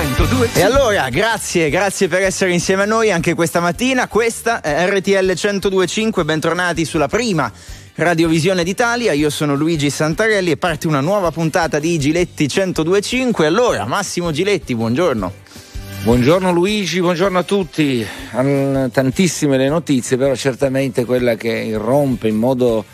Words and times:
102. 0.00 0.48
E 0.54 0.62
allora, 0.62 1.10
grazie, 1.10 1.68
grazie 1.68 2.08
per 2.08 2.22
essere 2.22 2.52
insieme 2.52 2.84
a 2.84 2.86
noi 2.86 3.12
anche 3.12 3.34
questa 3.34 3.60
mattina. 3.60 4.08
Questa 4.08 4.62
è 4.62 4.88
RTL 4.88 5.26
1025, 5.26 6.24
bentornati 6.24 6.86
sulla 6.86 7.06
prima 7.06 7.52
Radiovisione 7.96 8.64
d'Italia. 8.64 9.12
Io 9.12 9.28
sono 9.28 9.54
Luigi 9.54 9.90
Santarelli 9.90 10.52
e 10.52 10.56
parte 10.56 10.86
una 10.86 11.00
nuova 11.00 11.30
puntata 11.30 11.78
di 11.78 11.98
Giletti 11.98 12.50
1025. 12.50 13.44
Allora, 13.44 13.84
Massimo 13.84 14.30
Giletti, 14.30 14.74
buongiorno. 14.74 15.32
Buongiorno 16.02 16.50
Luigi, 16.50 17.00
buongiorno 17.00 17.38
a 17.38 17.42
tutti. 17.42 18.06
Tantissime 18.90 19.58
le 19.58 19.68
notizie, 19.68 20.16
però 20.16 20.34
certamente 20.34 21.04
quella 21.04 21.34
che 21.34 21.52
irrompe 21.52 22.26
in 22.26 22.36
modo 22.36 22.86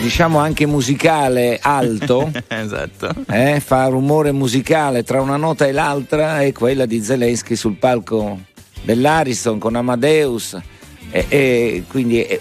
diciamo 0.00 0.38
anche 0.38 0.66
musicale 0.66 1.58
alto, 1.60 2.30
esatto. 2.48 3.14
eh, 3.28 3.60
fa 3.60 3.86
rumore 3.86 4.32
musicale 4.32 5.02
tra 5.02 5.20
una 5.20 5.36
nota 5.36 5.66
e 5.66 5.72
l'altra, 5.72 6.40
è 6.40 6.52
quella 6.52 6.86
di 6.86 7.02
Zelensky 7.02 7.56
sul 7.56 7.76
palco 7.76 8.38
dell'Ariston 8.82 9.58
con 9.58 9.76
Amadeus. 9.76 10.58
E, 11.10 11.26
e 11.28 11.84
quindi 11.88 12.24
e, 12.24 12.40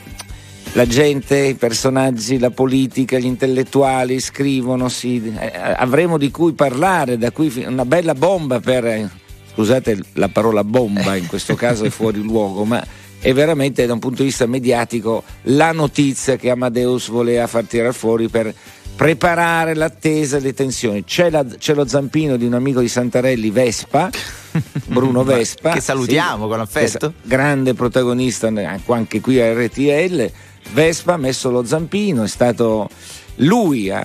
la 0.74 0.88
gente, 0.88 1.38
i 1.38 1.56
personaggi, 1.56 2.40
la 2.40 2.50
politica, 2.50 3.18
gli 3.18 3.26
intellettuali 3.26 4.20
scrivono, 4.22 4.88
sì, 4.88 5.22
eh, 5.38 5.52
avremo 5.76 6.18
di 6.18 6.32
cui 6.32 6.54
parlare, 6.54 7.18
da 7.18 7.32
qui 7.32 7.66
una 7.68 7.86
bella 7.86 8.16
bomba 8.16 8.62
per, 8.62 9.10
scusate 9.54 10.00
la 10.14 10.30
parola 10.30 10.64
bomba 10.64 11.18
in 11.18 11.28
questo 11.28 11.56
caso 11.56 11.84
è 11.84 11.90
fuori 11.90 12.22
luogo, 12.24 12.64
ma 12.64 12.82
è 13.22 13.34
veramente 13.34 13.86
da 13.86 13.94
un 13.94 14.00
punto 14.00 14.24
di 14.24 14.30
vista 14.30 14.48
mediatico 14.48 15.24
la 15.44 15.72
notizia 15.72 16.38
che 16.38 16.50
Amadeus 16.50 17.10
voleva 17.10 17.46
far 17.46 17.66
tirare 17.66 17.94
fuori 17.94 18.28
per 18.30 18.54
preparare 18.96 19.76
l'attesa 19.76 20.38
e 20.38 20.40
le 20.42 20.54
tensioni. 20.54 21.04
C'è, 21.04 21.30
la, 21.30 21.46
c'è, 21.46 21.74
lo 21.74 21.88
zampino 21.88 22.36
di 22.36 22.46
un 22.46 22.54
amico 22.54 22.82
di 22.82 22.88
Santarelli, 22.88 23.52
Vespa, 23.52 24.10
Bruno 24.86 25.24
Vespa. 25.24 25.72
che 25.72 25.82
salutiamo 25.82 26.44
sì, 26.44 26.50
con 26.50 26.60
affetto. 26.60 27.14
Grande 27.22 27.74
protagonista 27.74 28.52
anche 28.88 29.22
qui 29.22 29.40
a 29.40 29.54
RTL. 29.54 30.32
Vespa 30.74 31.14
ha 31.14 31.18
messo 31.18 31.52
lo 31.52 31.64
zampino, 31.64 32.24
è 32.24 32.28
stato 32.28 32.90
lui 33.36 33.90
a 33.90 34.04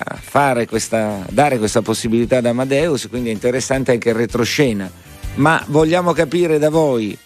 questa, 0.67 1.25
dare 1.31 1.59
questa 1.59 1.83
possibilità 1.83 2.39
ad 2.39 2.47
Amadeus, 2.47 3.09
quindi 3.09 3.31
è 3.31 3.33
interessante 3.33 3.93
anche 3.93 4.11
il 4.11 4.15
retroscena. 4.15 4.91
Ma 5.37 5.63
vogliamo 5.69 6.13
capire 6.13 6.59
da 6.59 6.71
voi 6.71 7.17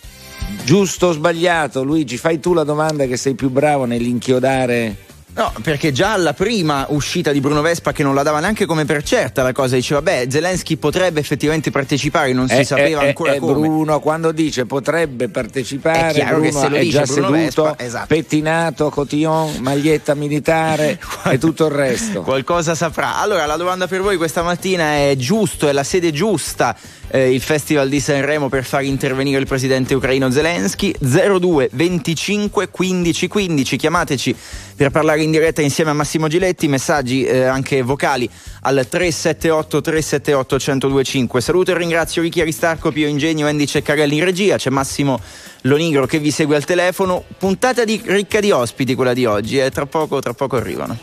Giusto 0.65 1.09
o 1.09 1.13
sbagliato, 1.13 1.83
Luigi? 1.83 2.17
Fai 2.17 2.39
tu 2.41 2.53
la 2.53 2.65
domanda 2.65 3.07
che 3.07 3.17
sei 3.17 3.35
più 3.35 3.51
bravo 3.51 3.85
nell'inchiodare 3.85 5.09
No, 5.33 5.53
perché 5.63 5.93
già 5.93 6.13
alla 6.13 6.35
prima 6.35 6.87
uscita 6.89 7.31
di 7.31 7.41
Bruno 7.41 7.61
Vespa, 7.61 7.93
che 7.93 8.03
non 8.03 8.15
la 8.15 8.23
dava 8.23 8.41
neanche 8.41 8.67
come 8.67 8.85
per 8.85 9.05
certa 9.05 9.43
la 9.43 9.53
cosa, 9.53 9.77
diceva: 9.77 10.03
Beh, 10.03 10.27
Zelensky 10.29 10.77
potrebbe 10.77 11.21
effettivamente 11.21 11.71
partecipare, 11.71 12.33
non 12.33 12.49
si 12.49 12.59
eh, 12.59 12.65
sapeva 12.65 13.03
eh, 13.03 13.09
ancora 13.09 13.35
eh, 13.35 13.39
come. 13.39 13.53
Bruno, 13.53 14.01
quando 14.01 14.33
dice 14.33 14.67
potrebbe 14.67 15.29
partecipare, 15.29 16.21
è, 16.21 16.27
Bruno 16.27 16.43
che 16.43 16.53
se 16.53 16.69
lo 16.69 16.77
è 16.77 16.81
dice 16.81 16.99
già 16.99 17.05
Bruno 17.05 17.29
seduto, 17.29 17.63
Vespa, 17.63 17.75
esatto. 17.79 18.07
pettinato, 18.09 18.91
cotillon, 18.91 19.59
maglietta 19.61 20.15
militare 20.15 20.99
e 21.31 21.39
tutto 21.39 21.67
il 21.67 21.73
resto. 21.73 22.23
Qualcosa 22.23 22.75
saprà. 22.75 23.21
Allora, 23.21 23.47
la 23.47 23.57
domanda 23.57 23.87
per 23.87 24.01
voi 24.03 24.17
questa 24.17 24.43
mattina 24.43 24.97
è: 24.97 25.15
giusto, 25.17 25.69
è 25.69 25.73
la 25.73 25.85
sede 25.85 26.11
giusta? 26.11 26.77
Eh, 27.13 27.33
il 27.33 27.41
Festival 27.41 27.89
di 27.89 27.99
Sanremo 27.99 28.49
per 28.49 28.65
far 28.65 28.85
intervenire 28.85 29.41
il 29.41 29.47
presidente 29.47 29.95
ucraino 29.95 30.31
Zelensky. 30.31 30.95
02 31.01 31.71
25 31.73 32.69
15 32.71 33.27
15 33.27 33.77
chiamateci 33.77 34.37
per 34.77 34.91
parlare 34.91 35.23
in 35.23 35.33
diretta 35.33 35.61
insieme 35.61 35.91
a 35.91 35.95
Massimo 35.95 36.29
Giletti. 36.29 36.69
Messaggi 36.69 37.25
eh, 37.25 37.43
anche 37.43 37.83
vocali 37.83 38.31
al 38.63 38.87
378 38.89 39.81
378 39.81 40.57
1025 40.87 41.41
saluto 41.41 41.73
e 41.73 41.79
ringrazio 41.79 42.23
Ricky 42.23 42.43
Aristarco, 42.43 42.93
Pio 42.93 43.09
Ingegno, 43.09 43.49
Andy 43.49 43.67
Ceccarelli 43.67 44.17
in 44.17 44.25
regia. 44.25 44.57
C'è 44.57 44.71
Massimo 44.71 45.21
Lonigro 45.63 46.07
che 46.07 46.21
vi 46.21 46.31
segue 46.31 46.55
al 46.55 46.65
telefono. 46.65 47.25
Puntata 47.37 47.85
di, 47.85 48.01
ricca 48.05 48.39
di 48.39 48.53
ospiti 48.53 48.95
quella 48.95 49.15
di 49.15 49.25
oggi 49.25 49.59
eh, 49.59 49.71
tra 49.71 49.87
poco 49.87 50.21
tra 50.21 50.33
poco 50.33 50.57
arrivano. 50.57 50.97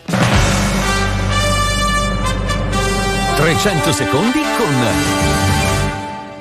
300 3.35 3.91
secondi 3.91 4.39
con 4.57 5.46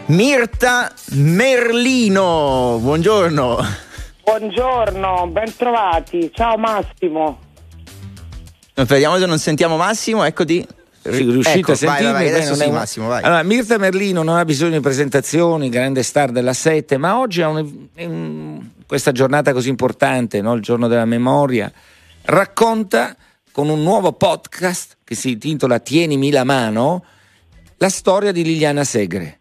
Mirta 0.09 0.93
Merlino, 1.15 2.79
buongiorno. 2.81 3.59
Buongiorno, 4.23 5.27
bentrovati. 5.33 6.31
Ciao 6.33 6.57
Massimo. 6.57 7.41
Vediamo 8.75 9.19
se 9.19 9.27
non 9.27 9.41
sentiamo 9.41 9.77
Massimo, 9.77 10.23
eccoti. 10.23 10.65
Sì, 11.03 11.11
riuscite 11.11 11.59
ecco, 11.59 11.73
a 11.73 11.75
sentirmi? 11.75 12.13
vai, 12.13 12.25
vai, 12.25 12.35
adesso 12.35 12.53
Beh, 12.53 12.57
sì, 12.57 12.69
un... 12.69 12.75
Massimo, 12.75 13.09
vai. 13.09 13.25
Allora, 13.25 13.43
Mirta 13.43 13.79
Merlino 13.79 14.23
non 14.23 14.37
ha 14.37 14.45
bisogno 14.45 14.77
di 14.77 14.81
presentazioni, 14.81 15.69
grande 15.69 16.05
star 16.05 16.31
della 16.31 16.53
Sette, 16.53 16.99
ma 16.99 17.19
oggi 17.19 17.43
ha 17.43 17.49
un, 17.49 17.89
un, 17.97 18.69
questa 18.87 19.11
giornata 19.11 19.53
così 19.53 19.71
importante, 19.71 20.41
no? 20.41 20.55
il 20.55 20.63
giorno 20.63 20.87
della 20.87 21.05
memoria, 21.05 21.71
racconta 22.27 23.17
con 23.51 23.69
un 23.69 23.83
nuovo 23.83 24.13
podcast 24.13 24.99
che 25.03 25.17
si 25.17 25.33
intitola 25.33 25.81
Tienimi 25.81 26.31
la 26.31 26.45
mano 26.45 27.05
la 27.79 27.89
storia 27.89 28.31
di 28.31 28.45
Liliana 28.45 28.85
Segre 28.85 29.41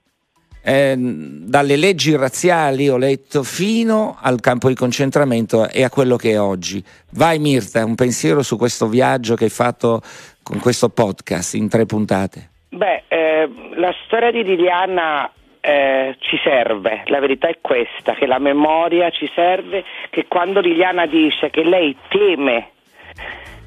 eh, 0.66 0.96
dalle 0.98 1.76
leggi 1.76 2.16
razziali, 2.16 2.90
ho 2.90 2.98
letto, 2.98 3.44
fino 3.44 4.18
al 4.20 4.40
campo 4.40 4.68
di 4.68 4.74
concentramento 4.74 5.70
e 5.70 5.84
a 5.84 5.90
quello 5.90 6.16
che 6.16 6.32
è 6.32 6.40
oggi. 6.40 6.84
Vai 7.12 7.38
Mirta, 7.38 7.86
un 7.86 7.94
pensiero 7.94 8.42
su 8.42 8.58
questo 8.58 8.88
viaggio 8.88 9.36
che 9.36 9.44
hai 9.44 9.50
fatto 9.52 10.02
con 10.42 10.60
questo 10.60 10.90
podcast 10.90 11.54
in 11.54 11.70
tre 11.70 11.86
puntate. 11.86 12.50
Beh, 12.70 13.04
eh, 13.08 13.50
la 13.76 13.94
storia 14.06 14.32
di 14.32 14.44
Liliana 14.44 15.32
eh, 15.62 16.16
ci 16.20 16.38
serve, 16.44 17.04
la 17.06 17.20
verità 17.20 17.48
è 17.48 17.60
questa, 17.62 18.16
che 18.16 18.26
la 18.26 18.40
memoria 18.40 19.12
ci 19.12 19.30
serve, 19.36 19.84
che 20.10 20.26
quando 20.28 20.62
Liliana 20.62 21.06
dice 21.06 21.52
che 21.52 21.64
lei 21.64 21.96
teme 22.10 22.70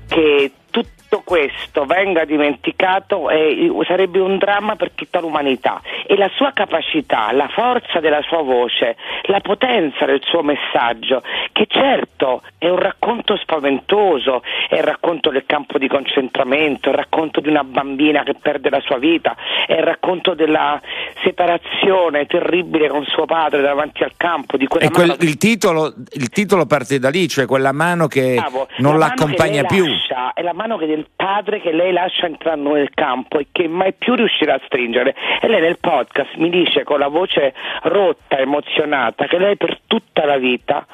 che 0.09 0.51
tutto 0.83 1.23
questo 1.25 1.87
venga 1.87 2.25
dimenticato 2.25 3.31
eh, 3.31 3.71
sarebbe 3.87 4.21
un 4.21 4.37
dramma 4.37 4.77
per 4.77 4.91
tutta 4.95 5.21
l'umanità 5.21 5.81
e 6.07 6.17
la 6.17 6.31
sua 6.35 6.53
capacità, 6.53 7.33
la 7.33 7.49
forza 7.49 8.01
della 8.01 8.21
sua 8.23 8.43
voce, 8.43 8.97
la 9.25 9.41
potenza 9.41 10.05
del 10.05 10.21
suo 10.23 10.43
messaggio, 10.43 11.23
che 11.53 11.67
certo 11.67 12.43
è 12.59 12.69
un 12.69 12.79
racconto 12.79 13.37
spaventoso, 13.37 14.43
è 14.69 14.77
il 14.77 14.83
racconto 14.83 15.31
del 15.31 15.45
campo 15.47 15.79
di 15.79 15.89
concentramento, 15.89 16.89
è 16.89 16.93
il 16.93 16.99
racconto 16.99 17.41
di 17.41 17.49
una 17.49 17.65
bambina 17.65 18.23
che 18.23 18.35
perde 18.35 18.69
la 18.69 18.81
sua 18.81 18.99
vita, 18.99 19.35
è 19.67 19.75
il 19.75 19.83
racconto 19.83 20.35
della 20.35 20.81
separazione 21.23 22.27
terribile 22.27 22.89
con 22.89 23.05
suo 23.05 23.25
padre 23.25 23.63
davanti 23.63 24.03
al 24.03 24.13
campo. 24.17 24.57
Di 24.57 24.67
quella 24.67 24.91
quel, 24.91 25.17
che... 25.17 25.25
il, 25.25 25.39
titolo, 25.39 25.95
il, 26.13 26.29
titolo, 26.29 26.67
parte 26.67 26.99
da 26.99 27.09
lì, 27.09 27.29
cioè 27.29 27.47
quella 27.47 27.73
mano 27.73 28.07
che 28.09 28.35
Bravo, 28.35 28.69
non 28.79 28.99
la 28.99 29.07
l'accompagna 29.07 29.63
che 29.63 29.75
più. 29.75 29.87
Lascia, 29.87 30.33
è 30.35 30.43
la 30.43 30.53
mano 30.53 30.68
che 30.77 30.87
del 30.87 31.07
padre 31.15 31.61
che 31.61 31.73
lei 31.73 31.93
lascia 31.93 32.27
entrare 32.27 32.61
nel 32.61 32.91
campo 32.91 33.39
e 33.39 33.47
che 33.53 33.69
mai 33.69 33.93
più 33.93 34.15
riuscirà 34.15 34.55
a 34.55 34.61
stringere. 34.67 35.15
E 35.41 35.49
lei 35.49 35.61
nel 35.61 35.79
podcast 35.79 36.35
mi 36.37 36.51
dice 36.51 36.85
con 36.85 36.99
la 36.99 37.09
voce 37.09 37.55
rotta, 37.83 38.39
emozionata, 38.39 39.27
che 39.27 39.39
lei 39.39 39.57
per 39.57 39.79
tutta 39.87 40.25
la 40.25 40.37
vita 40.37 40.87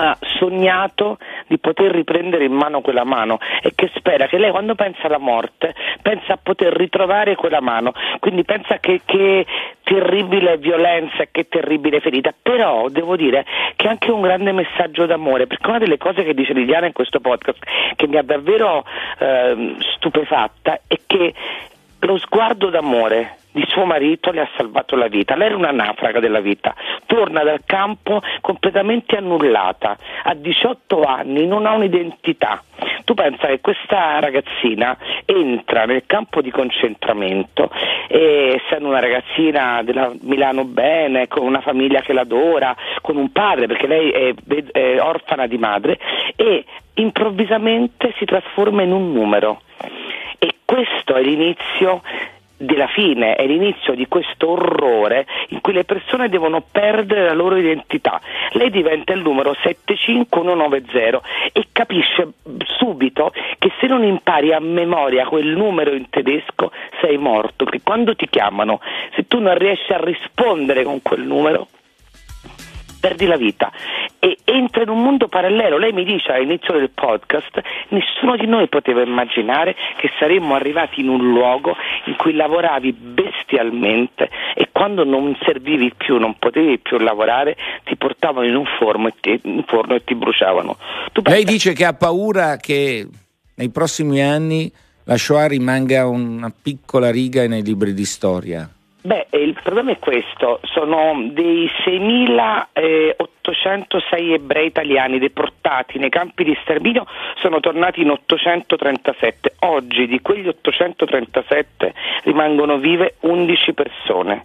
ha 0.00 0.16
sognato 0.38 1.18
di 1.48 1.58
poter 1.58 1.90
riprendere 1.90 2.44
in 2.44 2.52
mano 2.52 2.80
quella 2.80 3.02
mano 3.02 3.38
e 3.60 3.72
che 3.74 3.90
spera 3.96 4.28
che 4.28 4.38
lei 4.38 4.52
quando 4.52 4.76
pensa 4.76 5.06
alla 5.08 5.18
morte 5.18 5.74
pensa 6.02 6.34
a 6.34 6.38
poter 6.40 6.72
ritrovare 6.72 7.34
quella 7.34 7.60
mano, 7.60 7.92
quindi 8.20 8.44
pensa 8.44 8.78
che, 8.78 9.00
che 9.04 9.44
terribile 9.82 10.56
violenza 10.58 11.22
e 11.22 11.28
che 11.32 11.48
terribile 11.48 12.00
ferita, 12.00 12.32
però 12.40 12.88
devo 12.88 13.16
dire 13.16 13.44
che 13.74 13.86
è 13.86 13.90
anche 13.90 14.12
un 14.12 14.20
grande 14.20 14.52
messaggio 14.52 15.04
d'amore, 15.04 15.48
perché 15.48 15.68
una 15.68 15.78
delle 15.78 15.98
cose 15.98 16.22
che 16.22 16.34
dice 16.34 16.52
Liliana 16.52 16.86
in 16.86 16.92
questo 16.92 17.18
podcast 17.18 17.58
che 17.96 18.06
mi 18.06 18.18
ha 18.18 18.22
davvero 18.22 18.84
eh, 19.18 19.74
stupefatta 19.96 20.82
è 20.86 20.96
che 21.06 21.34
lo 22.00 22.18
sguardo 22.18 22.70
d'amore 22.70 23.37
di 23.52 23.64
suo 23.68 23.84
marito 23.84 24.30
le 24.30 24.42
ha 24.42 24.48
salvato 24.56 24.96
la 24.96 25.08
vita. 25.08 25.36
Lei 25.36 25.46
era 25.46 25.56
una 25.56 25.70
naufraga 25.70 26.20
della 26.20 26.40
vita, 26.40 26.74
torna 27.06 27.42
dal 27.42 27.62
campo 27.64 28.20
completamente 28.40 29.16
annullata, 29.16 29.96
ha 30.22 30.34
18 30.34 31.02
anni, 31.02 31.46
non 31.46 31.66
ha 31.66 31.72
un'identità. 31.72 32.62
Tu 33.04 33.14
pensa 33.14 33.46
che 33.46 33.60
questa 33.60 34.20
ragazzina 34.20 34.96
entra 35.24 35.86
nel 35.86 36.02
campo 36.06 36.42
di 36.42 36.50
concentramento, 36.50 37.70
e, 38.06 38.60
essendo 38.62 38.88
una 38.88 39.00
ragazzina 39.00 39.82
della 39.82 40.12
Milano 40.20 40.64
Bene, 40.64 41.26
con 41.26 41.44
una 41.44 41.62
famiglia 41.62 42.02
che 42.02 42.12
l'adora, 42.12 42.76
con 43.00 43.16
un 43.16 43.32
padre, 43.32 43.66
perché 43.66 43.86
lei 43.86 44.10
è, 44.10 44.34
è 44.72 45.00
orfana 45.00 45.46
di 45.46 45.56
madre, 45.56 45.98
e 46.36 46.64
improvvisamente 46.94 48.12
si 48.18 48.26
trasforma 48.26 48.82
in 48.82 48.92
un 48.92 49.12
numero. 49.12 49.62
E 50.38 50.56
questo 50.64 51.14
è 51.14 51.22
l'inizio 51.22 52.02
della 52.58 52.88
fine, 52.88 53.36
è 53.36 53.46
l'inizio 53.46 53.94
di 53.94 54.06
questo 54.08 54.50
orrore 54.50 55.26
in 55.48 55.60
cui 55.60 55.72
le 55.72 55.84
persone 55.84 56.28
devono 56.28 56.60
perdere 56.60 57.24
la 57.24 57.32
loro 57.32 57.56
identità. 57.56 58.20
Lei 58.52 58.70
diventa 58.70 59.12
il 59.12 59.20
numero 59.20 59.54
75190 59.62 61.22
e 61.52 61.68
capisce 61.72 62.32
subito 62.78 63.32
che 63.58 63.70
se 63.80 63.86
non 63.86 64.02
impari 64.04 64.52
a 64.52 64.60
memoria 64.60 65.26
quel 65.26 65.46
numero 65.46 65.94
in 65.94 66.08
tedesco 66.10 66.72
sei 67.00 67.16
morto, 67.16 67.64
che 67.64 67.80
quando 67.82 68.14
ti 68.16 68.28
chiamano, 68.28 68.80
se 69.14 69.26
tu 69.28 69.38
non 69.38 69.56
riesci 69.56 69.92
a 69.92 70.00
rispondere 70.02 70.82
con 70.82 71.00
quel 71.00 71.22
numero, 71.22 71.68
perdi 73.00 73.26
la 73.26 73.36
vita 73.36 73.70
e 74.18 74.38
entra 74.44 74.82
in 74.82 74.88
un 74.88 75.02
mondo 75.02 75.28
parallelo. 75.28 75.78
Lei 75.78 75.92
mi 75.92 76.04
dice 76.04 76.32
all'inizio 76.32 76.74
del 76.74 76.90
podcast, 76.90 77.60
nessuno 77.88 78.36
di 78.36 78.46
noi 78.46 78.68
poteva 78.68 79.02
immaginare 79.02 79.74
che 79.96 80.10
saremmo 80.18 80.54
arrivati 80.54 81.00
in 81.00 81.08
un 81.08 81.30
luogo 81.30 81.76
in 82.06 82.16
cui 82.16 82.34
lavoravi 82.34 82.92
bestialmente 82.92 84.28
e 84.54 84.68
quando 84.72 85.04
non 85.04 85.36
servivi 85.44 85.92
più, 85.96 86.18
non 86.18 86.36
potevi 86.38 86.78
più 86.78 86.98
lavorare, 86.98 87.56
ti 87.84 87.96
portavano 87.96 88.46
in 88.46 88.56
un 88.56 88.66
forno 88.78 89.08
e 89.08 89.14
ti, 89.20 89.40
forno 89.66 89.94
e 89.94 90.04
ti 90.04 90.14
bruciavano. 90.14 90.76
Tu 91.12 91.22
Lei 91.24 91.44
dice 91.44 91.72
che 91.72 91.84
ha 91.84 91.94
paura 91.94 92.56
che 92.56 93.06
nei 93.54 93.70
prossimi 93.70 94.22
anni 94.22 94.70
la 95.04 95.16
Shoah 95.16 95.46
rimanga 95.46 96.06
una 96.06 96.50
piccola 96.50 97.10
riga 97.10 97.46
nei 97.46 97.62
libri 97.62 97.94
di 97.94 98.04
storia. 98.04 98.68
Beh, 99.08 99.28
il 99.30 99.54
problema 99.54 99.92
è 99.92 99.98
questo, 99.98 100.60
sono 100.64 101.28
dei 101.30 101.66
6.806 101.82 104.32
ebrei 104.34 104.66
italiani 104.66 105.18
deportati 105.18 105.98
nei 105.98 106.10
campi 106.10 106.44
di 106.44 106.54
sterminio, 106.60 107.06
sono 107.36 107.58
tornati 107.58 108.02
in 108.02 108.10
837. 108.10 109.54
Oggi 109.60 110.06
di 110.06 110.20
quegli 110.20 110.46
837 110.46 111.94
rimangono 112.24 112.76
vive 112.76 113.14
11 113.20 113.72
persone 113.72 114.44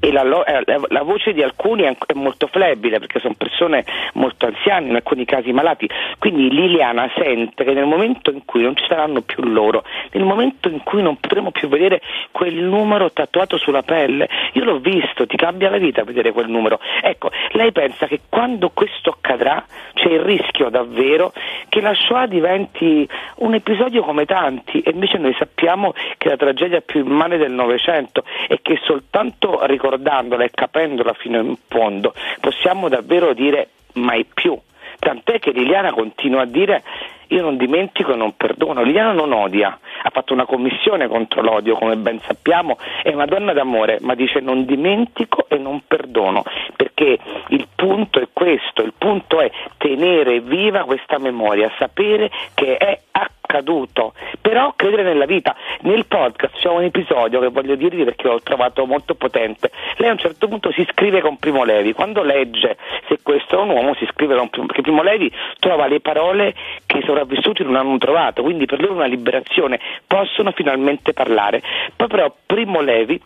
e 0.00 0.12
la, 0.12 0.22
eh, 0.44 0.62
la, 0.88 1.02
voce 1.02 1.32
di 1.32 1.42
alcuni 1.42 1.82
è, 1.82 1.96
molto 2.14 2.46
flebile 2.46 2.98
perché 2.98 3.18
sono 3.18 3.34
persone 3.36 3.84
molto 4.14 4.46
anziane, 4.46 4.88
in 4.88 4.94
alcuni 4.94 5.24
casi 5.24 5.52
malati, 5.52 5.88
quindi 6.18 6.50
Liliana 6.50 7.10
sente 7.16 7.64
che 7.64 7.72
nel 7.72 7.86
momento 7.86 8.30
in 8.30 8.44
cui 8.44 8.62
non 8.62 8.76
ci 8.76 8.84
saranno 8.88 9.22
più 9.22 9.42
loro, 9.42 9.82
nel 10.12 10.24
momento 10.24 10.68
in 10.68 10.82
cui 10.84 11.02
non 11.02 11.16
potremo 11.18 11.50
più 11.50 11.68
vedere 11.68 12.00
quel 12.30 12.54
numero 12.54 13.10
tatuato 13.10 13.56
sulla 13.56 13.82
pelle, 13.82 14.28
io 14.52 14.64
l'ho 14.64 14.78
visto, 14.78 15.26
ti 15.26 15.36
cambia 15.36 15.70
la 15.70 15.78
vita 15.78 16.04
vedere 16.04 16.32
quel 16.32 16.48
numero. 16.48 16.78
Ecco, 17.02 17.30
lei 17.52 17.72
pensa 17.72 18.06
che 18.06 18.20
quando 18.28 18.70
questo 18.70 19.10
accadrà 19.10 19.64
c'è 19.94 20.10
il 20.10 20.20
rischio 20.20 20.68
davvero 20.68 21.32
che 21.68 21.80
la 21.80 21.94
Shoah 21.94 22.26
diventi 22.26 23.08
un 23.36 23.54
episodio 23.54 24.02
come 24.02 24.26
tanti 24.26 24.80
e 24.80 24.90
invece 24.90 25.18
noi 25.18 25.34
sappiamo 25.36 25.92
che 26.16 26.28
è 26.28 26.30
la 26.30 26.36
tragedia 26.36 26.80
più 26.80 27.04
immane 27.04 27.36
del 27.36 27.50
Novecento 27.50 28.22
e 28.46 28.60
che 28.62 28.78
soltanto 28.84 29.58
ricordare 29.66 29.87
ricordandola 29.88 30.44
e 30.44 30.50
capendola 30.50 31.14
fino 31.14 31.40
in 31.40 31.56
fondo, 31.66 32.14
possiamo 32.40 32.88
davvero 32.88 33.32
dire 33.32 33.68
mai 33.94 34.24
più. 34.24 34.58
Tant'è 34.98 35.38
che 35.38 35.50
Liliana 35.50 35.92
continua 35.92 36.42
a 36.42 36.46
dire 36.46 36.82
io 37.28 37.42
non 37.42 37.56
dimentico 37.56 38.12
e 38.12 38.16
non 38.16 38.36
perdono. 38.36 38.82
Liliana 38.82 39.12
non 39.12 39.32
odia, 39.32 39.78
ha 40.02 40.10
fatto 40.10 40.32
una 40.32 40.46
commissione 40.46 41.08
contro 41.08 41.42
l'odio, 41.42 41.76
come 41.76 41.96
ben 41.96 42.20
sappiamo, 42.20 42.78
è 43.02 43.12
una 43.12 43.26
donna 43.26 43.52
d'amore, 43.52 43.98
ma 44.00 44.14
dice 44.14 44.40
non 44.40 44.64
dimentico 44.64 45.46
e 45.48 45.58
non 45.58 45.82
perdono, 45.86 46.44
perché 46.76 47.18
il 47.48 47.66
punto 47.74 48.20
è 48.20 48.28
questo, 48.32 48.82
il 48.82 48.94
punto 48.96 49.40
è 49.40 49.50
tenere 49.76 50.40
viva 50.40 50.84
questa 50.84 51.18
memoria, 51.18 51.70
sapere 51.78 52.30
che 52.54 52.76
è 52.76 53.00
accaduto, 53.10 54.12
però 54.40 54.74
credere 54.76 55.02
nella 55.02 55.24
vita. 55.24 55.56
Nel 55.80 56.06
podcast 56.06 56.58
c'è 56.58 56.68
un 56.68 56.82
episodio 56.82 57.40
che 57.40 57.48
voglio 57.48 57.74
dirvi 57.74 58.04
perché 58.04 58.28
l'ho 58.28 58.40
trovato 58.42 58.84
molto 58.84 59.14
potente. 59.14 59.70
Lei 59.96 60.10
a 60.10 60.12
un 60.12 60.18
certo 60.18 60.48
punto 60.48 60.70
si 60.72 60.86
scrive 60.90 61.20
con 61.20 61.38
Primo 61.38 61.64
Levi, 61.64 61.92
quando 61.92 62.22
legge 62.22 62.76
se 63.08 63.18
questo 63.22 63.58
è 63.58 63.62
un 63.62 63.70
uomo 63.70 63.94
si 63.94 64.06
scrive 64.12 64.36
con 64.36 64.50
Primo, 64.50 64.66
perché 64.66 64.82
Primo 64.82 65.02
Levi 65.02 65.32
trova 65.58 65.86
le 65.86 66.00
parole 66.00 66.54
che 66.86 66.98
i 66.98 67.02
sopravvissuti 67.18 67.64
non 67.64 67.76
hanno 67.76 67.98
trovato, 67.98 68.42
quindi 68.42 68.66
per 68.66 68.80
loro 68.80 68.94
una 68.94 69.06
liberazione, 69.06 69.80
possono 70.06 70.52
finalmente 70.52 71.12
parlare. 71.12 71.60
Poi 71.96 72.06
però 72.06 72.32
Primo 72.46 72.80
Levi 72.80 73.20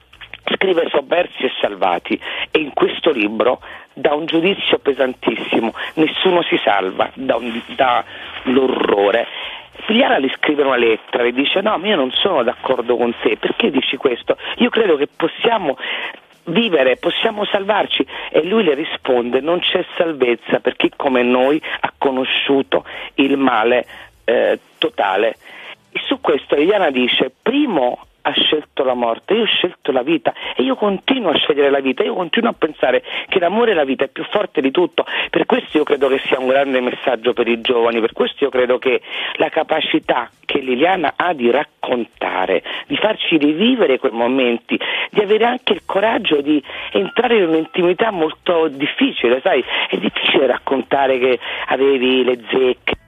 scrive 0.54 0.88
Sovversi 0.90 1.44
e 1.44 1.52
Salvati 1.60 2.18
e 2.50 2.58
in 2.58 2.72
questo 2.72 3.10
libro 3.10 3.60
dà 3.92 4.14
un 4.14 4.24
giudizio 4.26 4.78
pesantissimo, 4.78 5.72
nessuno 5.94 6.42
si 6.42 6.58
salva 6.62 7.10
dall'orrore 7.14 9.26
Figliara 9.84 10.18
gli 10.18 10.30
scrive 10.36 10.62
una 10.62 10.76
lettera 10.76 11.24
e 11.24 11.32
dice 11.32 11.60
no, 11.60 11.78
io 11.82 11.96
non 11.96 12.10
sono 12.12 12.42
d'accordo 12.42 12.96
con 12.96 13.14
te, 13.20 13.36
perché 13.36 13.70
dici 13.70 13.96
questo? 13.96 14.36
Io 14.56 14.68
credo 14.68 14.96
che 14.96 15.08
possiamo 15.08 15.76
vivere, 16.44 16.96
possiamo 16.96 17.44
salvarci 17.44 18.06
e 18.30 18.42
lui 18.44 18.64
le 18.64 18.74
risponde 18.74 19.40
non 19.40 19.60
c'è 19.60 19.84
salvezza 19.96 20.60
per 20.60 20.76
chi 20.76 20.90
come 20.94 21.22
noi 21.22 21.60
ha 21.80 21.92
conosciuto 21.96 22.84
il 23.14 23.36
male 23.36 23.86
eh, 24.24 24.58
totale. 24.78 25.36
E 25.90 26.00
su 26.06 26.20
questo 26.20 26.54
Eliana 26.54 26.90
dice 26.90 27.32
primo 27.42 28.06
scelto 28.82 28.84
la 28.84 28.94
morte, 28.94 29.34
io 29.34 29.42
ho 29.42 29.46
scelto 29.46 29.92
la 29.92 30.02
vita 30.02 30.34
e 30.56 30.62
io 30.62 30.74
continuo 30.74 31.30
a 31.30 31.36
scegliere 31.36 31.70
la 31.70 31.80
vita, 31.80 32.02
io 32.02 32.14
continuo 32.14 32.50
a 32.50 32.54
pensare 32.54 33.02
che 33.28 33.38
l'amore 33.38 33.70
e 33.70 33.74
la 33.74 33.84
vita 33.84 34.04
è 34.04 34.08
più 34.08 34.24
forte 34.24 34.60
di 34.60 34.70
tutto, 34.70 35.04
per 35.30 35.46
questo 35.46 35.78
io 35.78 35.84
credo 35.84 36.08
che 36.08 36.20
sia 36.26 36.38
un 36.38 36.48
grande 36.48 36.80
messaggio 36.80 37.32
per 37.32 37.48
i 37.48 37.60
giovani, 37.60 38.00
per 38.00 38.12
questo 38.12 38.44
io 38.44 38.50
credo 38.50 38.78
che 38.78 39.00
la 39.36 39.48
capacità 39.48 40.30
che 40.44 40.58
Liliana 40.58 41.14
ha 41.16 41.32
di 41.32 41.50
raccontare, 41.50 42.62
di 42.86 42.96
farci 42.96 43.38
rivivere 43.38 43.98
quei 43.98 44.12
momenti, 44.12 44.78
di 45.10 45.20
avere 45.20 45.44
anche 45.44 45.72
il 45.72 45.82
coraggio 45.86 46.40
di 46.40 46.62
entrare 46.92 47.38
in 47.38 47.48
un'intimità 47.48 48.10
molto 48.10 48.68
difficile, 48.68 49.40
sai, 49.40 49.64
è 49.88 49.96
difficile 49.96 50.46
raccontare 50.46 51.18
che 51.18 51.38
avevi 51.68 52.24
le 52.24 52.38
zecche 52.50 53.00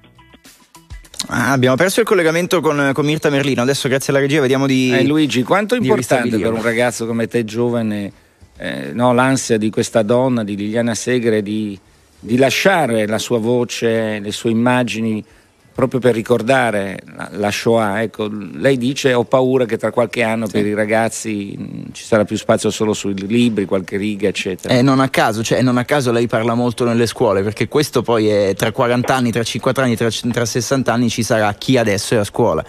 Ah, 1.26 1.52
abbiamo 1.52 1.76
perso 1.76 2.00
il 2.00 2.06
collegamento 2.06 2.60
con, 2.60 2.90
con, 2.92 3.04
Mirta 3.04 3.30
Merlino. 3.30 3.62
Adesso, 3.62 3.88
grazie 3.88 4.12
alla 4.12 4.20
regia, 4.20 4.40
vediamo 4.40 4.66
di. 4.66 4.92
Eh, 4.92 5.04
Luigi, 5.04 5.42
quanto 5.42 5.74
è 5.74 5.78
importante 5.78 6.38
per 6.38 6.52
un 6.52 6.62
ragazzo 6.62 7.06
come 7.06 7.26
te, 7.26 7.44
giovane, 7.44 8.12
eh, 8.58 8.90
no, 8.92 9.12
l'ansia 9.12 9.56
di 9.56 9.70
questa 9.70 10.02
donna, 10.02 10.44
di 10.44 10.56
Liliana 10.56 10.94
Segre, 10.94 11.42
di, 11.42 11.78
di 12.20 12.36
lasciare 12.36 13.06
la 13.06 13.18
sua 13.18 13.38
voce, 13.38 14.18
le 14.18 14.32
sue 14.32 14.50
immagini 14.50 15.24
proprio 15.74 15.98
per 15.98 16.14
ricordare 16.14 17.00
la 17.30 17.50
Shoah. 17.50 18.02
Ecco, 18.02 18.28
lei 18.30 18.78
dice 18.78 19.12
ho 19.12 19.24
paura 19.24 19.64
che 19.64 19.76
tra 19.76 19.90
qualche 19.90 20.22
anno 20.22 20.46
sì. 20.46 20.52
per 20.52 20.66
i 20.66 20.74
ragazzi 20.74 21.54
mh, 21.56 21.92
ci 21.92 22.04
sarà 22.04 22.24
più 22.24 22.36
spazio 22.36 22.70
solo 22.70 22.92
sui 22.92 23.14
libri, 23.26 23.64
qualche 23.64 23.96
riga, 23.96 24.28
eccetera. 24.28 24.72
E 24.72 24.82
non 24.82 25.00
a 25.00 25.08
caso, 25.08 25.42
cioè, 25.42 25.60
non 25.62 25.76
a 25.76 25.84
caso 25.84 26.12
lei 26.12 26.28
parla 26.28 26.54
molto 26.54 26.84
nelle 26.84 27.06
scuole, 27.06 27.42
perché 27.42 27.66
questo 27.66 28.02
poi 28.02 28.28
è 28.28 28.54
tra 28.54 28.70
40 28.70 29.14
anni, 29.14 29.32
tra 29.32 29.42
50 29.42 29.82
anni, 29.82 29.96
tra, 29.96 30.08
tra 30.32 30.44
60 30.44 30.92
anni 30.92 31.08
ci 31.08 31.24
sarà 31.24 31.52
chi 31.54 31.76
adesso 31.76 32.14
è 32.14 32.18
a 32.18 32.24
scuola. 32.24 32.64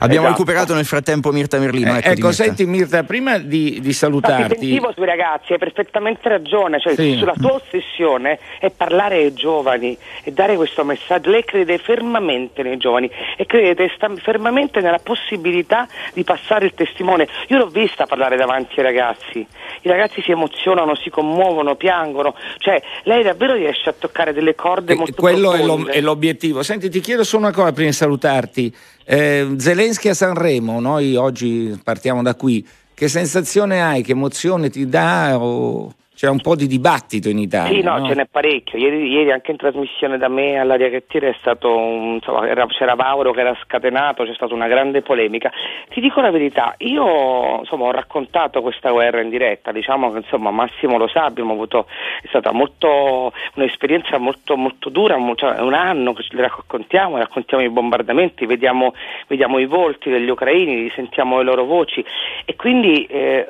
Abbiamo 0.00 0.26
esatto. 0.26 0.28
recuperato 0.28 0.74
nel 0.74 0.84
frattempo 0.84 1.30
Mirta 1.30 1.58
Merlino. 1.58 1.94
Eh, 1.94 1.98
ecco, 1.98 2.10
ecco 2.10 2.32
senti 2.32 2.66
Mirta, 2.66 3.04
prima 3.04 3.38
di, 3.38 3.78
di 3.80 3.92
salutarti... 3.92 4.80
No, 4.80 4.92
sui 4.94 5.06
ragazzi, 5.06 5.52
hai 5.52 5.58
perfettamente 5.58 6.28
ragione, 6.28 6.80
cioè 6.80 6.94
sì. 6.94 7.16
sulla 7.18 7.34
tua 7.38 7.54
ossessione 7.54 8.38
è 8.58 8.70
parlare 8.70 9.16
ai 9.16 9.32
giovani 9.32 9.96
e 10.24 10.32
dare 10.32 10.56
questo 10.56 10.84
messaggio. 10.84 11.30
Lei 11.30 11.44
crede 11.44 11.78
fermamente 11.78 12.46
fermamente 12.48 12.62
nei 12.62 12.76
giovani 12.76 13.10
e 13.36 13.46
credete 13.46 13.90
sta 13.94 14.10
fermamente 14.16 14.80
nella 14.80 14.98
possibilità 14.98 15.86
di 16.12 16.24
passare 16.24 16.66
il 16.66 16.74
testimone. 16.74 17.28
Io 17.48 17.58
l'ho 17.58 17.68
vista 17.68 18.06
parlare 18.06 18.36
davanti 18.36 18.78
ai 18.78 18.84
ragazzi, 18.84 19.46
i 19.82 19.88
ragazzi 19.88 20.22
si 20.22 20.30
emozionano, 20.30 20.94
si 20.94 21.10
commuovono, 21.10 21.76
piangono, 21.76 22.34
cioè 22.58 22.80
lei 23.04 23.22
davvero 23.22 23.54
riesce 23.54 23.90
a 23.90 23.94
toccare 23.96 24.32
delle 24.32 24.54
corde 24.54 24.92
e 24.92 24.96
molto 24.96 25.20
quello 25.20 25.50
profonde. 25.50 25.92
è, 25.92 26.00
l'obiettivo. 26.00 26.62
Senti, 26.62 26.88
ti 26.88 27.00
chiedo 27.00 27.24
solo 27.24 27.44
una 27.44 27.52
cosa 27.52 27.72
prima 27.72 27.90
di 27.90 27.94
salutarti. 27.94 28.74
Eh, 29.04 29.54
Zelensky 29.56 30.08
a 30.08 30.14
Sanremo, 30.14 30.80
noi 30.80 31.16
oggi 31.16 31.78
partiamo 31.82 32.22
da 32.22 32.34
qui. 32.34 32.66
Che 32.94 33.08
sensazione 33.08 33.80
hai? 33.80 34.02
Che 34.02 34.12
emozione 34.12 34.70
ti 34.70 34.88
dà? 34.88 35.38
O 35.38 35.92
c'è 36.18 36.28
un 36.28 36.40
po' 36.40 36.56
di 36.56 36.66
dibattito 36.66 37.28
in 37.28 37.38
Italia. 37.38 37.78
Sì, 37.78 37.80
no, 37.80 37.96
no? 37.96 38.08
ce 38.08 38.14
n'è 38.16 38.26
parecchio. 38.26 38.76
Ieri, 38.76 39.06
ieri, 39.06 39.30
anche 39.30 39.52
in 39.52 39.56
trasmissione 39.56 40.18
da 40.18 40.26
me 40.26 40.58
all'aria 40.58 40.88
che 40.88 41.06
tira 41.06 41.28
è 41.28 41.36
stato 41.38 41.72
un, 41.72 42.14
insomma, 42.14 42.48
era, 42.48 42.66
c'era 42.66 42.96
Mauro 42.96 43.30
che 43.30 43.38
era 43.38 43.56
scatenato, 43.62 44.24
c'è 44.24 44.34
stata 44.34 44.52
una 44.52 44.66
grande 44.66 45.00
polemica. 45.00 45.48
Ti 45.88 46.00
dico 46.00 46.20
la 46.20 46.32
verità, 46.32 46.74
io 46.78 47.60
insomma, 47.60 47.84
ho 47.84 47.92
raccontato 47.92 48.62
questa 48.62 48.90
guerra 48.90 49.20
in 49.20 49.28
diretta, 49.28 49.70
diciamo 49.70 50.10
che 50.10 50.18
insomma, 50.18 50.50
Massimo 50.50 50.98
lo 50.98 51.06
sa, 51.06 51.22
abbiamo 51.22 51.52
avuto, 51.52 51.86
è 52.20 52.26
stata 52.26 52.50
molto, 52.50 53.32
un'esperienza 53.54 54.18
molto, 54.18 54.56
molto 54.56 54.88
dura, 54.88 55.16
cioè, 55.36 55.60
un 55.60 55.74
anno 55.74 56.14
che 56.14 56.24
le 56.30 56.42
raccontiamo, 56.42 57.18
raccontiamo 57.18 57.62
i 57.62 57.70
bombardamenti, 57.70 58.44
vediamo, 58.44 58.92
vediamo 59.28 59.60
i 59.60 59.66
volti 59.66 60.10
degli 60.10 60.30
ucraini, 60.30 60.90
sentiamo 60.96 61.38
le 61.38 61.44
loro 61.44 61.64
voci 61.64 62.04
e 62.44 62.56
quindi 62.56 63.04
eh, 63.04 63.48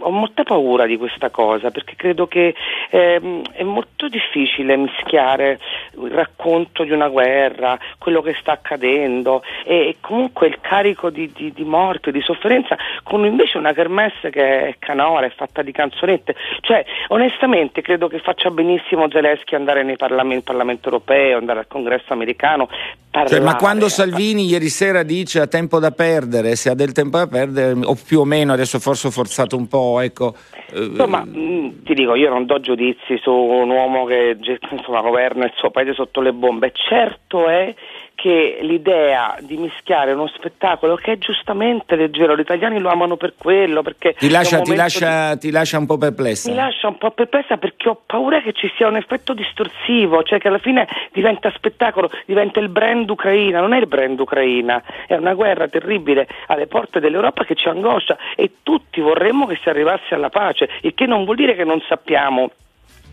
ho 0.00 0.10
molta 0.10 0.42
paura 0.42 0.86
di 0.86 0.96
questa 0.96 1.30
cosa 1.30 1.70
perché 1.70 1.94
credo 1.96 2.26
che 2.26 2.54
eh, 2.90 3.42
è 3.52 3.62
molto 3.62 4.08
difficile 4.08 4.76
mischiare 4.76 5.58
il 5.92 6.10
racconto 6.10 6.84
di 6.84 6.90
una 6.90 7.08
guerra, 7.08 7.78
quello 7.98 8.22
che 8.22 8.36
sta 8.38 8.52
accadendo 8.52 9.42
e, 9.64 9.96
comunque 10.00 10.46
il 10.46 10.58
carico 10.60 11.10
di, 11.10 11.30
di, 11.34 11.52
di 11.52 11.64
morte, 11.64 12.12
di 12.12 12.20
sofferenza 12.20 12.76
con 13.02 13.24
invece 13.24 13.58
una 13.58 13.72
kermesse 13.72 14.30
che 14.30 14.68
è 14.68 14.74
canora, 14.78 15.26
è 15.26 15.30
fatta 15.30 15.62
di 15.62 15.72
canzonette. 15.72 16.34
Cioè, 16.60 16.84
onestamente 17.08 17.82
credo 17.82 18.08
che 18.08 18.18
faccia 18.18 18.50
benissimo 18.50 19.08
Zelensky 19.10 19.54
andare 19.54 19.82
nei 19.82 19.96
parlamenti, 19.96 20.44
Parlamento 20.44 20.88
europeo, 20.88 21.38
andare 21.38 21.60
al 21.60 21.66
congresso 21.66 22.12
americano. 22.12 22.68
Cioè, 23.10 23.40
ma 23.40 23.56
quando 23.56 23.88
Salvini 23.88 24.44
ieri 24.44 24.68
sera 24.68 25.02
dice 25.02 25.40
ha 25.40 25.46
tempo 25.46 25.80
da 25.80 25.90
perdere, 25.90 26.54
se 26.56 26.70
ha 26.70 26.74
del 26.74 26.92
tempo 26.92 27.16
da 27.16 27.26
perdere, 27.26 27.78
o 27.82 27.96
più 27.96 28.20
o 28.20 28.24
meno, 28.24 28.52
adesso 28.52 28.78
forse 28.78 29.08
ho 29.08 29.10
forzato 29.10 29.56
un 29.56 29.66
po', 29.66 29.77
ecco. 30.00 30.34
Insomma, 30.74 31.24
mh, 31.24 31.38
mm, 31.38 31.68
ti 31.84 31.94
dico, 31.94 32.14
io 32.14 32.28
non 32.28 32.46
do 32.46 32.60
giudizi 32.60 33.18
su 33.22 33.32
un 33.32 33.70
uomo 33.70 34.04
che 34.04 34.36
insomma, 34.70 35.00
governa 35.00 35.44
il 35.46 35.52
suo 35.56 35.70
paese 35.70 35.94
sotto 35.94 36.20
le 36.20 36.32
bombe. 36.32 36.72
Certo 36.74 37.48
è 37.48 37.74
che 38.20 38.58
l'idea 38.62 39.36
di 39.38 39.56
mischiare 39.56 40.10
uno 40.10 40.26
spettacolo 40.26 40.96
che 40.96 41.12
è 41.12 41.18
giustamente 41.18 41.94
leggero, 41.94 42.36
gli 42.36 42.40
italiani 42.40 42.80
lo 42.80 42.88
amano 42.88 43.16
per 43.16 43.34
quello, 43.38 43.82
perché 43.82 44.14
ti 44.18 44.28
lascia, 44.28 44.60
ti 44.60 44.74
lascia, 44.74 45.34
di... 45.34 45.38
ti 45.38 45.50
lascia 45.52 45.78
un 45.78 45.86
po' 45.86 45.98
perplessa. 45.98 46.50
Mi 46.50 46.56
lascia 46.56 46.88
un 46.88 46.98
po' 46.98 47.12
perplessa 47.12 47.58
perché 47.58 47.88
ho 47.88 48.00
paura 48.04 48.42
che 48.42 48.54
ci 48.54 48.68
sia 48.76 48.88
un 48.88 48.96
effetto 48.96 49.34
distorsivo, 49.34 50.24
cioè 50.24 50.40
che 50.40 50.48
alla 50.48 50.58
fine 50.58 50.88
diventa 51.12 51.52
spettacolo, 51.54 52.10
diventa 52.26 52.58
il 52.58 52.70
brand 52.70 53.08
Ucraina, 53.08 53.60
non 53.60 53.72
è 53.72 53.78
il 53.78 53.86
brand 53.86 54.18
Ucraina, 54.18 54.82
è 55.06 55.14
una 55.14 55.34
guerra 55.34 55.68
terribile 55.68 56.26
alle 56.48 56.66
porte 56.66 56.98
dell'Europa 56.98 57.44
che 57.44 57.54
ci 57.54 57.68
angoscia 57.68 58.18
e 58.34 58.50
tutti 58.64 59.00
vorremmo 59.00 59.46
che 59.46 59.60
si 59.62 59.68
arrivasse 59.68 60.14
alla 60.14 60.28
pace, 60.28 60.68
il 60.80 60.92
che 60.92 61.06
non 61.06 61.22
vuol 61.22 61.36
dire 61.36 61.54
che 61.54 61.62
non 61.62 61.80
sappiamo 61.86 62.50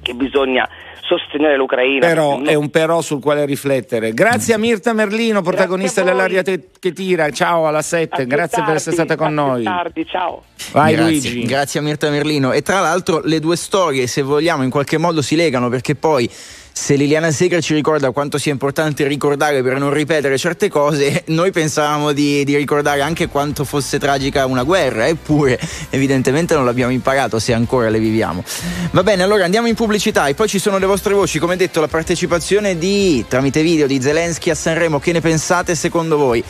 che 0.05 0.13
bisogna 0.13 0.69
sostenere 1.01 1.57
l'Ucraina. 1.57 2.05
Però 2.05 2.41
è 2.41 2.53
un 2.53 2.69
però 2.69 3.01
sul 3.01 3.19
quale 3.19 3.45
riflettere. 3.45 4.13
Grazie 4.13 4.53
a 4.53 4.57
Mirta 4.59 4.93
Merlino, 4.93 5.41
protagonista 5.41 6.03
dell'aria 6.03 6.43
te- 6.43 6.69
che 6.79 6.93
tira. 6.93 7.29
Ciao 7.31 7.65
alla 7.67 7.81
7, 7.81 8.27
grazie 8.27 8.57
tardi, 8.57 8.65
per 8.65 8.75
essere 8.75 8.95
stata 8.95 9.15
con 9.15 9.33
noi. 9.33 9.63
Tardi, 9.63 10.05
ciao. 10.05 10.43
Vai 10.71 10.93
grazie, 10.93 11.11
Luigi. 11.11 11.45
Grazie 11.45 11.79
a 11.79 11.83
Mirta 11.83 12.09
Merlino. 12.09 12.51
E 12.51 12.61
tra 12.61 12.79
l'altro 12.79 13.21
le 13.23 13.39
due 13.39 13.55
storie, 13.55 14.05
se 14.05 14.21
vogliamo, 14.21 14.63
in 14.63 14.69
qualche 14.69 14.97
modo 14.97 15.23
si 15.23 15.35
legano 15.35 15.69
perché 15.69 15.95
poi 15.95 16.29
se 16.77 16.95
Liliana 16.95 17.31
Segra 17.31 17.61
ci 17.61 17.73
ricorda 17.73 18.11
quanto 18.11 18.37
sia 18.37 18.51
importante 18.51 19.07
ricordare 19.07 19.63
per 19.63 19.79
non 19.79 19.93
ripetere 19.93 20.37
certe 20.37 20.67
cose, 20.67 21.23
noi 21.27 21.49
pensavamo 21.49 22.11
di, 22.11 22.43
di, 22.43 22.57
ricordare 22.57 22.99
anche 22.99 23.27
quanto 23.27 23.63
fosse 23.63 23.97
tragica 23.97 24.45
una 24.45 24.63
guerra, 24.63 25.07
eppure 25.07 25.57
evidentemente 25.89 26.53
non 26.53 26.65
l'abbiamo 26.65 26.91
imparato 26.91 27.39
se 27.39 27.53
ancora 27.53 27.89
le 27.89 27.97
viviamo. 27.97 28.43
Va 28.91 29.03
bene, 29.03 29.23
allora 29.23 29.45
andiamo 29.45 29.67
in 29.67 29.73
pubblicità 29.73 30.27
e 30.27 30.33
poi 30.33 30.49
ci 30.49 30.59
sono 30.59 30.77
le 30.77 30.85
vostre 30.85 31.13
voci, 31.13 31.39
come 31.39 31.55
detto 31.55 31.79
la 31.79 31.87
partecipazione 31.87 32.77
di, 32.77 33.23
tramite 33.27 33.63
video 33.63 33.87
di 33.87 34.01
Zelensky 34.01 34.49
a 34.49 34.55
Sanremo, 34.55 34.99
che 34.99 35.13
ne 35.13 35.21
pensate 35.21 35.75
secondo 35.75 36.17
voi? 36.17 36.43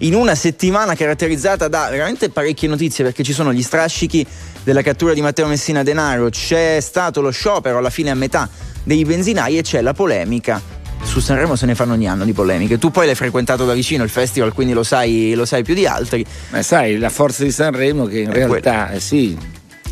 In 0.00 0.14
una 0.14 0.34
settimana 0.34 0.94
caratterizzata 0.94 1.68
da 1.68 1.88
veramente 1.90 2.28
parecchie 2.28 2.68
notizie 2.68 3.02
perché 3.02 3.22
ci 3.22 3.32
sono 3.32 3.50
gli 3.50 3.62
strascichi 3.62 4.26
della 4.62 4.82
cattura 4.82 5.14
di 5.14 5.22
Matteo 5.22 5.46
Messina 5.46 5.82
Denaro, 5.82 6.28
c'è 6.28 6.78
stato 6.80 7.22
lo 7.22 7.30
sciopero 7.30 7.78
alla 7.78 7.90
fine 7.90 8.10
a 8.10 8.14
metà 8.14 8.68
dei 8.84 9.04
benzinai 9.04 9.58
e 9.58 9.62
c'è 9.62 9.80
la 9.80 9.92
polemica. 9.92 10.60
Su 11.02 11.20
Sanremo 11.20 11.56
se 11.56 11.66
ne 11.66 11.74
fanno 11.74 11.94
ogni 11.94 12.08
anno 12.08 12.24
di 12.24 12.32
polemiche. 12.32 12.78
Tu 12.78 12.90
poi 12.90 13.06
l'hai 13.06 13.14
frequentato 13.14 13.64
da 13.64 13.72
vicino 13.72 14.04
il 14.04 14.10
festival, 14.10 14.52
quindi 14.52 14.74
lo 14.74 14.82
sai, 14.82 15.34
lo 15.34 15.44
sai 15.44 15.62
più 15.62 15.74
di 15.74 15.86
altri. 15.86 16.24
Ma 16.50 16.62
sai, 16.62 16.98
la 16.98 17.08
forza 17.08 17.42
di 17.42 17.50
Sanremo 17.50 18.04
che 18.04 18.20
in 18.20 18.30
è 18.30 18.34
realtà, 18.34 18.90
eh, 18.90 19.00
sì, 19.00 19.36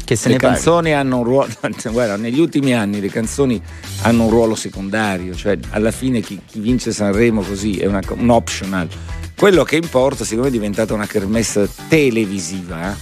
che 0.05 0.17
se 0.17 0.29
le 0.29 0.35
ne 0.35 0.41
canzoni 0.41 0.91
parli. 0.91 0.93
hanno 0.93 1.19
un 1.19 1.25
ruolo, 1.25 1.49
guarda, 1.91 2.17
negli 2.17 2.39
ultimi 2.39 2.75
anni 2.75 3.01
le 3.01 3.11
canzoni 3.11 3.61
hanno 4.03 4.25
un 4.25 4.31
ruolo 4.31 4.55
secondario, 4.55 5.35
cioè 5.35 5.59
alla 5.71 5.91
fine 5.91 6.21
chi, 6.21 6.41
chi 6.47 6.61
vince 6.61 6.93
Sanremo 6.93 7.43
così 7.43 7.79
è 7.79 7.87
una, 7.87 8.01
un 8.11 8.31
optional. 8.31 8.89
Quello 9.37 9.65
che 9.65 9.77
importa, 9.77 10.25
secondo 10.25 10.45
me, 10.45 10.49
è 10.49 10.53
diventata 10.53 10.95
una 10.95 11.07
kermessa 11.07 11.69
televisiva. 11.89 12.97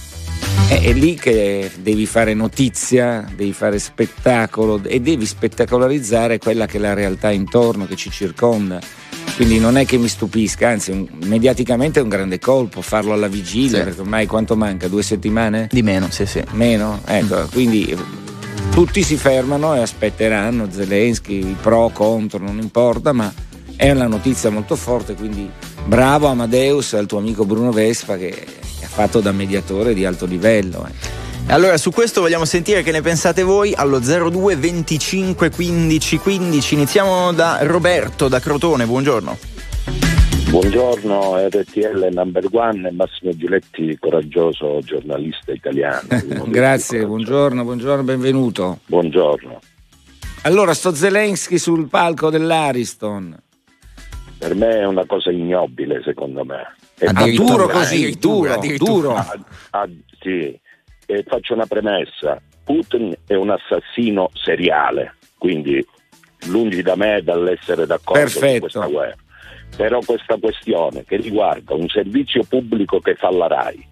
Eh? 0.69 0.75
È, 0.75 0.81
è 0.81 0.93
lì 0.93 1.15
che 1.15 1.71
devi 1.79 2.05
fare 2.05 2.33
notizia, 2.33 3.25
devi 3.35 3.53
fare 3.53 3.79
spettacolo 3.79 4.81
e 4.83 4.99
devi 4.99 5.25
spettacolarizzare 5.25 6.37
quella 6.37 6.65
che 6.65 6.77
è 6.77 6.79
la 6.79 6.93
realtà 6.93 7.31
intorno, 7.31 7.85
che 7.85 7.95
ci 7.95 8.09
circonda. 8.09 8.79
Quindi 9.35 9.59
non 9.59 9.77
è 9.77 9.85
che 9.85 9.97
mi 9.97 10.07
stupisca, 10.07 10.69
anzi, 10.69 10.91
un, 10.91 11.07
mediaticamente 11.25 11.99
è 11.99 12.03
un 12.03 12.09
grande 12.09 12.39
colpo 12.39 12.81
farlo 12.81 13.13
alla 13.13 13.27
vigilia, 13.27 13.79
sì. 13.79 13.83
perché 13.83 14.01
ormai 14.01 14.25
quanto 14.25 14.55
manca? 14.55 14.87
Due 14.87 15.03
settimane? 15.03 15.67
Di 15.71 15.83
meno, 15.83 16.09
sì, 16.09 16.25
sì. 16.25 16.41
Meno? 16.51 17.01
Ecco, 17.05 17.41
mm. 17.41 17.51
quindi 17.51 17.95
tutti 18.71 19.03
si 19.03 19.15
fermano 19.15 19.75
e 19.75 19.79
aspetteranno 19.79 20.71
Zelensky, 20.71 21.55
pro, 21.61 21.89
contro, 21.93 22.39
non 22.39 22.57
importa, 22.59 23.11
ma 23.11 23.31
è 23.75 23.91
una 23.91 24.07
notizia 24.07 24.49
molto 24.49 24.75
forte, 24.75 25.13
quindi 25.13 25.49
bravo 25.85 26.27
Amadeus 26.27 26.93
al 26.93 27.05
tuo 27.05 27.19
amico 27.19 27.45
Bruno 27.45 27.71
Vespa 27.71 28.17
che 28.17 28.56
fatto 28.85 29.19
da 29.19 29.31
mediatore 29.31 29.93
di 29.93 30.05
alto 30.05 30.25
livello. 30.25 30.85
Eh. 30.85 31.25
Allora, 31.49 31.77
su 31.77 31.91
questo 31.91 32.19
vogliamo 32.19 32.43
sentire 32.43 32.83
che 32.83 32.91
ne 32.91 33.01
pensate 33.01 33.41
voi 33.41 33.73
allo 33.73 33.99
02 33.99 34.57
25 34.57 35.49
15 35.49 36.17
15. 36.17 36.73
Iniziamo 36.73 37.31
da 37.31 37.59
Roberto 37.61 38.27
da 38.27 38.39
Crotone, 38.39 38.85
buongiorno. 38.85 39.37
Buongiorno 40.49 41.47
RTL 41.47 42.07
number 42.11 42.47
one 42.51 42.91
Massimo 42.91 43.31
Giletti, 43.35 43.97
coraggioso 43.99 44.79
giornalista 44.81 45.51
italiano. 45.51 46.07
Grazie, 46.47 47.05
buongiorno, 47.05 47.63
buongiorno, 47.63 48.03
benvenuto. 48.03 48.79
Buongiorno. 48.85 49.59
Allora, 50.43 50.73
sto 50.73 50.93
Zelensky 50.93 51.57
sul 51.57 51.87
palco 51.87 52.29
dell'Ariston. 52.29 53.37
Per 54.37 54.55
me 54.55 54.79
è 54.79 54.85
una 54.85 55.05
cosa 55.05 55.31
ignobile, 55.31 56.01
secondo 56.03 56.45
me. 56.45 56.75
Ah, 56.99 57.29
duro 57.29 57.67
così, 57.67 58.17
duro, 58.17 58.59
duro. 58.77 59.15
Ah, 59.15 59.37
ah, 59.71 59.89
sì. 60.19 60.59
E 61.05 61.23
faccio 61.27 61.53
una 61.53 61.67
premessa. 61.67 62.41
Putin 62.63 63.15
è 63.25 63.35
un 63.35 63.51
assassino 63.51 64.29
seriale, 64.33 65.15
quindi 65.37 65.85
lungi 66.47 66.81
da 66.81 66.95
me 66.95 67.21
dall'essere 67.23 67.85
d'accordo 67.85 68.21
Perfetto. 68.21 68.49
con 68.49 68.59
questa 68.59 68.87
guerra. 68.87 69.15
Però 69.75 69.99
questa 70.03 70.37
questione 70.37 71.03
che 71.05 71.17
riguarda 71.17 71.75
un 71.75 71.87
servizio 71.87 72.43
pubblico 72.43 72.99
che 72.99 73.15
fa 73.15 73.29
la 73.31 73.47
RAI, 73.47 73.87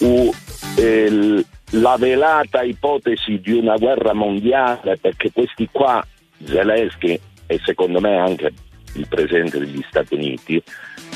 u, 0.00 0.30
eh, 0.76 1.44
la 1.70 1.96
velata 1.98 2.62
ipotesi 2.62 3.38
di 3.40 3.52
una 3.52 3.76
guerra 3.76 4.12
mondiale, 4.12 4.98
perché 4.98 5.30
questi 5.30 5.68
qua, 5.70 6.04
Zelensky 6.44 7.18
e 7.46 7.60
secondo 7.64 8.00
me 8.00 8.18
anche 8.18 8.52
il 8.94 9.06
Presidente 9.08 9.58
degli 9.58 9.84
Stati 9.88 10.14
Uniti, 10.14 10.62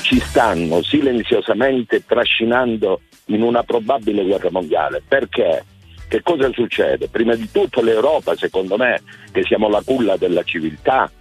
ci 0.01 0.19
stanno 0.19 0.81
silenziosamente 0.81 2.05
trascinando 2.05 3.01
in 3.25 3.41
una 3.41 3.63
probabile 3.63 4.23
guerra 4.23 4.51
mondiale. 4.51 5.01
Perché? 5.07 5.63
Che 6.07 6.21
cosa 6.21 6.49
succede? 6.53 7.09
Prima 7.09 7.35
di 7.35 7.49
tutto 7.51 7.81
l'Europa, 7.81 8.35
secondo 8.35 8.77
me, 8.77 9.01
che 9.31 9.43
siamo 9.43 9.67
la 9.67 9.81
culla 9.83 10.15
della 10.15 10.43
civiltà, 10.43 11.11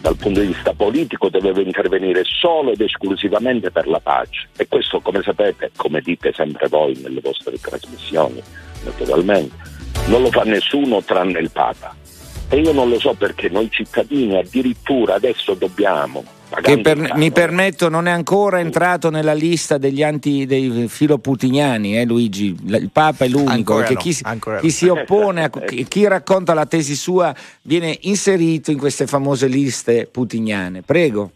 dal 0.00 0.16
punto 0.16 0.40
di 0.40 0.46
vista 0.46 0.72
politico 0.72 1.28
deve 1.28 1.62
intervenire 1.62 2.22
solo 2.24 2.72
ed 2.72 2.80
esclusivamente 2.80 3.70
per 3.70 3.86
la 3.86 4.00
pace. 4.00 4.48
E 4.56 4.66
questo, 4.66 5.00
come 5.00 5.22
sapete, 5.22 5.70
come 5.76 6.00
dite 6.00 6.32
sempre 6.32 6.68
voi 6.68 6.96
nelle 7.02 7.20
vostre 7.20 7.58
trasmissioni, 7.58 8.40
naturalmente, 8.84 9.54
non 10.06 10.22
lo 10.22 10.30
fa 10.30 10.42
nessuno 10.44 11.02
tranne 11.02 11.40
il 11.40 11.50
Papa. 11.50 11.94
E 12.50 12.58
io 12.58 12.72
non 12.72 12.88
lo 12.88 12.98
so 12.98 13.14
perché 13.14 13.48
noi 13.48 13.70
cittadini 13.70 14.36
addirittura 14.36 15.14
adesso 15.14 15.54
dobbiamo 15.54 16.24
che 16.60 16.80
per, 16.80 17.14
mi 17.14 17.30
permetto 17.30 17.88
non 17.88 18.08
è 18.08 18.10
ancora 18.10 18.58
entrato 18.58 19.08
nella 19.08 19.34
lista 19.34 19.78
degli 19.78 20.02
anti 20.02 20.46
dei 20.46 20.88
filoputiniani 20.88 21.98
eh, 21.98 22.04
Luigi. 22.04 22.56
Il 22.66 22.90
Papa 22.92 23.24
è 23.24 23.28
l'unico 23.28 23.52
ancora 23.52 23.86
chi, 23.86 24.18
no, 24.22 24.58
chi, 24.60 24.70
si 24.70 24.88
oppone 24.88 25.44
a, 25.44 25.50
chi 25.88 26.08
racconta 26.08 26.52
la 26.52 26.66
tesi 26.66 26.96
sua 26.96 27.32
viene 27.62 27.96
inserito 28.02 28.72
in 28.72 28.78
queste 28.78 29.06
famose 29.06 29.46
liste 29.46 30.08
putiniane. 30.10 30.82
Prego. 30.82 31.30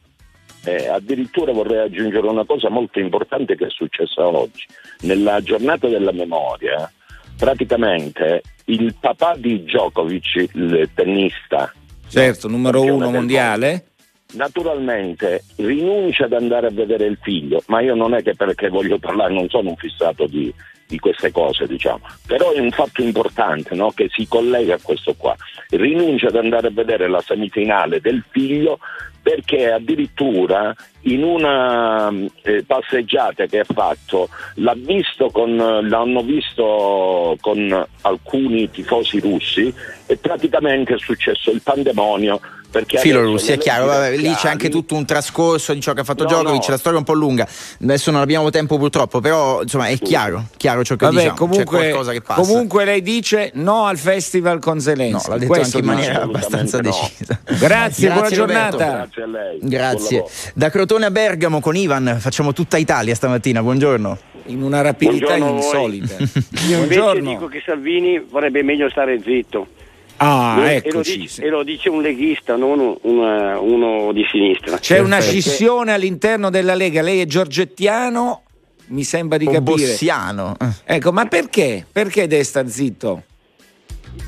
Eh, 0.64 0.88
addirittura 0.88 1.52
vorrei 1.52 1.84
aggiungere 1.84 2.26
una 2.26 2.44
cosa 2.44 2.68
molto 2.68 2.98
importante 2.98 3.54
che 3.54 3.66
è 3.66 3.70
successa 3.70 4.26
oggi. 4.26 4.64
Nella 5.02 5.40
giornata 5.42 5.86
della 5.86 6.12
memoria 6.12 6.90
praticamente 7.36 8.42
il 8.66 8.94
papà 8.98 9.34
di 9.36 9.62
Djokovic 9.62 10.48
il 10.52 10.90
tennista. 10.94 11.72
Certo 12.08 12.48
numero 12.48 12.82
uno 12.82 13.10
mondiale? 13.10 13.86
naturalmente 14.34 15.44
rinuncia 15.56 16.24
ad 16.24 16.32
andare 16.32 16.66
a 16.66 16.70
vedere 16.70 17.06
il 17.06 17.18
figlio, 17.20 17.62
ma 17.66 17.80
io 17.80 17.94
non 17.94 18.14
è 18.14 18.22
che 18.22 18.34
perché 18.34 18.68
voglio 18.68 18.98
parlare, 18.98 19.32
non 19.32 19.48
sono 19.48 19.70
un 19.70 19.76
fissato 19.76 20.26
di, 20.26 20.52
di 20.94 20.98
queste 21.00 21.32
cose, 21.32 21.66
diciamo. 21.66 22.00
Però 22.26 22.52
è 22.52 22.60
un 22.60 22.70
fatto 22.70 23.02
importante 23.02 23.74
no? 23.74 23.90
che 23.90 24.08
si 24.10 24.26
collega 24.28 24.74
a 24.74 24.80
questo 24.80 25.14
qua. 25.16 25.34
Rinuncia 25.70 26.28
ad 26.28 26.36
andare 26.36 26.68
a 26.68 26.70
vedere 26.70 27.08
la 27.08 27.20
semifinale 27.20 28.00
del 28.00 28.22
figlio 28.30 28.78
perché 29.20 29.72
addirittura 29.72 30.74
in 31.02 31.24
una 31.24 32.12
eh, 32.42 32.62
passeggiata 32.66 33.46
che 33.46 33.60
ha 33.60 33.64
fatto 33.64 34.28
visto 34.76 35.30
con, 35.30 35.56
l'hanno 35.56 36.22
visto 36.22 37.34
con 37.40 37.86
alcuni 38.02 38.70
tifosi 38.70 39.20
russi 39.20 39.72
e 40.06 40.16
praticamente 40.18 40.94
è 40.94 40.98
successo 40.98 41.50
il 41.50 41.62
pandemonio 41.62 42.38
perché 42.74 42.98
Filo 42.98 43.22
Russi, 43.22 43.52
è 43.52 43.58
chiaro, 43.58 43.86
vabbè, 43.86 44.16
lì 44.16 44.34
c'è 44.34 44.48
anche 44.48 44.68
tutto 44.68 44.96
un 44.96 45.04
trascorso 45.04 45.72
di 45.72 45.80
ciò 45.80 45.92
che 45.92 46.00
ha 46.00 46.04
fatto 46.04 46.24
no, 46.24 46.28
Djokovic, 46.28 46.62
no. 46.62 46.70
la 46.70 46.76
storia 46.76 46.98
è 46.98 47.00
un 47.00 47.06
po' 47.06 47.12
lunga, 47.12 47.46
adesso 47.80 48.10
non 48.10 48.20
abbiamo 48.20 48.50
tempo 48.50 48.78
purtroppo, 48.78 49.20
però 49.20 49.62
insomma 49.62 49.86
è 49.86 49.96
chiaro, 49.96 50.46
chiaro 50.56 50.82
ciò 50.82 50.96
che 50.96 51.04
vabbè, 51.04 51.16
diciamo, 51.16 51.36
comunque, 51.36 51.94
che 52.10 52.20
passa. 52.20 52.40
Comunque 52.40 52.84
lei 52.84 53.00
dice 53.00 53.52
no 53.54 53.84
al 53.86 53.96
festival 53.96 54.58
con 54.58 54.80
Zelensky. 54.80 55.28
No, 55.28 55.34
l'ha 55.34 55.38
detto 55.38 55.52
Questo 55.52 55.76
anche 55.76 55.88
in 55.88 55.94
maniera 55.94 56.22
abbastanza 56.22 56.78
no. 56.78 56.90
decisa. 56.90 57.38
Grazie, 57.44 57.58
Grazie 57.68 58.10
buona 58.10 58.30
giornata. 58.30 58.76
Grazie 58.76 59.22
a 59.22 59.26
lei. 59.26 59.58
Grazie. 59.62 60.24
Da 60.54 60.68
Crotone 60.68 61.06
a 61.06 61.10
Bergamo 61.12 61.60
con 61.60 61.76
Ivan 61.76 62.16
facciamo 62.18 62.52
tutta 62.52 62.76
Italia 62.76 63.14
stamattina, 63.14 63.62
buongiorno. 63.62 64.18
In 64.46 64.62
una 64.62 64.80
rapidità 64.80 65.36
insolita. 65.36 66.16
Io 66.68 66.78
invece 66.80 67.20
dico 67.20 67.46
che 67.46 67.62
Salvini 67.64 68.18
vorrebbe 68.18 68.64
meglio 68.64 68.90
stare 68.90 69.20
zitto. 69.22 69.68
Ah, 70.16 70.70
e, 70.70 70.76
eccoci. 70.76 71.16
Lo 71.16 71.22
dice, 71.22 71.42
e, 71.42 71.48
lo 71.48 71.62
dice, 71.62 71.88
un 71.88 72.02
leghista, 72.02 72.56
non 72.56 72.96
una, 73.02 73.58
uno 73.58 74.12
di 74.12 74.24
sinistra. 74.30 74.78
C'è 74.78 74.98
una 75.00 75.20
scissione 75.20 75.92
all'interno 75.92 76.50
della 76.50 76.74
Lega, 76.74 77.02
lei 77.02 77.20
è 77.20 77.26
giorgettiano, 77.26 78.42
mi 78.88 79.02
sembra 79.02 79.38
di 79.38 79.46
o 79.46 79.50
capire. 79.50 79.76
Bossiano. 79.76 80.56
Ecco, 80.84 81.12
ma 81.12 81.26
perché? 81.26 81.86
Perché 81.90 82.26
deve 82.26 82.44
star 82.44 82.68
zitto? 82.68 83.22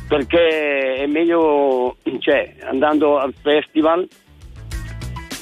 Perché 0.09 0.95
è 0.95 1.07
meglio, 1.07 1.97
cioè, 2.21 2.55
andando 2.63 3.19
al 3.19 3.35
festival 3.41 4.07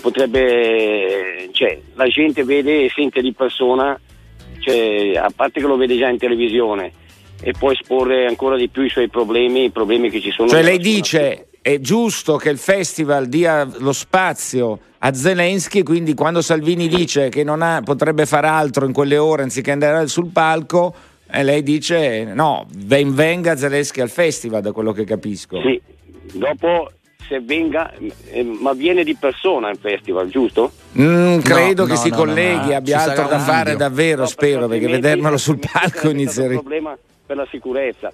potrebbe, 0.04 1.48
cioè, 1.52 1.80
la 1.94 2.06
gente 2.08 2.44
vede 2.44 2.84
e 2.84 2.92
sente 2.94 3.22
di 3.22 3.32
persona, 3.32 3.98
cioè, 4.58 5.16
a 5.16 5.32
parte 5.34 5.60
che 5.60 5.66
lo 5.66 5.76
vede 5.76 5.96
già 5.96 6.08
in 6.08 6.18
televisione, 6.18 6.92
e 7.42 7.52
può 7.52 7.70
esporre 7.70 8.26
ancora 8.26 8.56
di 8.56 8.68
più 8.68 8.82
i 8.82 8.88
suoi 8.88 9.08
problemi, 9.08 9.64
i 9.64 9.70
problemi 9.70 10.10
che 10.10 10.20
ci 10.20 10.30
sono. 10.30 10.48
Cioè 10.48 10.62
lei 10.62 10.78
dice 10.78 11.48
è 11.60 11.80
giusto 11.80 12.36
che 12.36 12.50
il 12.50 12.58
festival 12.58 13.26
dia 13.26 13.66
lo 13.78 13.92
spazio 13.92 14.78
a 14.98 15.14
Zelensky, 15.14 15.82
quindi 15.82 16.12
quando 16.12 16.42
Salvini 16.42 16.88
dice 16.88 17.30
che 17.30 17.42
non 17.42 17.62
ha, 17.62 17.80
potrebbe 17.82 18.26
fare 18.26 18.48
altro 18.48 18.84
in 18.84 18.92
quelle 18.92 19.16
ore 19.16 19.44
anziché 19.44 19.70
andare 19.70 20.06
sul 20.08 20.30
palco, 20.30 20.94
eh, 21.30 21.42
lei 21.42 21.62
dice 21.62 22.24
no, 22.24 22.66
ben 22.70 23.14
venga 23.14 23.56
Zelensky 23.56 24.02
al 24.02 24.10
festival, 24.10 24.60
da 24.60 24.72
quello 24.72 24.92
che 24.92 25.04
capisco. 25.04 25.58
Sì, 25.62 25.80
dopo 26.34 26.90
se 27.26 27.40
venga, 27.40 27.92
eh, 28.30 28.42
ma 28.42 28.74
viene 28.74 29.02
di 29.02 29.14
persona 29.14 29.68
al 29.68 29.78
festival, 29.78 30.28
giusto? 30.28 30.70
Mm, 30.98 31.38
credo 31.38 31.82
no, 31.82 31.88
che 31.88 31.94
no, 31.94 31.98
si 31.98 32.10
no, 32.10 32.16
colleghi, 32.16 32.68
no, 32.68 32.76
abbia 32.76 33.00
altro 33.00 33.26
da 33.26 33.38
fare 33.38 33.76
davvero, 33.76 34.26
spero, 34.26 34.68
perché 34.68 34.86
vedermelo 34.86 35.38
sul 35.38 35.58
palco 35.72 36.10
inizierei. 36.10 36.60
Per 37.26 37.36
la 37.36 37.46
sicurezza. 37.50 38.12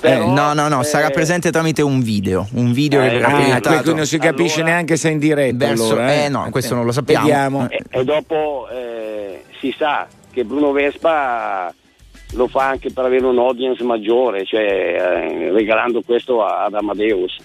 Però, 0.00 0.24
eh, 0.24 0.26
no, 0.26 0.52
no, 0.52 0.68
no, 0.68 0.80
eh, 0.80 0.84
sarà 0.84 1.10
presente 1.10 1.50
tramite 1.50 1.82
un 1.82 2.02
video, 2.02 2.46
un 2.54 2.72
video 2.72 3.00
eh, 3.00 3.08
che 3.08 3.14
verrà 3.14 3.28
ah, 3.28 3.30
proiettato. 3.30 3.68
Quindi 3.82 3.94
non 3.94 4.06
si 4.06 4.18
capisce 4.18 4.56
allora, 4.56 4.72
neanche 4.72 4.96
se 4.96 5.08
è 5.08 5.12
in 5.12 5.18
diretta. 5.18 5.66
Verso, 5.66 5.92
allora, 5.92 6.12
eh? 6.12 6.24
eh, 6.24 6.28
no, 6.28 6.48
questo 6.50 6.74
non 6.74 6.84
lo 6.84 6.92
sappiamo. 6.92 7.68
E, 7.70 7.82
e 7.88 8.04
dopo 8.04 8.68
eh, 8.70 9.44
si 9.60 9.74
sa 9.76 10.06
che 10.30 10.44
Bruno 10.44 10.72
Vespa 10.72 11.72
lo 12.32 12.48
fa 12.48 12.66
anche 12.66 12.90
per 12.90 13.04
avere 13.04 13.24
un 13.24 13.38
audience 13.38 13.82
maggiore, 13.84 14.44
cioè 14.44 14.62
eh, 14.62 15.50
regalando 15.52 16.02
questo 16.02 16.44
ad 16.44 16.74
Amadeus. 16.74 17.36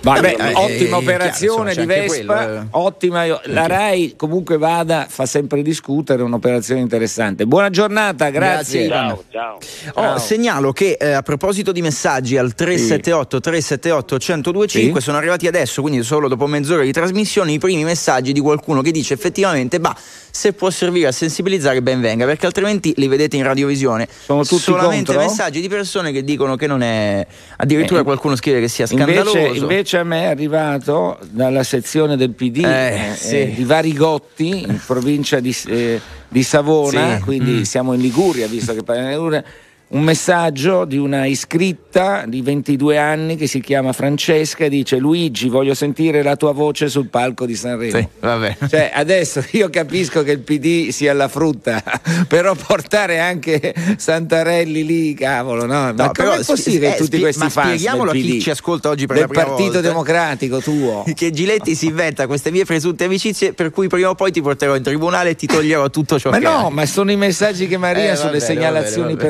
Vabbè, 0.00 0.36
Eh, 0.38 0.52
ottima 0.54 0.96
eh, 0.96 1.00
operazione 1.00 1.72
chiaro, 1.72 1.80
di 1.80 1.86
Vespa, 1.94 2.44
quello, 2.44 2.60
eh. 2.60 2.66
ottima. 2.70 3.26
La 3.44 3.66
Rai 3.66 4.14
comunque 4.16 4.56
vada, 4.56 5.06
fa 5.08 5.26
sempre 5.26 5.60
discutere, 5.62 6.22
un'operazione 6.22 6.80
interessante. 6.80 7.46
Buona 7.46 7.68
giornata, 7.70 8.30
grazie. 8.30 8.86
Grazie. 8.86 9.24
Ciao, 9.30 9.56
ciao. 9.58 9.58
Oh, 9.94 10.02
Ciao. 10.02 10.18
segnalo 10.18 10.72
che 10.72 10.96
eh, 11.00 11.10
a 11.12 11.22
proposito 11.22 11.72
di 11.72 11.82
messaggi 11.82 12.36
al 12.36 12.54
378 12.54 13.40
378 13.40 14.14
1025 14.18 15.00
Sì. 15.00 15.04
sono 15.06 15.16
arrivati 15.18 15.46
adesso, 15.48 15.80
quindi 15.82 16.02
solo 16.04 16.28
dopo 16.28 16.46
mezz'ora 16.46 16.82
di 16.84 16.92
trasmissione, 16.92 17.52
i 17.52 17.58
primi 17.58 17.82
messaggi 17.84 18.32
di 18.32 18.40
qualcuno 18.40 18.82
che 18.82 18.92
dice 18.92 19.14
effettivamente, 19.14 19.80
bah, 19.80 19.96
se 20.30 20.52
può 20.52 20.70
servire 20.70 21.08
a 21.08 21.12
sensibilizzare 21.12 21.82
ben 21.82 22.00
venga, 22.00 22.24
perché 22.24 22.46
altrimenti 22.46 22.92
li 22.96 23.08
vedete 23.08 23.36
in 23.36 23.42
radiovisione. 23.42 24.06
Sono 24.24 24.44
tutti 24.44 24.62
solamente 24.62 25.12
contro? 25.12 25.28
messaggi 25.28 25.60
di 25.60 25.68
persone 25.68 26.12
che 26.12 26.22
dicono 26.22 26.54
che 26.54 26.66
non 26.68 26.82
è 26.82 27.26
addirittura 27.56 28.00
Eh, 28.00 28.04
qualcuno 28.04 28.36
scrive 28.36 28.60
che 28.60 28.68
sia 28.68 28.86
scandaloso. 28.86 29.36
Invece, 29.36 29.58
invece 29.58 29.97
a 30.00 30.04
me 30.04 30.22
è 30.22 30.26
arrivato 30.26 31.18
dalla 31.30 31.62
sezione 31.62 32.16
del 32.16 32.30
PD 32.30 32.64
Eh, 32.64 33.10
eh, 33.10 33.14
sì. 33.14 33.40
eh, 33.40 33.52
di 33.54 33.64
Varigotti, 33.64 34.62
in 34.62 34.80
provincia 34.86 35.40
di, 35.40 35.54
eh, 35.66 36.00
di 36.28 36.42
Savona, 36.42 37.16
Sì. 37.16 37.22
quindi 37.22 37.50
Mm. 37.52 37.62
siamo 37.62 37.92
in 37.92 38.00
Liguria, 38.00 38.46
visto 38.46 38.74
che 38.74 38.82
parliamo 38.82 39.08
di 39.08 39.14
Liguria, 39.14 39.44
un 39.90 40.02
messaggio 40.02 40.84
di 40.84 40.98
una 40.98 41.24
iscritta 41.24 42.24
di 42.26 42.42
22 42.42 42.98
anni 42.98 43.36
che 43.36 43.46
si 43.46 43.60
chiama 43.60 43.92
Francesca 43.94 44.64
e 44.64 44.68
dice 44.68 44.96
Luigi 44.98 45.48
voglio 45.48 45.72
sentire 45.72 46.22
la 46.22 46.36
tua 46.36 46.52
voce 46.52 46.88
sul 46.88 47.08
palco 47.08 47.46
di 47.46 47.54
Sanremo. 47.54 47.96
Sì, 47.98 48.06
vabbè. 48.20 48.56
Cioè, 48.68 48.90
adesso 48.94 49.42
io 49.52 49.70
capisco 49.70 50.22
che 50.22 50.32
il 50.32 50.40
PD 50.40 50.90
sia 50.90 51.14
la 51.14 51.28
frutta, 51.28 51.82
però 52.28 52.54
portare 52.54 53.18
anche 53.18 53.74
Santarelli 53.96 54.84
lì, 54.84 55.14
cavolo, 55.14 55.62
no? 55.64 55.72
Ma 55.72 55.90
No, 55.90 55.94
come 55.96 56.12
però 56.12 56.32
è 56.32 56.44
possibile 56.44 56.76
spie- 56.76 56.90
che 56.90 56.96
tutti 57.04 57.16
eh, 57.16 57.20
questi 57.20 57.42
ma 57.44 57.48
fans 57.48 57.66
spieghiamolo 57.68 58.10
del 58.12 58.20
a 58.20 58.24
chi 58.24 58.32
PD, 58.36 58.40
ci 58.42 58.50
ascolta 58.50 58.88
oggi 58.90 59.06
per 59.06 59.16
del 59.16 59.24
la 59.26 59.28
prima 59.32 59.44
Partito 59.44 59.72
volta. 59.72 59.80
Democratico 59.88 60.60
tuo? 60.60 61.04
che 61.14 61.30
Giletti 61.30 61.74
si 61.74 61.86
inventa 61.86 62.26
queste 62.26 62.50
mie 62.50 62.64
presunte 62.64 63.04
amicizie 63.04 63.54
per 63.54 63.70
cui 63.70 63.88
prima 63.88 64.10
o 64.10 64.14
poi 64.14 64.30
ti 64.32 64.42
porterò 64.42 64.76
in 64.76 64.82
tribunale 64.82 65.30
e 65.30 65.34
ti 65.34 65.46
toglierò 65.46 65.88
tutto 65.90 66.18
ciò 66.18 66.30
Ma 66.30 66.38
che 66.38 66.44
no, 66.44 66.66
hai. 66.66 66.72
ma 66.72 66.84
sono 66.86 67.10
i 67.10 67.16
messaggi 67.16 67.66
che 67.66 67.78
mi 67.78 67.86
Eh, 67.90 68.16
sulle 68.16 68.32
bene, 68.32 68.38
va 68.38 68.44
segnalazioni 68.44 69.14
bene, 69.14 69.14
va 69.14 69.14
bene. 69.14 69.28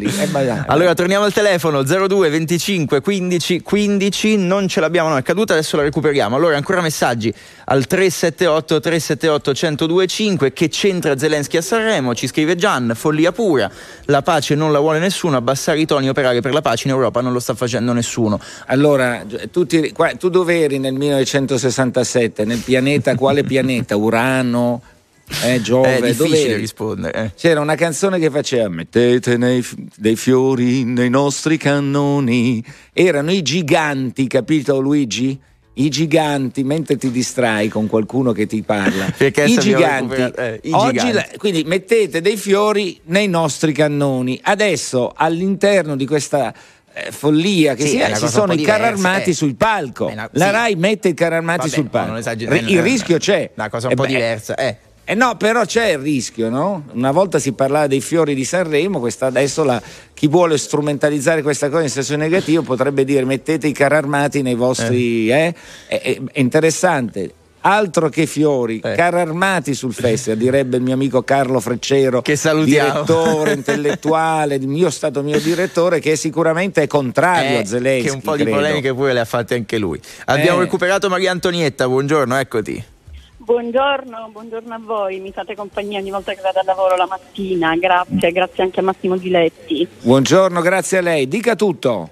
Personali. 0.00 0.06
Eh, 0.06 0.26
ma- 0.26 0.64
Allora 0.66 0.94
torniamo 0.94 1.24
al 1.24 1.32
telefono 1.32 1.82
02 1.82 2.28
25 2.30 3.00
15 3.00 3.60
15 3.62 4.36
non 4.36 4.68
ce 4.68 4.80
l'abbiamo 4.80 5.08
no 5.10 5.16
è 5.16 5.22
caduta 5.22 5.52
adesso 5.52 5.76
la 5.76 5.82
recuperiamo 5.82 6.36
allora 6.36 6.56
ancora 6.56 6.80
messaggi 6.80 7.32
al 7.66 7.86
378 7.86 8.80
378 8.80 9.86
1025 9.86 10.52
che 10.52 10.68
c'entra 10.68 11.16
Zelensky 11.18 11.56
a 11.58 11.62
Sanremo 11.62 12.14
ci 12.14 12.26
scrive 12.26 12.54
Gian 12.56 12.92
follia 12.94 13.32
pura 13.32 13.70
la 14.06 14.22
pace 14.22 14.54
non 14.54 14.72
la 14.72 14.78
vuole 14.78 14.98
nessuno 14.98 15.36
abbassare 15.36 15.80
i 15.80 15.86
toni 15.86 16.08
operare 16.08 16.40
per 16.40 16.52
la 16.52 16.60
pace 16.60 16.88
in 16.88 16.94
Europa 16.94 17.20
non 17.20 17.32
lo 17.32 17.40
sta 17.40 17.54
facendo 17.54 17.92
nessuno 17.92 18.40
Allora, 18.66 19.22
tu, 19.50 19.66
ti- 19.66 19.92
tu 20.18 20.28
dove 20.28 20.62
eri 20.62 20.78
nel 20.78 20.94
1967? 20.94 22.44
Nel 22.44 22.58
pianeta, 22.58 23.14
quale 23.14 23.42
pianeta? 23.44 23.96
Urano? 23.96 24.82
Eh, 25.44 25.60
Giove? 25.60 25.96
è 25.96 26.00
dove 26.00 26.12
difficile 26.12 26.50
eri? 26.52 26.60
rispondere 26.60 27.24
eh. 27.24 27.30
C'era 27.36 27.60
una 27.60 27.74
canzone 27.74 28.18
che 28.18 28.30
faceva 28.30 28.68
Mettete 28.68 29.36
nei- 29.36 29.64
dei 29.96 30.16
fiori 30.16 30.84
nei 30.84 31.10
nostri 31.10 31.56
cannoni. 31.56 32.62
Erano 32.92 33.32
i 33.32 33.42
giganti, 33.42 34.26
capito 34.28 34.78
Luigi? 34.80 35.38
I 35.74 35.88
giganti, 35.88 36.64
mentre 36.64 36.96
ti 36.98 37.10
distrai 37.10 37.68
con 37.68 37.86
qualcuno 37.86 38.32
che 38.32 38.46
ti 38.46 38.62
parla. 38.62 39.06
I 39.18 39.58
giganti. 39.58 40.20
eh, 40.36 40.60
i 40.64 40.70
giganti. 40.70 41.12
la- 41.12 41.26
quindi 41.38 41.64
mettete 41.64 42.20
dei 42.20 42.36
fiori 42.36 43.00
nei 43.04 43.26
nostri 43.26 43.72
cannoni. 43.72 44.38
Adesso 44.42 45.12
all'interno 45.16 45.96
di 45.96 46.06
questa 46.06 46.52
eh, 46.92 47.10
follia 47.10 47.74
che 47.74 47.84
Sì, 47.86 47.96
si 47.96 48.02
ha, 48.02 48.14
ci 48.14 48.28
sono 48.28 48.52
i 48.52 48.60
carri 48.62 48.84
armati 48.84 49.30
eh. 49.30 49.34
sul 49.34 49.56
palco. 49.56 50.06
Una- 50.08 50.28
La 50.34 50.46
sì. 50.46 50.50
Rai 50.52 50.74
mette 50.76 51.08
i 51.08 51.14
carri 51.14 51.36
armati 51.36 51.58
Vabbè, 51.68 51.70
sul 51.70 51.88
palco. 51.88 52.34
Ri- 52.50 52.70
il 52.70 52.78
eh, 52.78 52.82
rischio 52.82 53.16
c'è. 53.16 53.50
una 53.56 53.70
cosa 53.70 53.86
un 53.86 53.92
Eh 53.92 53.96
po' 53.96 54.02
beh, 54.02 54.08
diversa 54.08 54.54
eh. 54.56 54.76
Eh 55.04 55.14
no, 55.14 55.36
però 55.36 55.64
c'è 55.64 55.92
il 55.92 55.98
rischio, 55.98 56.48
no? 56.48 56.84
Una 56.92 57.10
volta 57.10 57.38
si 57.38 57.52
parlava 57.52 57.86
dei 57.88 58.00
fiori 58.00 58.34
di 58.34 58.44
Sanremo, 58.44 59.00
questa 59.00 59.26
adesso 59.26 59.64
la- 59.64 59.82
chi 60.14 60.28
vuole 60.28 60.56
strumentalizzare 60.56 61.42
questa 61.42 61.68
cosa 61.68 61.82
in 61.82 61.88
senso 61.90 62.14
negativo 62.16 62.62
potrebbe 62.62 63.04
dire 63.04 63.24
mettete 63.24 63.66
i 63.66 63.72
carri 63.72 63.96
armati 63.96 64.42
nei 64.42 64.54
vostri... 64.54 65.28
eh? 65.30 65.54
È, 65.88 66.00
è- 66.00 66.20
è 66.32 66.38
interessante. 66.40 67.34
Altro 67.64 68.08
che 68.08 68.26
fiori, 68.26 68.80
Eh. 68.82 68.94
carri 68.94 69.20
armati 69.20 69.72
sul 69.74 69.92
festival, 69.94 70.36
direbbe 70.38 70.78
il 70.78 70.82
mio 70.82 70.94
amico 70.94 71.22
Carlo 71.22 71.60
Freccero, 71.60 72.20
Che 72.20 72.34
salutiamo. 72.34 72.90
direttore 73.04 73.52
intellettuale, 73.52 74.56
io 74.56 74.90
stato 74.90 75.22
mio 75.22 75.38
direttore, 75.40 76.00
che 76.00 76.16
sicuramente 76.16 76.82
è 76.82 76.86
contrario 76.88 77.58
Eh, 77.58 77.60
a 77.60 77.64
Zelensky. 77.64 78.08
che 78.08 78.14
un 78.14 78.20
po' 78.20 78.34
di 78.36 78.42
credo. 78.42 78.56
polemiche 78.56 78.92
pure 78.94 79.12
le 79.12 79.20
ha 79.20 79.24
fatte 79.24 79.54
anche 79.54 79.78
lui 79.78 80.00
abbiamo 80.24 80.58
Eh. 80.58 80.62
recuperato 80.64 81.08
Maria 81.08 81.30
Antonietta 81.30 81.86
buongiorno 81.86 82.36
eccoti 82.36 82.84
Buongiorno, 83.44 84.28
buongiorno 84.30 84.72
a 84.72 84.78
voi, 84.78 85.18
mi 85.18 85.32
fate 85.32 85.56
compagnia 85.56 85.98
ogni 85.98 86.12
volta 86.12 86.32
che 86.32 86.40
vado 86.40 86.60
al 86.60 86.64
lavoro 86.64 86.94
la 86.94 87.08
mattina, 87.08 87.74
grazie, 87.74 88.30
grazie 88.30 88.62
anche 88.62 88.78
a 88.78 88.84
Massimo 88.84 89.18
Giletti. 89.18 89.88
Buongiorno, 90.00 90.60
grazie 90.60 90.98
a 90.98 91.00
lei. 91.00 91.26
Dica 91.26 91.56
tutto. 91.56 92.10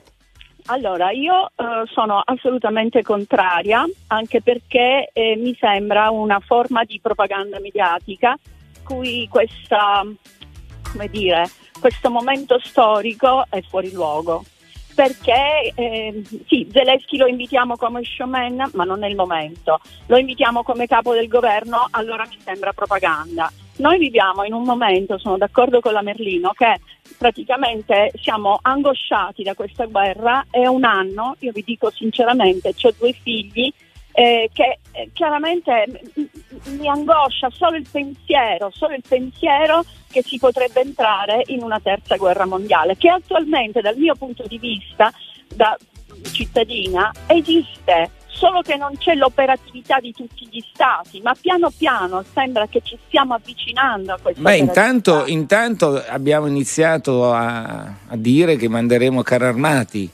allora 0.66 1.12
io 1.12 1.52
eh, 1.54 1.86
sono 1.92 2.20
assolutamente 2.24 3.02
contraria, 3.02 3.86
anche 4.08 4.42
perché 4.42 5.10
eh, 5.12 5.36
mi 5.36 5.56
sembra 5.60 6.10
una 6.10 6.40
forma 6.40 6.82
di 6.82 6.98
propaganda 7.00 7.60
mediatica 7.60 8.36
cui 8.82 9.28
questa, 9.30 10.04
come 10.90 11.08
dire, 11.10 11.48
questo 11.78 12.10
momento 12.10 12.58
storico 12.60 13.44
è 13.48 13.62
fuori 13.62 13.92
luogo. 13.92 14.42
Perché 14.94 15.72
eh, 15.74 16.22
sì, 16.46 16.68
Zelensky 16.70 17.16
lo 17.16 17.26
invitiamo 17.26 17.76
come 17.76 18.02
showman, 18.04 18.70
ma 18.74 18.84
non 18.84 19.02
è 19.04 19.08
il 19.08 19.16
momento. 19.16 19.80
Lo 20.06 20.18
invitiamo 20.18 20.62
come 20.62 20.86
capo 20.86 21.14
del 21.14 21.28
governo, 21.28 21.86
allora 21.90 22.26
mi 22.28 22.38
sembra 22.42 22.72
propaganda. 22.72 23.50
Noi 23.76 23.98
viviamo 23.98 24.44
in 24.44 24.52
un 24.52 24.64
momento, 24.64 25.16
sono 25.16 25.38
d'accordo 25.38 25.80
con 25.80 25.94
la 25.94 26.02
Merlino, 26.02 26.52
che 26.52 26.80
praticamente 27.16 28.12
siamo 28.20 28.58
angosciati 28.60 29.42
da 29.42 29.54
questa 29.54 29.86
guerra. 29.86 30.44
È 30.50 30.66
un 30.66 30.84
anno, 30.84 31.34
io 31.38 31.52
vi 31.52 31.62
dico 31.64 31.90
sinceramente, 31.90 32.74
ho 32.82 32.92
due 32.98 33.12
figli 33.12 33.72
eh, 34.12 34.50
che 34.52 34.78
eh, 34.92 35.10
chiaramente 35.12 36.02
mi 36.78 36.88
angoscia 36.88 37.48
solo 37.50 37.76
il 37.76 37.86
pensiero, 37.90 38.70
solo 38.74 38.94
il 38.94 39.04
pensiero 39.06 39.84
che 40.10 40.22
si 40.22 40.38
potrebbe 40.38 40.80
entrare 40.80 41.44
in 41.46 41.62
una 41.62 41.80
terza 41.80 42.16
guerra 42.16 42.44
mondiale, 42.44 42.96
che 42.96 43.08
attualmente 43.08 43.80
dal 43.80 43.96
mio 43.96 44.14
punto 44.14 44.44
di 44.46 44.58
vista 44.58 45.12
da 45.54 45.76
cittadina 46.32 47.12
esiste, 47.26 48.10
solo 48.26 48.62
che 48.62 48.76
non 48.76 48.96
c'è 48.98 49.14
l'operatività 49.14 50.00
di 50.00 50.12
tutti 50.12 50.48
gli 50.50 50.62
stati, 50.72 51.20
ma 51.20 51.34
piano 51.38 51.70
piano 51.76 52.24
sembra 52.32 52.66
che 52.66 52.80
ci 52.82 52.98
stiamo 53.06 53.34
avvicinando 53.34 54.14
a 54.14 54.18
questa 54.20 54.40
Beh, 54.40 54.56
intanto, 54.56 55.26
intanto 55.26 56.02
abbiamo 56.08 56.46
iniziato 56.46 57.32
a, 57.32 57.80
a 58.08 58.16
dire 58.16 58.56
che 58.56 58.68
manderemo 58.68 59.22
carri 59.22 59.44
armati 59.44 60.10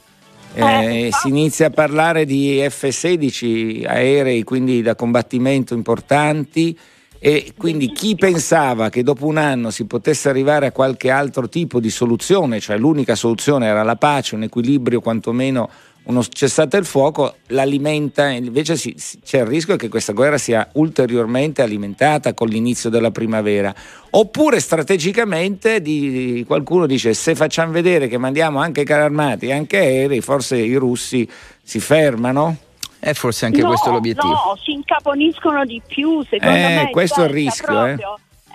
eh, 0.56 1.10
si 1.12 1.28
inizia 1.28 1.66
a 1.66 1.70
parlare 1.70 2.24
di 2.24 2.64
F-16 2.66 3.86
aerei, 3.86 4.42
quindi 4.42 4.80
da 4.80 4.94
combattimento 4.94 5.74
importanti 5.74 6.76
e 7.18 7.52
quindi 7.56 7.92
chi 7.92 8.14
pensava 8.14 8.88
che 8.88 9.02
dopo 9.02 9.26
un 9.26 9.36
anno 9.36 9.70
si 9.70 9.84
potesse 9.86 10.28
arrivare 10.28 10.66
a 10.66 10.72
qualche 10.72 11.10
altro 11.10 11.48
tipo 11.48 11.80
di 11.80 11.90
soluzione, 11.90 12.60
cioè 12.60 12.76
l'unica 12.76 13.14
soluzione 13.14 13.66
era 13.66 13.82
la 13.82 13.96
pace, 13.96 14.34
un 14.34 14.44
equilibrio 14.44 15.00
quantomeno 15.00 15.68
uno 16.06 16.22
cessate 16.24 16.76
il 16.76 16.84
fuoco 16.84 17.36
l'alimenta, 17.48 18.28
invece 18.28 18.76
si, 18.76 18.94
si, 18.96 19.18
c'è 19.24 19.40
il 19.40 19.46
rischio 19.46 19.76
che 19.76 19.88
questa 19.88 20.12
guerra 20.12 20.38
sia 20.38 20.68
ulteriormente 20.74 21.62
alimentata 21.62 22.32
con 22.32 22.48
l'inizio 22.48 22.90
della 22.90 23.10
primavera. 23.10 23.74
Oppure 24.10 24.60
strategicamente 24.60 25.82
di, 25.82 26.44
qualcuno 26.46 26.86
dice 26.86 27.12
se 27.12 27.34
facciamo 27.34 27.72
vedere 27.72 28.06
che 28.06 28.18
mandiamo 28.18 28.60
anche 28.60 28.84
carri 28.84 29.02
armati 29.02 29.46
e 29.46 29.52
anche 29.52 29.78
aerei, 29.78 30.20
forse 30.20 30.56
i 30.58 30.74
russi 30.76 31.28
si 31.62 31.80
fermano. 31.80 32.56
E 32.98 33.14
forse 33.14 33.46
anche 33.46 33.60
no, 33.60 33.68
questo 33.68 33.90
è 33.90 33.92
l'obiettivo. 33.92 34.32
No, 34.32 34.58
si 34.60 34.72
incaponiscono 34.72 35.64
di 35.64 35.80
più, 35.86 36.24
secondo 36.24 36.56
eh, 36.56 36.74
me. 36.74 36.90
Questo 36.90 37.22
è 37.22 37.24
il 37.26 37.30
rischio, 37.30 37.86
eh. 37.86 37.96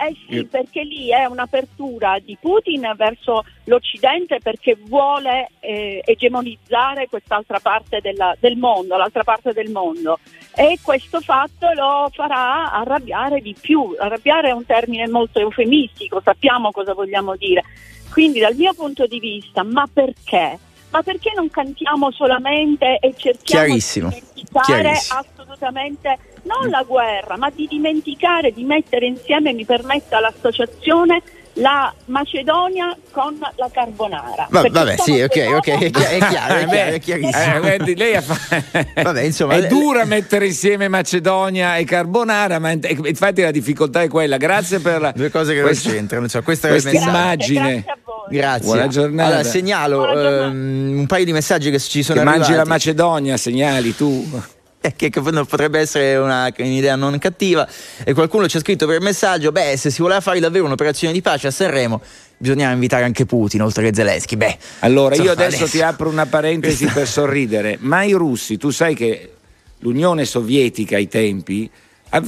Eh 0.03 0.15
sì, 0.27 0.45
perché 0.45 0.81
lì 0.83 1.09
è 1.09 1.25
un'apertura 1.25 2.17
di 2.17 2.35
Putin 2.39 2.91
verso 2.95 3.45
l'Occidente 3.65 4.39
perché 4.41 4.75
vuole 4.75 5.51
eh, 5.59 6.01
egemonizzare 6.03 7.07
quest'altra 7.07 7.59
parte 7.59 7.99
della, 8.01 8.35
del 8.39 8.57
mondo, 8.57 8.97
l'altra 8.97 9.23
parte 9.23 9.53
del 9.53 9.69
mondo. 9.69 10.17
E 10.55 10.79
questo 10.81 11.21
fatto 11.21 11.71
lo 11.73 12.09
farà 12.11 12.71
arrabbiare 12.71 13.41
di 13.41 13.55
più. 13.59 13.95
Arrabbiare 13.99 14.49
è 14.49 14.53
un 14.53 14.65
termine 14.65 15.07
molto 15.07 15.39
eufemistico, 15.39 16.19
sappiamo 16.19 16.71
cosa 16.71 16.95
vogliamo 16.95 17.35
dire. 17.35 17.63
Quindi 18.11 18.39
dal 18.39 18.55
mio 18.55 18.73
punto 18.73 19.05
di 19.05 19.19
vista, 19.19 19.61
ma 19.61 19.87
perché? 19.91 20.57
Ma 20.89 21.03
perché 21.03 21.31
non 21.35 21.49
cantiamo 21.51 22.11
solamente 22.11 22.97
e 22.97 23.13
cerchiamo 23.15 23.75
di 23.75 23.83
dimenticare 23.93 24.93
assolutamente 25.09 26.17
non 26.43 26.69
la 26.69 26.83
guerra, 26.83 27.37
ma 27.37 27.49
di 27.53 27.67
dimenticare, 27.67 28.51
di 28.51 28.63
mettere 28.63 29.05
insieme, 29.05 29.53
mi 29.53 29.65
permetta 29.65 30.19
l'associazione, 30.19 31.21
la 31.55 31.93
Macedonia 32.05 32.95
con 33.11 33.37
la 33.55 33.69
carbonara. 33.71 34.47
Va, 34.49 34.65
vabbè, 34.69 34.95
sì, 34.97 35.21
ok, 35.21 35.47
ok, 35.55 35.67
è, 35.67 35.89
chiaro, 35.89 36.09
è, 36.09 36.19
chiaro, 36.19 36.53
è, 36.55 36.67
chiaro, 36.67 36.91
è 36.91 36.99
chiarissimo. 36.99 37.65
Eh, 37.65 37.95
lei 37.95 38.15
ha 38.15 38.21
fa... 38.21 38.63
vabbè, 39.03 39.21
insomma, 39.21 39.55
è 39.55 39.67
dura 39.67 40.05
mettere 40.05 40.45
insieme 40.45 40.87
Macedonia 40.87 41.75
e 41.75 41.83
carbonara, 41.83 42.59
ma 42.59 42.71
infatti 42.71 43.41
la 43.41 43.51
difficoltà 43.51 44.01
è 44.01 44.07
quella. 44.07 44.37
Grazie 44.37 44.79
per 44.79 45.01
la... 45.01 45.11
due 45.13 45.29
cose 45.29 45.53
che 45.53 45.61
questa, 45.61 45.89
non 45.89 45.97
c'entrano. 45.97 46.27
Cioè, 46.27 46.41
questa 46.41 46.69
questa 46.69 46.91
immagine. 46.91 47.83
Grazie. 48.29 48.65
Buona 48.65 48.87
giornata. 48.87 49.27
Allora, 49.27 49.43
segnalo 49.43 50.03
um, 50.03 50.99
un 50.99 51.05
paio 51.05 51.25
di 51.25 51.33
messaggi 51.33 51.69
che 51.69 51.79
ci 51.79 52.01
sono 52.01 52.21
che 52.21 52.25
arrivati. 52.25 52.49
mangi 52.49 52.63
la 52.63 52.65
Macedonia, 52.65 53.35
segnali 53.35 53.93
tu. 53.95 54.59
che, 54.95 55.09
che 55.09 55.21
potrebbe 55.21 55.79
essere 55.79 56.15
una, 56.15 56.51
un'idea 56.57 56.95
non 56.95 57.17
cattiva. 57.19 57.67
E 58.03 58.13
qualcuno 58.13 58.47
ci 58.47 58.57
ha 58.57 58.59
scritto 58.59 58.87
per 58.87 58.99
messaggio: 58.99 59.51
beh, 59.51 59.77
se 59.77 59.91
si 59.91 60.01
voleva 60.01 60.19
fare 60.21 60.39
davvero 60.39 60.65
un'operazione 60.65 61.13
di 61.13 61.21
pace 61.21 61.47
a 61.47 61.51
Sanremo, 61.51 62.01
bisognava 62.37 62.73
invitare 62.73 63.03
anche 63.03 63.25
Putin 63.25 63.61
oltre 63.61 63.83
che 63.83 63.95
Zelensky. 63.95 64.35
Beh, 64.35 64.57
allora 64.79 65.15
io 65.15 65.31
adesso, 65.31 65.63
adesso, 65.63 65.67
ti 65.67 65.81
apro 65.81 66.09
una 66.09 66.25
parentesi 66.25 66.85
per 66.87 67.05
sorridere. 67.07 67.77
Ma 67.81 68.03
i 68.03 68.13
russi, 68.13 68.57
tu 68.57 68.71
sai 68.71 68.95
che 68.95 69.33
l'Unione 69.79 70.25
Sovietica 70.25 70.95
ai 70.95 71.07
tempi 71.07 71.69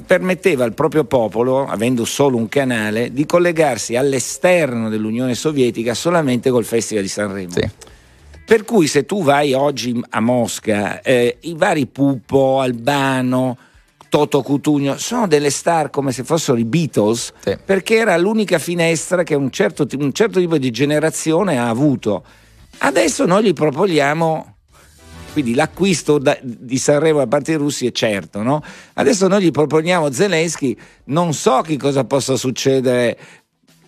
permetteva 0.06 0.64
al 0.64 0.74
proprio 0.74 1.04
popolo, 1.04 1.68
avendo 1.68 2.06
solo 2.06 2.38
un 2.38 2.48
canale, 2.48 3.12
di 3.12 3.26
collegarsi 3.26 3.98
all'esterno 3.98 4.90
dell'Unione 4.90 5.36
Sovietica 5.36 5.94
solamente 5.94 6.50
col 6.52 6.64
Festival 6.64 7.04
di 7.04 7.10
Sanremo. 7.10 7.52
Sì. 7.52 7.70
Per 8.46 8.66
cui 8.66 8.88
se 8.88 9.06
tu 9.06 9.24
vai 9.24 9.54
oggi 9.54 10.00
a 10.10 10.20
Mosca, 10.20 11.02
eh, 11.02 11.38
i 11.42 11.56
vari 11.56 11.88
Pupo, 11.88 12.60
Albano, 12.60 13.58
Toto 14.10 14.42
Cutugno 14.42 14.98
sono 14.98 15.28
delle 15.28 15.50
star 15.50 15.90
come 15.90 16.12
se 16.12 16.24
fossero 16.24 16.58
i 16.58 16.66
Beatles, 16.66 17.34
sì. 17.40 17.58
perché 17.64 17.96
era 17.96 18.16
l'unica 18.18 18.60
finestra 18.60 19.24
che 19.24 19.34
un 19.34 19.50
certo, 19.50 19.88
un 19.98 20.12
certo 20.12 20.40
tipo 20.40 20.58
di 20.58 20.70
generazione 20.72 21.58
ha 21.58 21.68
avuto. 21.68 22.24
Adesso 22.80 23.26
noi 23.26 23.46
gli 23.46 23.54
proponiamo 23.54 24.54
quindi 25.34 25.56
l'acquisto 25.56 26.20
da, 26.20 26.38
di 26.42 26.78
Sanremo 26.78 27.18
da 27.18 27.28
parte 27.28 27.52
dei 27.52 27.60
russi 27.60 27.88
è 27.88 27.92
certo, 27.92 28.44
no? 28.44 28.62
Adesso 28.94 29.28
noi 29.28 29.46
gli 29.46 29.52
proponiamo 29.52 30.12
Zelensky, 30.12 30.78
non 31.06 31.34
so 31.34 31.62
che 31.62 31.76
cosa 31.76 32.04
possa 32.04 32.36
succedere 32.36 33.18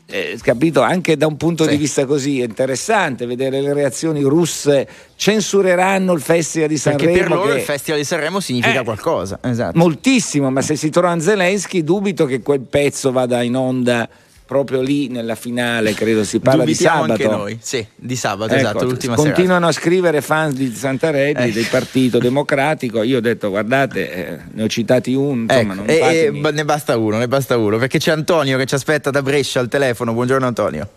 eh, 0.07 0.37
capito 0.41 0.81
anche 0.81 1.17
da 1.17 1.25
un 1.25 1.35
punto 1.35 1.63
sì. 1.63 1.71
di 1.71 1.77
vista 1.77 2.05
così 2.05 2.39
è 2.39 2.45
interessante 2.45 3.25
vedere 3.25 3.59
le 3.61 3.73
reazioni 3.73 4.21
russe 4.21 4.87
censureranno 5.15 6.13
il 6.13 6.21
festival 6.21 6.67
di 6.67 6.77
Sanremo 6.77 7.11
perché 7.11 7.27
per 7.27 7.35
loro 7.35 7.51
che... 7.51 7.57
il 7.57 7.63
festival 7.63 7.99
di 7.99 8.05
Sanremo 8.05 8.39
significa 8.39 8.81
eh, 8.81 8.83
qualcosa 8.83 9.39
esatto. 9.41 9.77
moltissimo 9.77 10.51
ma 10.51 10.61
se 10.61 10.75
si 10.75 10.89
trova 10.89 11.19
Zelensky 11.19 11.83
dubito 11.83 12.25
che 12.25 12.41
quel 12.41 12.61
pezzo 12.61 13.11
vada 13.11 13.41
in 13.41 13.55
onda 13.55 14.07
proprio 14.45 14.81
lì 14.81 15.07
nella 15.07 15.35
finale, 15.35 15.93
credo 15.93 16.23
si 16.23 16.39
parla 16.39 16.63
Dubitiamo 16.63 17.03
di 17.03 17.11
sabato. 17.11 17.23
anche 17.23 17.35
noi, 17.35 17.57
sì, 17.61 17.85
di 17.95 18.15
sabato, 18.15 18.53
ecco, 18.53 18.61
esatto, 18.61 18.85
l'ultima 18.85 19.15
Continuano 19.15 19.65
serata. 19.65 19.67
a 19.67 19.71
scrivere 19.71 20.21
fans 20.21 20.53
di 20.53 20.67
Santarelli, 20.71 21.49
eh. 21.49 21.51
del 21.51 21.67
Partito 21.69 22.19
Democratico, 22.19 23.01
io 23.01 23.17
ho 23.17 23.21
detto 23.21 23.49
guardate, 23.49 24.11
eh, 24.11 24.39
ne 24.51 24.63
ho 24.63 24.67
citati 24.67 25.13
uno, 25.13 25.41
insomma, 25.41 25.73
ecco, 25.73 25.73
non 25.73 25.85
e, 25.89 26.31
e, 26.33 26.51
ne 26.51 26.65
basta 26.65 26.95
uno, 26.97 27.17
ne 27.17 27.27
basta 27.27 27.57
uno, 27.57 27.77
perché 27.77 27.97
c'è 27.97 28.11
Antonio 28.11 28.57
che 28.57 28.65
ci 28.65 28.75
aspetta 28.75 29.09
da 29.09 29.21
Brescia 29.21 29.59
al 29.59 29.67
telefono, 29.67 30.13
buongiorno 30.13 30.45
Antonio. 30.45 30.89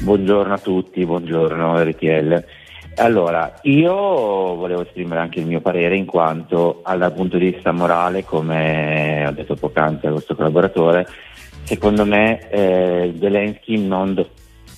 Buongiorno 0.00 0.52
a 0.52 0.58
tutti, 0.58 1.06
buongiorno 1.06 1.80
RTL. 1.80 2.44
Allora, 2.96 3.58
io 3.62 3.94
volevo 3.94 4.82
esprimere 4.82 5.20
anche 5.20 5.38
il 5.38 5.46
mio 5.46 5.60
parere 5.60 5.96
in 5.96 6.04
quanto 6.04 6.82
dal 6.84 7.12
punto 7.14 7.38
di 7.38 7.52
vista 7.52 7.72
morale, 7.72 8.24
come 8.24 9.24
ho 9.26 9.30
detto 9.30 9.54
poc'anzi 9.54 10.06
al 10.06 10.12
vostro 10.12 10.34
collaboratore, 10.34 11.06
secondo 11.64 12.04
me 12.04 12.48
eh, 12.50 13.14
Zelensky 13.18 13.78
non, 13.78 14.14
do- 14.14 14.30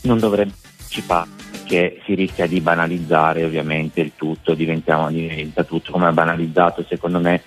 non, 0.02 0.18
dovrebbe 0.18 0.52
partecipare 0.60 1.30
perché 1.50 2.00
si 2.04 2.14
rischia 2.14 2.46
di 2.46 2.60
banalizzare 2.60 3.44
ovviamente 3.44 4.00
il 4.00 4.12
tutto, 4.16 4.54
diventa, 4.54 5.08
tutto 5.66 5.92
come 5.92 6.06
ha 6.06 6.12
banalizzato 6.12 6.84
secondo 6.88 7.20
me 7.20 7.42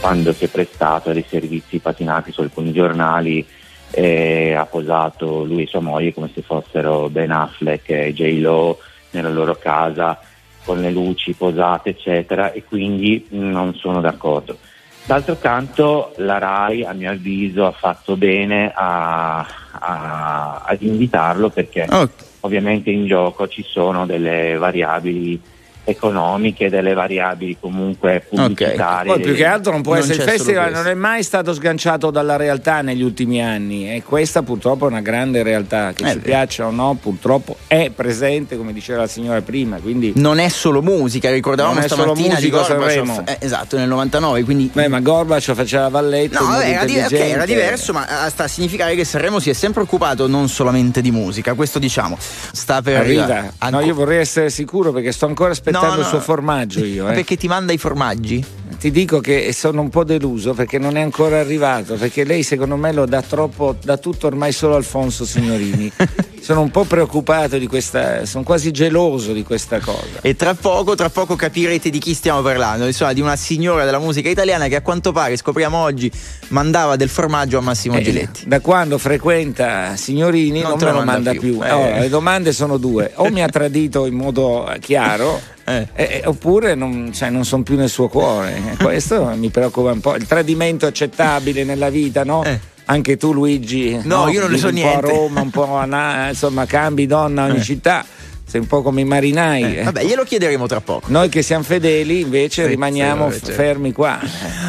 quando 0.00 0.32
si 0.32 0.44
è 0.44 0.48
prestato 0.48 1.12
dei 1.12 1.24
servizi 1.28 1.78
patinati 1.78 2.32
su 2.32 2.40
alcuni 2.40 2.72
giornali 2.72 3.46
eh, 3.92 4.54
ha 4.54 4.66
posato 4.66 5.44
lui 5.44 5.62
e 5.62 5.66
sua 5.66 5.80
moglie 5.80 6.12
come 6.12 6.30
se 6.34 6.42
fossero 6.42 7.08
Ben 7.08 7.30
Affleck 7.30 7.90
e 7.90 8.12
J. 8.12 8.40
Lo 8.40 8.78
nella 9.10 9.28
loro 9.28 9.56
casa 9.56 10.18
con 10.64 10.80
le 10.80 10.90
luci 10.90 11.34
posate 11.34 11.90
eccetera 11.90 12.52
e 12.52 12.64
quindi 12.64 13.26
non 13.30 13.74
sono 13.74 14.00
d'accordo. 14.00 14.58
D'altro 15.04 15.36
canto 15.36 16.12
la 16.18 16.38
RAI 16.38 16.84
a 16.84 16.92
mio 16.92 17.10
avviso 17.10 17.66
ha 17.66 17.72
fatto 17.72 18.16
bene 18.16 18.72
a, 18.74 19.38
a, 19.70 20.62
ad 20.64 20.80
invitarlo 20.80 21.50
perché 21.50 21.86
oh. 21.90 22.08
ovviamente 22.40 22.90
in 22.90 23.06
gioco 23.06 23.48
ci 23.48 23.64
sono 23.66 24.06
delle 24.06 24.56
variabili 24.56 25.40
economiche, 25.84 26.68
delle 26.70 26.94
variabili 26.94 27.56
comunque 27.60 28.24
pubblicitarie. 28.28 29.12
Poi 29.12 29.20
più 29.22 29.34
che 29.34 29.44
altro 29.44 29.72
non 29.72 29.82
può 29.82 29.94
Non 29.94 30.02
essere 30.02 30.22
il 30.22 30.28
festival, 30.30 30.72
non 30.72 30.86
è 30.86 30.94
mai 30.94 31.22
stato 31.22 31.52
sganciato 31.52 32.10
dalla 32.10 32.36
realtà 32.36 32.82
negli 32.82 33.02
ultimi 33.02 33.42
anni 33.42 33.92
e 33.94 34.02
questa 34.02 34.42
purtroppo 34.42 34.84
è 34.86 34.88
una 34.88 35.00
grande 35.00 35.42
realtà 35.42 35.92
che 35.92 36.04
Eh, 36.04 36.08
ci 36.10 36.14
beh. 36.18 36.20
piaccia 36.22 36.66
o 36.66 36.70
no, 36.70 36.96
purtroppo 37.00 37.56
è 37.66 37.90
presente 37.94 38.56
come 38.56 38.72
diceva 38.72 39.00
la 39.00 39.06
signora 39.06 39.40
prima, 39.42 39.78
quindi 39.78 40.12
Non 40.16 40.38
è 40.38 40.48
solo 40.48 40.82
musica, 40.82 41.30
ricordavamo 41.30 41.78
Non 41.78 41.88
stamattina 41.88 42.38
di 42.38 42.48
Gorbaciov. 42.50 43.22
Eh, 43.26 43.36
esatto, 43.40 43.76
nel 43.76 43.88
99, 43.88 44.44
quindi 44.44 44.70
Beh, 44.72 44.88
ma 44.88 45.00
Gorbaciov 45.00 45.56
faceva 45.56 45.90
balletto, 45.90 46.40
No, 46.42 46.50
vabbè, 46.50 46.68
era, 46.68 46.84
di- 46.84 46.92
ok, 46.92 46.98
intelligente. 47.02 47.34
era 47.34 47.44
diverso, 47.44 47.92
ma 47.92 48.26
eh, 48.26 48.30
sta 48.30 48.44
a 48.44 48.48
significare 48.48 48.94
che 48.94 49.04
Sanremo 49.04 49.38
si 49.40 49.50
è 49.50 49.52
sempre 49.52 49.82
occupato 49.82 50.26
non 50.28 50.48
solamente 50.48 51.00
di 51.00 51.10
musica, 51.10 51.54
questo 51.54 51.78
diciamo. 51.78 52.16
Sta 52.18 52.82
per 52.82 52.98
Arriva. 52.98 53.22
arrivare. 53.24 53.52
No, 53.70 53.80
io 53.80 53.94
vorrei 53.94 54.18
essere 54.20 54.50
sicuro 54.50 54.92
perché 54.92 55.10
sto 55.12 55.26
ancora 55.26 55.50
aspettando 55.50 55.70
No, 55.72 55.94
no, 55.94 56.00
il 56.00 56.06
suo 56.06 56.20
formaggio 56.20 56.84
io. 56.84 57.08
eh. 57.10 57.14
Perché 57.14 57.36
ti 57.36 57.48
manda 57.48 57.72
i 57.72 57.78
formaggi? 57.78 58.44
Ti 58.78 58.90
dico 58.90 59.20
che 59.20 59.52
sono 59.52 59.80
un 59.80 59.90
po' 59.90 60.02
deluso 60.02 60.54
perché 60.54 60.76
non 60.78 60.96
è 60.96 61.00
ancora 61.02 61.38
arrivato, 61.38 61.94
perché 61.94 62.24
lei 62.24 62.42
secondo 62.42 62.74
me 62.76 62.92
lo 62.92 63.06
dà 63.06 63.22
troppo, 63.22 63.76
dà 63.80 63.96
tutto 63.96 64.26
ormai 64.26 64.50
solo 64.50 64.74
Alfonso 64.74 65.24
Signorini. 65.24 65.92
sono 66.42 66.62
un 66.62 66.70
po' 66.72 66.82
preoccupato 66.82 67.58
di 67.58 67.68
questa, 67.68 68.24
sono 68.26 68.42
quasi 68.42 68.72
geloso 68.72 69.32
di 69.32 69.44
questa 69.44 69.78
cosa. 69.78 70.18
E 70.22 70.34
tra 70.34 70.54
poco, 70.54 70.96
tra 70.96 71.10
poco 71.10 71.36
capirete 71.36 71.90
di 71.90 72.00
chi 72.00 72.12
stiamo 72.12 72.42
parlando. 72.42 72.84
Insomma, 72.86 73.12
di 73.12 73.20
una 73.20 73.36
signora 73.36 73.84
della 73.84 74.00
musica 74.00 74.28
italiana 74.28 74.66
che 74.66 74.74
a 74.74 74.82
quanto 74.82 75.12
pare, 75.12 75.36
scopriamo 75.36 75.76
oggi, 75.76 76.10
mandava 76.48 76.96
del 76.96 77.08
formaggio 77.08 77.58
a 77.58 77.60
Massimo 77.60 77.98
Eh, 77.98 78.02
Giletti. 78.02 78.48
da 78.48 78.58
quando 78.58 78.98
frequenta 78.98 79.94
Signorini 79.94 80.60
Non 80.60 80.76
non, 80.78 80.78
me 80.80 80.92
lo 80.98 81.04
manda 81.04 81.30
più. 81.30 81.40
più. 81.40 81.62
Eh. 81.62 81.68
Allora, 81.68 81.98
le 82.00 82.08
domande 82.08 82.52
sono 82.52 82.78
due: 82.78 83.12
o 83.14 83.28
mi 83.30 83.42
ha 83.44 83.48
tradito 83.48 84.06
in 84.06 84.14
modo 84.14 84.68
chiaro, 84.80 85.40
Eh. 85.64 85.86
eh, 85.94 86.22
oppure 86.24 86.74
non, 86.74 87.12
cioè, 87.14 87.30
non 87.30 87.44
sono 87.44 87.62
più 87.62 87.76
nel 87.76 87.88
suo 87.88 88.08
cuore. 88.08 88.56
E 88.72 88.82
questo 88.82 89.24
mi 89.36 89.48
preoccupa 89.50 89.92
un 89.92 90.00
po'. 90.00 90.14
Il 90.16 90.26
tradimento 90.26 90.86
accettabile 90.86 91.64
nella 91.64 91.88
vita, 91.90 92.24
no? 92.24 92.42
Eh. 92.44 92.58
Anche 92.86 93.16
tu, 93.16 93.32
Luigi, 93.32 93.98
No, 94.02 94.28
io 94.28 94.40
non 94.40 94.50
ne 94.50 94.58
so 94.58 94.66
un 94.68 94.74
niente. 94.74 95.00
po' 95.00 95.06
a 95.06 95.10
Roma, 95.10 95.40
un 95.40 95.50
po' 95.50 95.76
a 95.76 95.84
Na- 95.84 96.28
insomma, 96.30 96.66
cambi 96.66 97.06
donna 97.06 97.44
ogni 97.44 97.58
Eh. 97.58 97.62
città. 97.62 98.04
Sei 98.44 98.60
un 98.60 98.66
po' 98.66 98.82
come 98.82 99.00
i 99.00 99.04
marinai. 99.04 99.78
eh. 99.78 99.82
Vabbè, 99.84 100.04
glielo 100.04 100.24
chiederemo 100.24 100.66
tra 100.66 100.80
poco. 100.82 101.06
Noi 101.10 101.30
che 101.30 101.40
siamo 101.40 101.62
fedeli, 101.62 102.20
invece, 102.20 102.64
Sì, 102.64 102.68
rimaniamo 102.68 103.30
sì, 103.30 103.38
certo. 103.38 103.52
fermi 103.52 103.92
qua. 103.92 104.18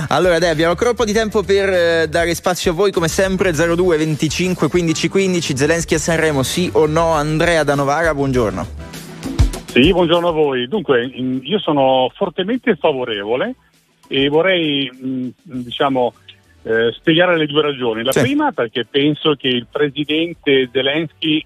Allora, 0.07 0.39
dai, 0.39 0.51
abbiamo 0.51 0.71
ancora 0.71 0.91
un 0.91 0.95
po' 0.95 1.03
di 1.03 1.11
tempo 1.11 1.41
per 1.43 1.69
eh, 1.69 2.07
dare 2.07 2.33
spazio 2.33 2.71
a 2.71 2.73
voi, 2.75 2.91
come 2.91 3.09
sempre. 3.09 3.51
02 3.51 3.97
25 3.97 4.69
15 4.69 5.09
15. 5.09 5.57
Zelensky 5.57 5.95
a 5.95 5.99
Sanremo, 5.99 6.43
sì 6.43 6.69
o 6.73 6.85
no? 6.85 7.11
Andrea 7.13 7.63
da 7.63 7.75
Novara, 7.75 8.13
buongiorno. 8.13 8.67
Sì, 9.73 9.91
buongiorno 9.91 10.27
a 10.27 10.31
voi. 10.31 10.67
Dunque, 10.67 11.03
io 11.03 11.57
sono 11.57 12.11
fortemente 12.13 12.75
favorevole 12.75 13.55
e 14.07 14.27
vorrei, 14.29 14.87
mh, 14.87 15.29
diciamo, 15.41 16.13
eh, 16.61 16.91
spiegare 16.91 17.35
le 17.37 17.47
due 17.47 17.63
ragioni. 17.63 18.03
La 18.03 18.11
Sì. 18.11 18.19
prima 18.21 18.51
perché 18.51 18.85
penso 18.85 19.33
che 19.33 19.47
il 19.47 19.65
presidente 19.65 20.69
Zelensky 20.71 21.43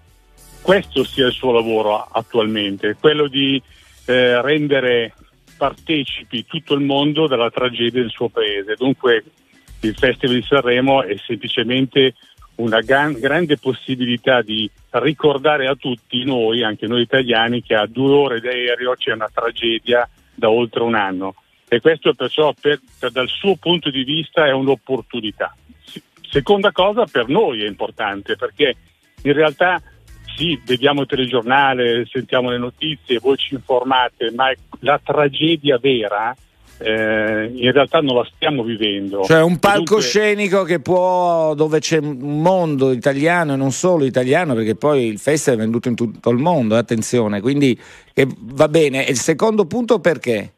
questo 0.61 1.05
sia 1.05 1.27
il 1.27 1.31
suo 1.31 1.53
lavoro 1.53 2.05
attualmente, 2.11 2.97
quello 2.99 3.29
di 3.29 3.61
eh, 4.07 4.41
rendere 4.41 5.13
partecipi 5.55 6.45
tutto 6.45 6.73
il 6.73 6.81
mondo 6.83 7.27
della 7.27 7.49
tragedia 7.49 8.01
del 8.01 8.11
suo 8.11 8.27
paese. 8.27 8.75
Dunque 8.77 9.23
il 9.79 9.95
Festival 9.95 10.35
di 10.35 10.41
Sanremo 10.41 11.01
è 11.01 11.15
semplicemente 11.25 12.13
una 12.57 12.81
gran- 12.81 13.19
grande 13.19 13.57
possibilità 13.57 14.41
di 14.41 14.69
ricordare 14.91 15.67
a 15.67 15.75
tutti 15.75 16.23
noi, 16.23 16.63
anche 16.63 16.87
noi 16.87 17.01
italiani, 17.01 17.61
che 17.61 17.75
a 17.75 17.87
due 17.87 18.11
ore 18.11 18.39
d'aereo 18.39 18.93
c'è 18.95 19.13
una 19.13 19.29
tragedia 19.31 20.07
da 20.33 20.49
oltre 20.49 20.83
un 20.83 20.95
anno. 20.95 21.35
E 21.67 21.81
questo 21.81 22.13
perciò 22.13 22.53
per- 22.59 22.79
per- 22.99 23.11
dal 23.11 23.27
suo 23.27 23.55
punto 23.57 23.89
di 23.89 24.03
vista 24.03 24.45
è 24.45 24.51
un'opportunità. 24.51 25.55
Seconda 26.29 26.71
cosa, 26.71 27.05
per 27.05 27.27
noi 27.27 27.63
è 27.63 27.67
importante 27.67 28.35
perché 28.35 28.75
in 29.23 29.33
realtà 29.33 29.81
sì, 30.35 30.59
vediamo 30.65 31.01
il 31.01 31.07
telegiornale, 31.07 32.05
sentiamo 32.05 32.51
le 32.51 32.59
notizie, 32.59 33.19
voi 33.19 33.37
ci 33.37 33.55
informate, 33.55 34.31
ma 34.31 34.51
la 34.81 34.99
tragedia 35.03 35.77
vera 35.79 36.35
eh, 36.79 37.51
in 37.53 37.71
realtà 37.71 37.99
non 37.99 38.15
la 38.15 38.27
stiamo 38.35 38.63
vivendo. 38.63 39.23
Cioè 39.23 39.41
un 39.41 39.43
E 39.43 39.49
dunque- 39.51 39.69
palcoscenico 39.69 40.63
che 40.63 40.79
può, 40.79 41.53
dove 41.55 41.79
c'è 41.79 41.97
un 41.97 42.41
mondo 42.41 42.91
italiano 42.91 43.53
e 43.53 43.55
non 43.55 43.71
solo 43.71 44.05
italiano, 44.05 44.53
perché 44.53 44.75
poi 44.75 45.07
il 45.07 45.19
festival 45.19 45.59
è 45.59 45.61
venduto 45.61 45.87
in 45.87 45.95
tutto 45.95 46.29
il 46.29 46.37
mondo, 46.37 46.75
eh, 46.75 46.79
attenzione, 46.79 47.41
quindi 47.41 47.77
eh, 48.13 48.27
va 48.39 48.67
bene. 48.67 49.07
E 49.07 49.11
il 49.11 49.17
secondo 49.17 49.65
punto 49.65 49.99
perché? 49.99 50.53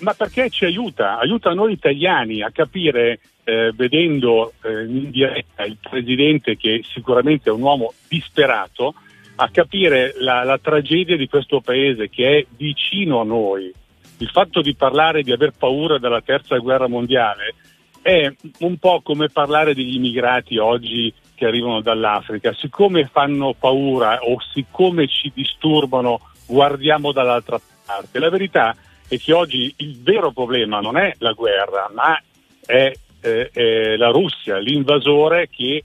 Ma 0.00 0.14
perché 0.14 0.48
ci 0.48 0.64
aiuta? 0.64 1.18
Aiuta 1.18 1.52
noi 1.52 1.72
italiani 1.72 2.42
a 2.42 2.50
capire, 2.50 3.20
eh, 3.44 3.70
vedendo 3.74 4.54
eh, 4.62 4.84
in 4.84 5.10
diretta 5.10 5.64
il 5.64 5.76
presidente, 5.78 6.56
che 6.56 6.82
sicuramente 6.90 7.50
è 7.50 7.52
un 7.52 7.60
uomo 7.60 7.92
disperato, 8.08 8.94
a 9.36 9.48
capire 9.50 10.14
la, 10.18 10.44
la 10.44 10.58
tragedia 10.58 11.16
di 11.16 11.28
questo 11.28 11.60
paese 11.60 12.08
che 12.08 12.38
è 12.38 12.46
vicino 12.56 13.20
a 13.20 13.24
noi. 13.24 13.72
Il 14.18 14.28
fatto 14.30 14.60
di 14.60 14.74
parlare 14.74 15.22
di 15.22 15.32
aver 15.32 15.52
paura 15.56 15.98
della 15.98 16.20
terza 16.20 16.56
guerra 16.58 16.88
mondiale 16.88 17.54
è 18.00 18.32
un 18.58 18.76
po' 18.76 19.00
come 19.02 19.28
parlare 19.28 19.74
degli 19.74 19.94
immigrati 19.94 20.58
oggi 20.58 21.12
che 21.34 21.46
arrivano 21.46 21.80
dall'Africa. 21.80 22.52
Siccome 22.52 23.06
fanno 23.06 23.54
paura 23.58 24.18
o 24.20 24.36
siccome 24.52 25.08
ci 25.08 25.32
disturbano, 25.34 26.20
guardiamo 26.46 27.12
dall'altra 27.12 27.60
parte. 27.84 28.18
La 28.18 28.30
verità 28.30 28.76
è 29.08 29.18
che 29.18 29.32
oggi 29.32 29.72
il 29.78 30.00
vero 30.00 30.32
problema 30.32 30.80
non 30.80 30.96
è 30.96 31.14
la 31.18 31.32
guerra, 31.32 31.90
ma 31.92 32.20
è, 32.64 32.92
eh, 33.20 33.50
è 33.50 33.96
la 33.96 34.10
Russia, 34.10 34.58
l'invasore 34.58 35.48
che 35.48 35.84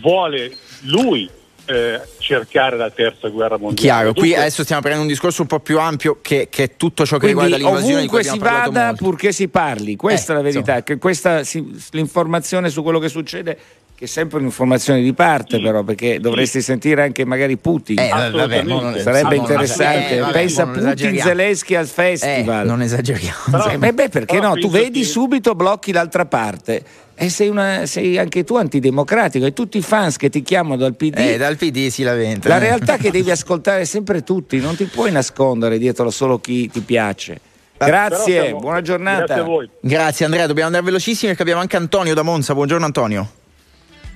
vuole 0.00 0.52
lui 0.84 1.28
eh, 1.68 2.00
cercare 2.18 2.76
la 2.76 2.90
terza 2.90 3.28
guerra 3.28 3.58
mondiale. 3.58 3.74
Chiaro, 3.80 4.12
qui 4.12 4.22
Dunque- 4.28 4.38
adesso 4.40 4.62
stiamo 4.62 4.80
prendendo 4.80 5.06
un 5.08 5.12
discorso 5.14 5.42
un 5.42 5.48
po' 5.48 5.60
più 5.60 5.78
ampio 5.78 6.18
che, 6.22 6.48
che 6.50 6.62
è 6.64 6.76
tutto 6.76 7.04
ciò 7.04 7.18
che 7.18 7.32
Quindi 7.32 7.42
riguarda 7.52 7.56
l'invasione 7.64 7.94
ovunque 7.96 8.18
abbiamo 8.20 8.36
si 8.36 8.42
parlato 8.42 8.70
vada 8.72 8.86
molto. 8.86 9.04
purché 9.04 9.32
si 9.32 9.48
parli, 9.48 9.96
questa 9.96 10.32
Eh, 10.32 10.34
è 10.34 10.38
la 10.38 10.44
verità, 10.44 10.82
che 10.82 10.96
questa 10.98 11.44
si- 11.44 11.78
l'informazione 11.90 12.70
su 12.70 12.82
quello 12.82 12.98
che 12.98 13.08
succede 13.08 13.58
che 13.98 14.04
è 14.04 14.06
sempre 14.06 14.38
un'informazione 14.38 15.02
di 15.02 15.12
parte 15.12 15.56
Sì. 15.56 15.62
però 15.62 15.82
perché 15.82 16.20
dovresti 16.20 16.60
sentire 16.62 17.02
anche 17.02 17.24
magari 17.24 17.56
Putin. 17.56 17.98
Eh, 17.98 18.08
vabbè, 18.10 18.62
non- 18.62 18.96
Sarebbe 18.96 19.34
non- 19.34 19.44
interessante. 19.44 20.10
eh, 20.14 20.18
vabbè, 20.20 20.32
Pensa 20.32 20.62
non 20.64 20.74
Putin. 20.74 21.18
Zelensky 21.18 21.74
al 21.74 21.82
Eh, 21.84 21.88
festival. 21.88 22.64
non 22.64 22.80
esageriamo. 22.80 23.38
Però- 23.50 23.68
Eh, 23.70 23.76
beh, 23.78 23.92
beh, 23.94 24.08
perché 24.08 24.38
no? 24.38 24.54
Tu 24.54 24.70
vedi 24.70 25.00
che- 25.00 25.04
subito, 25.06 25.56
blocchi 25.56 25.90
l'altra 25.90 26.26
parte. 26.26 26.80
E 27.16 27.28
sei, 27.28 27.48
una- 27.48 27.86
sei 27.86 28.16
anche 28.18 28.44
tu 28.44 28.54
antidemocratico 28.54 29.44
e 29.46 29.52
tutti 29.52 29.78
i 29.78 29.82
fans 29.82 30.16
che 30.16 30.28
ti 30.30 30.42
chiamano 30.44 30.76
dal 30.76 30.94
PD. 30.94 31.18
Eh, 31.18 31.36
dal 31.36 31.56
PD 31.56 31.88
si 31.88 32.04
lamenta. 32.04 32.46
La 32.48 32.58
realtà 32.58 32.94
è 32.94 32.98
che 32.98 33.10
devi 33.10 33.32
ascoltare 33.32 33.84
sempre 33.84 34.22
tutti, 34.22 34.60
non 34.60 34.76
ti 34.76 34.84
puoi 34.84 35.10
nascondere 35.10 35.76
dietro 35.76 36.10
solo 36.10 36.38
chi 36.38 36.70
ti 36.70 36.82
piace. 36.82 37.40
Grazie, 37.76 38.42
siamo- 38.42 38.60
buona 38.60 38.80
giornata. 38.80 39.24
Grazie 39.24 39.42
a 39.42 39.44
voi. 39.44 39.68
Grazie 39.80 40.24
Andrea, 40.24 40.46
dobbiamo 40.46 40.68
andare 40.68 40.84
velocissimi 40.84 41.26
perché 41.28 41.42
abbiamo 41.42 41.60
anche 41.60 41.76
Antonio 41.76 42.14
da 42.14 42.22
Monza. 42.22 42.54
Buongiorno 42.54 42.84
Antonio. 42.84 43.28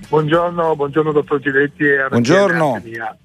Buongiorno, 0.07 0.75
buongiorno 0.75 1.11
dottor 1.11 1.39
Giletti 1.39 1.83
e 1.85 2.05
Buongiorno. 2.09 2.81
mia. 2.83 3.17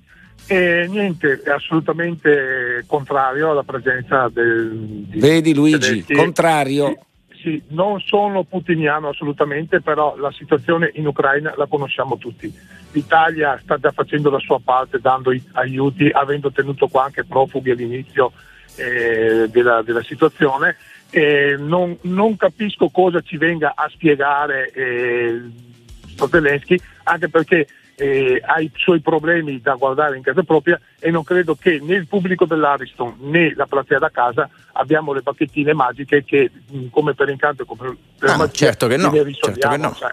E 0.47 0.87
niente, 0.89 1.43
è 1.45 1.51
assolutamente 1.51 2.85
contrario 2.87 3.51
alla 3.51 3.63
presenza 3.63 4.31
del 4.33 4.71
di 5.07 5.19
Vedi 5.19 5.55
Luigi, 5.55 5.81
Zelensky. 5.83 6.15
contrario. 6.15 6.99
Sì, 7.29 7.37
sì, 7.43 7.63
non 7.69 8.01
sono 8.01 8.45
putiniano 8.45 9.09
assolutamente, 9.09 9.83
però 9.83 10.17
la 10.17 10.33
situazione 10.33 10.91
in 10.95 11.07
Ucraina 11.07 11.53
la 11.57 11.67
conosciamo 11.67 12.17
tutti. 12.17 12.53
L'Italia 12.93 13.59
sta 13.63 13.77
già 13.77 13.91
facendo 13.91 14.31
la 14.31 14.39
sua 14.39 14.59
parte, 14.63 14.99
dando 15.01 15.35
aiuti, 15.53 16.09
avendo 16.11 16.51
tenuto 16.51 16.87
qua 16.89 17.05
anche 17.05 17.25
profughi 17.25 17.71
all'inizio 17.71 18.33
eh, 18.77 19.49
della, 19.51 19.83
della 19.83 20.03
situazione. 20.03 20.77
E 21.11 21.57
non, 21.59 21.97
non 22.03 22.37
capisco 22.37 22.89
cosa 22.89 23.21
ci 23.21 23.37
venga 23.37 23.73
a 23.75 23.89
spiegare 23.91 24.71
eh, 24.73 25.41
Zelensky, 26.27 26.79
anche 27.05 27.29
perché 27.29 27.67
eh, 27.95 28.41
ha 28.45 28.61
i 28.61 28.71
suoi 28.77 29.01
problemi 29.01 29.61
da 29.61 29.75
guardare 29.75 30.17
in 30.17 30.23
casa 30.23 30.43
propria 30.43 30.81
e 31.01 31.11
non 31.11 31.25
credo 31.25 31.57
che 31.57 31.81
né 31.83 31.95
il 31.97 32.07
pubblico 32.07 32.45
dell'Ariston 32.45 33.17
né 33.21 33.53
la 33.57 33.67
platea 33.67 33.99
da 33.99 34.11
casa 34.11 34.49
abbiamo 34.75 35.13
le 35.13 35.21
bacchettine 35.21 35.75
magiche 35.75 36.25
che 36.25 36.51
mh, 36.71 36.87
come 36.91 37.15
per 37.15 37.29
incanto 37.29 37.63
e 37.63 37.67
come 37.67 37.97
per 38.17 38.31
No, 38.31 38.37
magia 38.37 38.67
certo 38.67 38.87
che 38.87 38.97
no, 38.97 39.11
certo 39.13 39.69
che 39.69 39.77
no. 39.77 39.95
cioè, 39.95 40.13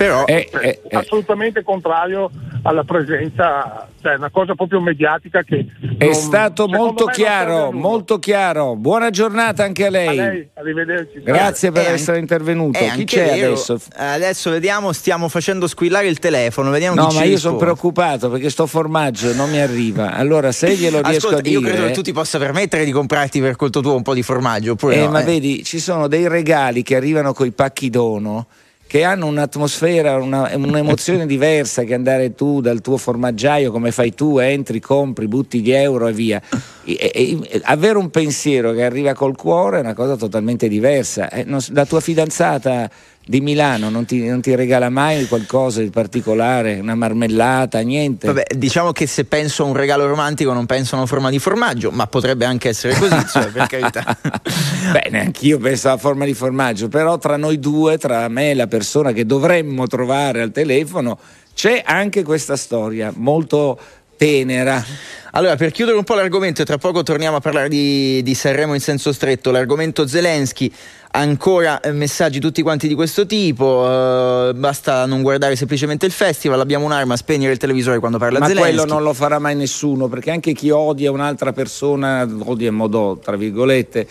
Però 0.00 0.24
Eh, 0.24 0.48
eh, 0.62 0.80
eh. 0.88 0.96
assolutamente 0.96 1.62
contrario 1.62 2.30
alla 2.62 2.84
presenza, 2.84 3.86
cioè 4.00 4.14
una 4.14 4.30
cosa 4.30 4.54
proprio 4.54 4.80
mediatica 4.80 5.42
che 5.42 5.66
È 5.98 6.04
non- 6.06 6.14
stato 6.14 6.66
molto 6.68 7.04
chiaro, 7.04 7.70
molto 7.70 8.18
chiaro. 8.18 8.76
Buona 8.76 9.10
giornata 9.10 9.62
anche 9.62 9.84
a 9.84 9.88
A 9.88 9.90
lei. 9.90 10.16
lei, 10.16 10.48
arrivederci. 10.54 11.20
Grazie 11.22 11.70
per 11.70 11.84
È 11.84 11.90
essere 11.92 12.16
anche- 12.18 12.20
intervenuto. 12.34 12.78
è 12.78 12.92
Chi 12.92 13.04
c'è 13.04 13.24
vero. 13.34 13.46
adesso? 13.48 13.78
Adesso 13.94 14.50
vediamo, 14.50 14.92
stiamo 14.92 15.28
facendo 15.28 15.66
squillare 15.66 16.06
il 16.06 16.18
telefono, 16.18 16.70
vediamo 16.70 16.94
No, 16.98 17.08
ma 17.12 17.22
io 17.24 17.36
sono 17.36 17.56
preoccupato 17.56 18.30
perché 18.30 18.48
sto 18.48 18.66
formaggio 18.66 19.34
non 19.34 19.50
mi 19.50 19.60
arriva. 19.60 20.14
Allora, 20.14 20.50
se 20.50 20.74
glielo 20.76 21.02
riesco 21.02 21.26
Ascolta, 21.28 21.46
a 21.46 21.50
io 21.50 21.58
dire. 21.60 21.72
credo 21.72 21.86
che 21.88 21.92
tu 21.92 22.00
ti 22.00 22.12
possa 22.14 22.38
permettere 22.38 22.86
di 22.86 22.90
comprarti 22.90 23.38
per 23.40 23.56
conto 23.56 23.82
tuo 23.82 23.96
un 23.96 24.02
po' 24.02 24.14
di 24.14 24.22
formaggio, 24.22 24.72
oppure 24.72 24.94
Eh, 24.94 25.04
no, 25.04 25.10
ma 25.10 25.20
eh? 25.20 25.24
vedi, 25.24 25.62
ci 25.62 25.78
sono 25.78 26.08
dei 26.08 26.26
regali 26.26 26.82
che 26.82 26.96
arrivano 26.96 27.34
coi 27.34 27.50
pacchi 27.52 27.90
dono 27.90 28.46
che 28.90 29.04
hanno 29.04 29.26
un'atmosfera, 29.26 30.16
una- 30.16 30.50
un'emozione 30.52 31.24
diversa 31.28 31.84
che 31.84 31.94
andare 31.94 32.34
tu 32.34 32.60
dal 32.60 32.80
tuo 32.80 32.96
formaggiaio 32.96 33.70
come 33.70 33.92
fai 33.92 34.12
tu, 34.16 34.38
entri, 34.38 34.80
compri, 34.80 35.28
butti 35.28 35.60
gli 35.60 35.70
euro 35.70 36.08
e 36.08 36.12
via. 36.12 36.42
E- 36.82 37.12
e- 37.14 37.60
avere 37.66 37.98
un 37.98 38.10
pensiero 38.10 38.72
che 38.72 38.82
arriva 38.82 39.14
col 39.14 39.36
cuore 39.36 39.76
è 39.76 39.80
una 39.80 39.94
cosa 39.94 40.16
totalmente 40.16 40.66
diversa. 40.66 41.30
Eh, 41.30 41.44
non 41.44 41.60
la 41.68 41.86
tua 41.86 42.00
fidanzata 42.00 42.90
di 43.30 43.40
Milano 43.40 43.90
non 43.90 44.06
ti, 44.06 44.26
non 44.26 44.40
ti 44.40 44.56
regala 44.56 44.88
mai 44.88 45.28
qualcosa 45.28 45.80
di 45.80 45.90
particolare, 45.90 46.80
una 46.80 46.96
marmellata, 46.96 47.78
niente? 47.78 48.26
Vabbè, 48.26 48.56
diciamo 48.56 48.90
che 48.90 49.06
se 49.06 49.24
penso 49.24 49.62
a 49.62 49.66
un 49.66 49.74
regalo 49.74 50.04
romantico 50.08 50.52
non 50.52 50.66
penso 50.66 50.96
a 50.96 50.98
una 50.98 51.06
forma 51.06 51.30
di 51.30 51.38
formaggio, 51.38 51.92
ma 51.92 52.08
potrebbe 52.08 52.44
anche 52.44 52.70
essere 52.70 52.98
così, 52.98 53.24
cioè, 53.30 53.46
per 53.52 53.68
carità. 53.68 54.18
Bene, 54.90 55.20
anch'io 55.20 55.58
penso 55.58 55.86
alla 55.86 55.98
forma 55.98 56.24
di 56.24 56.34
formaggio, 56.34 56.88
però 56.88 57.18
tra 57.18 57.36
noi 57.36 57.60
due, 57.60 57.98
tra 57.98 58.26
me 58.26 58.50
e 58.50 58.54
la 58.54 58.66
persona 58.66 59.12
che 59.12 59.24
dovremmo 59.24 59.86
trovare 59.86 60.42
al 60.42 60.50
telefono, 60.50 61.16
c'è 61.54 61.84
anche 61.86 62.24
questa 62.24 62.56
storia 62.56 63.12
molto 63.14 63.78
tenera. 64.20 64.84
Allora, 65.30 65.56
per 65.56 65.70
chiudere 65.70 65.96
un 65.96 66.04
po' 66.04 66.14
l'argomento, 66.14 66.60
e 66.60 66.66
tra 66.66 66.76
poco 66.76 67.02
torniamo 67.02 67.36
a 67.36 67.40
parlare 67.40 67.70
di, 67.70 68.20
di 68.22 68.34
Sanremo 68.34 68.74
in 68.74 68.80
senso 68.80 69.12
stretto, 69.14 69.50
l'argomento 69.50 70.06
Zelensky, 70.06 70.70
ancora 71.12 71.80
eh, 71.80 71.92
messaggi 71.92 72.38
tutti 72.38 72.60
quanti 72.60 72.86
di 72.86 72.94
questo 72.94 73.24
tipo, 73.24 73.86
eh, 73.88 74.52
basta 74.54 75.06
non 75.06 75.22
guardare 75.22 75.56
semplicemente 75.56 76.04
il 76.04 76.12
festival, 76.12 76.60
abbiamo 76.60 76.84
un'arma, 76.84 77.16
spegnere 77.16 77.52
il 77.52 77.58
televisore 77.58 77.98
quando 77.98 78.18
parla 78.18 78.40
Ma 78.40 78.46
Zelensky. 78.48 78.74
quello 78.74 78.92
non 78.92 79.02
lo 79.02 79.14
farà 79.14 79.38
mai 79.38 79.54
nessuno, 79.54 80.08
perché 80.08 80.30
anche 80.30 80.52
chi 80.52 80.68
odia 80.68 81.10
un'altra 81.10 81.54
persona, 81.54 82.28
odia 82.44 82.68
in 82.68 82.74
modo 82.74 83.18
tra 83.22 83.36
virgolette, 83.36 84.06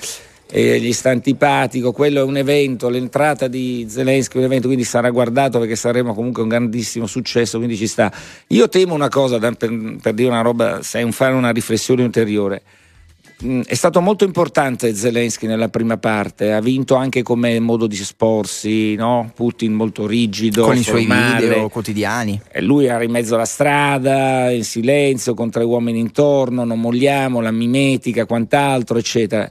e 0.51 0.79
gli 0.79 0.93
sta 0.93 1.12
antipatico, 1.12 1.91
quello 1.91 2.21
è 2.21 2.23
un 2.23 2.38
evento, 2.38 2.89
l'entrata 2.89 3.47
di 3.47 3.85
Zelensky 3.88 4.35
è 4.35 4.39
un 4.39 4.45
evento, 4.45 4.65
quindi 4.65 4.83
sarà 4.83 5.12
guardato 5.12 5.59
perché 5.59 5.75
saremo 5.75 6.15
comunque 6.15 6.41
un 6.41 6.49
grandissimo 6.49 7.05
successo, 7.05 7.57
quindi 7.57 7.77
ci 7.77 7.85
sta. 7.85 8.12
Io 8.47 8.67
temo 8.67 8.95
una 8.95 9.09
cosa, 9.09 9.38
per, 9.38 9.55
per 10.01 10.13
dire 10.13 10.29
una 10.29 10.41
roba, 10.41 10.81
se 10.81 11.03
un- 11.03 11.12
fare 11.12 11.35
una 11.35 11.51
riflessione 11.51 12.03
ulteriore. 12.03 12.63
Mm, 13.45 13.62
È 13.62 13.75
stato 13.75 14.01
molto 14.01 14.25
importante 14.25 14.93
Zelensky 14.93 15.45
nella 15.45 15.69
prima 15.69 15.97
parte, 15.97 16.51
ha 16.51 16.59
vinto 16.59 16.95
anche 16.95 17.21
come 17.21 17.57
modo 17.59 17.85
di 17.85 17.95
esporsi, 17.95 18.95
no? 18.95 19.31
Putin 19.35 19.73
molto 19.73 20.07
rigido, 20.07 20.63
con 20.63 20.75
i 20.75 20.83
suoi 20.83 21.05
video 21.05 21.69
quotidiani. 21.69 22.41
E 22.51 22.62
lui 22.62 22.85
era 22.85 23.03
in 23.03 23.12
mezzo 23.12 23.35
alla 23.35 23.45
strada, 23.45 24.49
in 24.49 24.63
silenzio, 24.63 25.35
con 25.35 25.51
tre 25.51 25.63
uomini 25.63 25.99
intorno, 25.99 26.63
non 26.65 26.81
molliamo, 26.81 27.39
la 27.39 27.51
mimetica, 27.51 28.25
quant'altro, 28.25 28.97
eccetera. 28.97 29.49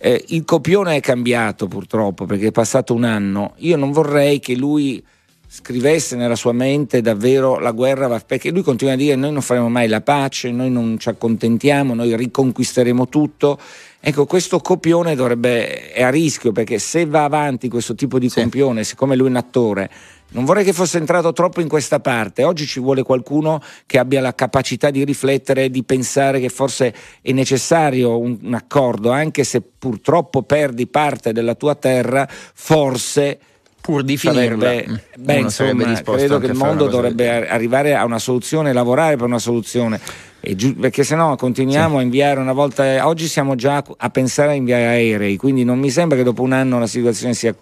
Eh, 0.00 0.24
il 0.28 0.44
copione 0.44 0.94
è 0.94 1.00
cambiato 1.00 1.66
purtroppo 1.66 2.24
perché 2.24 2.48
è 2.48 2.52
passato 2.52 2.94
un 2.94 3.02
anno. 3.02 3.54
Io 3.56 3.76
non 3.76 3.90
vorrei 3.90 4.38
che 4.38 4.54
lui 4.54 5.04
scrivesse 5.50 6.14
nella 6.14 6.36
sua 6.36 6.52
mente 6.52 7.00
davvero 7.00 7.58
la 7.58 7.70
guerra 7.70 8.06
va 8.06 8.20
perché 8.20 8.50
lui 8.50 8.60
continua 8.62 8.92
a 8.92 8.96
dire 8.96 9.16
noi 9.16 9.32
non 9.32 9.40
faremo 9.40 9.70
mai 9.70 9.88
la 9.88 10.02
pace, 10.02 10.50
noi 10.50 10.70
non 10.70 10.98
ci 10.98 11.08
accontentiamo, 11.08 11.94
noi 11.94 12.14
riconquisteremo 12.14 13.08
tutto. 13.08 13.58
Ecco, 13.98 14.26
questo 14.26 14.60
copione 14.60 15.14
dovrebbe 15.14 15.90
è 15.90 16.02
a 16.02 16.10
rischio 16.10 16.52
perché 16.52 16.78
se 16.78 17.06
va 17.06 17.24
avanti 17.24 17.68
questo 17.68 17.94
tipo 17.94 18.18
di 18.18 18.28
copione, 18.28 18.84
siccome 18.84 19.16
lui 19.16 19.26
è 19.26 19.30
un 19.30 19.36
attore, 19.36 19.90
non 20.32 20.44
vorrei 20.44 20.64
che 20.64 20.74
fosse 20.74 20.98
entrato 20.98 21.32
troppo 21.32 21.62
in 21.62 21.68
questa 21.68 21.98
parte. 21.98 22.44
Oggi 22.44 22.66
ci 22.66 22.78
vuole 22.78 23.02
qualcuno 23.02 23.62
che 23.86 23.98
abbia 23.98 24.20
la 24.20 24.34
capacità 24.34 24.90
di 24.90 25.02
riflettere, 25.02 25.70
di 25.70 25.82
pensare 25.82 26.40
che 26.40 26.50
forse 26.50 26.94
è 27.22 27.32
necessario 27.32 28.18
un, 28.18 28.38
un 28.42 28.52
accordo, 28.52 29.10
anche 29.10 29.44
se 29.44 29.62
purtroppo 29.62 30.42
perdi 30.42 30.86
parte 30.86 31.32
della 31.32 31.54
tua 31.54 31.74
terra, 31.74 32.28
forse 32.28 33.38
Pur 33.88 34.02
di 34.02 34.18
finirla, 34.18 34.66
sarebbe- 34.66 35.02
beh, 35.16 35.34
insomma, 35.36 36.02
credo 36.02 36.38
che 36.38 36.44
il 36.44 36.52
mondo 36.52 36.88
dovrebbe 36.88 37.30
ar- 37.30 37.46
arrivare 37.48 37.94
a 37.94 38.04
una 38.04 38.18
soluzione, 38.18 38.74
lavorare 38.74 39.16
per 39.16 39.24
una 39.24 39.38
soluzione. 39.38 39.98
Giu- 40.40 40.78
perché 40.78 41.04
se 41.04 41.14
no 41.14 41.36
continuiamo 41.36 41.96
a 41.96 42.02
inviare 42.02 42.38
una 42.38 42.52
volta. 42.52 43.06
Oggi 43.06 43.26
siamo 43.26 43.54
già 43.54 43.82
a 43.96 44.10
pensare 44.10 44.50
a 44.50 44.54
inviare 44.54 44.84
aerei, 44.88 45.38
quindi 45.38 45.64
non 45.64 45.78
mi 45.78 45.88
sembra 45.88 46.18
che 46.18 46.22
dopo 46.22 46.42
un 46.42 46.52
anno 46.52 46.78
la 46.78 46.86
situazione 46.86 47.32
sia 47.32 47.54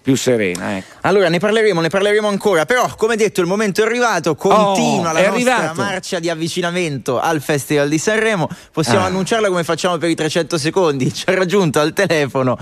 più 0.00 0.14
serena. 0.16 0.78
Ecco. 0.78 0.86
Allora 1.02 1.28
ne 1.28 1.38
parleremo, 1.40 1.80
ne 1.82 1.88
parleremo 1.88 2.26
ancora, 2.28 2.64
però 2.64 2.88
come 2.96 3.16
detto 3.16 3.42
il 3.42 3.46
momento 3.46 3.82
è 3.82 3.84
arrivato, 3.84 4.34
continua 4.34 5.10
Oh, 5.10 5.12
la 5.12 5.28
nostra 5.28 5.56
arrivato. 5.56 5.74
marcia 5.82 6.20
di 6.20 6.30
avvicinamento 6.30 7.20
al 7.20 7.42
Festival 7.42 7.88
di 7.90 7.98
Sanremo, 7.98 8.48
possiamo 8.72 9.00
Ah. 9.00 9.06
annunciarla 9.06 9.48
come 9.48 9.62
facciamo 9.64 9.98
per 9.98 10.08
i 10.08 10.14
300 10.14 10.56
secondi, 10.58 11.12
ci 11.12 11.24
ha 11.28 11.34
raggiunto 11.34 11.80
al 11.80 11.92
telefono 11.92 12.56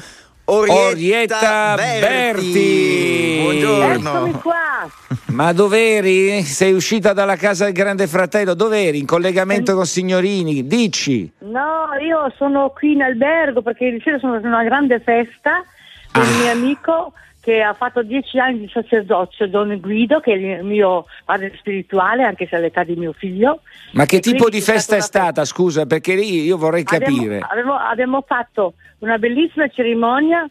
Orietta 0.47 0.89
Orietta, 0.91 1.75
Berti. 1.77 3.39
Buongiorno. 3.43 4.11
Eccomi 4.11 4.33
qua. 4.33 4.89
Ma 5.29 5.53
dov'eri? 5.53 6.43
Sei 6.43 6.73
uscita 6.75 7.13
dalla 7.15 7.37
casa 7.37 7.65
del 7.65 7.73
grande 7.73 8.07
fratello? 8.07 8.53
Dov'eri? 8.55 8.99
In 8.99 9.07
collegamento 9.07 9.75
con 9.75 9.87
signorini? 9.87 10.67
Dici. 10.67 11.31
No, 11.39 11.87
io 12.07 12.31
sono 12.37 12.71
qui 12.77 12.93
in 12.93 13.03
albergo 13.03 13.63
perché 13.63 13.85
ieri 13.85 14.01
sera 14.05 14.19
sono 14.19 14.37
in 14.39 14.45
una 14.47 14.63
grande 14.65 15.01
festa 15.01 15.65
del 16.13 16.23
Ah. 16.23 16.43
mio 16.43 16.51
amico 16.53 17.13
che 17.45 17.61
ha 17.61 17.75
fatto 17.75 18.03
dieci 18.03 18.39
anni 18.39 18.61
di 18.61 18.71
sacerdozio, 18.73 19.47
Don 19.47 19.79
Guido, 19.79 20.19
che 20.21 20.33
è 20.33 20.37
il 20.37 20.65
mio 20.65 21.05
padre 21.27 21.53
spirituale, 21.59 22.23
anche 22.25 22.47
se 22.49 22.57
all'età 22.57 22.85
di 22.85 22.97
mio 22.97 23.13
figlio. 23.13 23.61
Ma 23.93 24.07
che 24.07 24.17
E 24.17 24.21
tipo 24.21 24.49
di 24.49 24.63
festa 24.63 24.97
è 24.97 25.01
stata 25.01 25.03
stata? 25.03 25.45
Scusa, 25.45 25.85
perché 25.85 26.15
lì 26.15 26.41
io 26.43 26.57
vorrei 26.57 26.85
capire. 26.85 27.41
Abbiamo, 27.47 27.75
abbiamo 27.77 28.25
fatto 28.27 28.73
una 29.01 29.19
bellissima 29.19 29.69
cerimonia, 29.69 30.49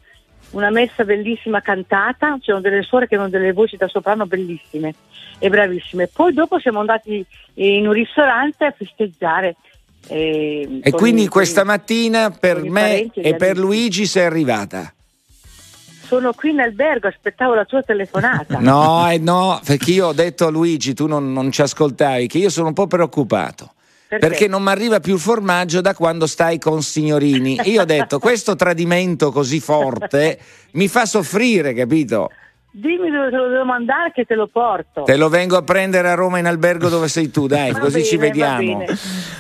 una 0.52 0.70
messa 0.70 1.04
bellissima 1.04 1.62
cantata, 1.62 2.38
c'erano 2.40 2.62
delle 2.62 2.84
suore 2.84 3.08
che 3.08 3.16
hanno 3.16 3.28
delle 3.30 3.54
voci 3.54 3.76
da 3.76 3.88
soprano 3.88 4.28
bellissime 4.28 4.94
e 5.40 5.50
bravissime. 5.50 6.08
Poi 6.14 6.32
dopo 6.32 6.60
siamo 6.60 6.80
andati 6.80 7.26
in 7.56 7.88
un 7.88 7.94
ristorante 7.94 8.66
a 8.66 8.72
festeggiare. 8.72 9.56
eh, 10.10 10.80
E 10.84 10.92
quindi 10.92 11.24
i- 11.24 11.28
questa 11.28 11.64
mattina 11.64 12.30
per 12.30 12.62
me 12.62 13.10
e 13.14 13.34
per. 13.36 13.58
Luigi 13.58 14.06
sei 14.06 14.26
arrivata. 14.26 14.94
Sono 16.14 16.34
qui 16.34 16.52
in 16.52 16.60
albergo, 16.60 17.08
aspettavo 17.08 17.56
la 17.56 17.66
tua 17.66 17.82
telefonata. 17.82 18.60
No, 18.60 19.10
eh 19.10 19.18
no, 19.18 19.60
perché 19.66 19.92
io 19.92 20.08
ho 20.08 20.14
detto 20.14 20.46
a 20.46 20.50
Luigi, 20.50 20.94
tu 20.94 21.08
non, 21.08 21.34
non 21.34 21.52
ci 21.52 21.64
ascoltavi, 21.64 22.28
che 22.28 22.38
io 22.38 22.50
sono 22.50 22.68
un 22.68 22.74
po' 22.74 22.86
preoccupato. 22.86 23.74
Perché? 24.08 24.28
Perché 24.28 24.48
non 24.48 24.62
mi 24.62 24.70
arriva 24.70 25.00
più 25.00 25.16
il 25.16 25.20
formaggio 25.20 25.82
da 25.82 25.96
quando 25.96 26.28
stai 26.28 26.60
con 26.60 26.84
signorini. 26.84 27.60
Io 27.64 27.82
ho 27.82 27.86
detto, 27.86 28.20
questo 28.20 28.56
tradimento 28.56 29.32
così 29.32 29.60
forte 29.60 30.38
mi 30.74 30.88
fa 30.88 31.08
soffrire, 31.08 31.74
capito? 31.74 32.30
Dimmi 32.76 33.12
dove 33.12 33.30
te 33.30 33.36
lo 33.36 33.50
devo 33.50 33.66
mandare 33.66 34.12
che 34.12 34.26
te 34.26 34.34
lo 34.34 34.48
porto. 34.48 35.04
Te 35.04 35.16
lo 35.16 35.30
vengo 35.30 35.58
a 35.58 35.62
prendere 35.62 36.10
a 36.10 36.16
Roma 36.16 36.40
in 36.40 36.48
albergo 36.48 36.90
dove 36.90 37.08
sei 37.08 37.30
tu, 37.30 37.46
dai, 37.46 37.70
Va 37.72 37.78
così 37.78 38.04
ci 38.04 38.18
bene, 38.18 38.40
va 38.40 38.56
vediamo. 38.58 38.86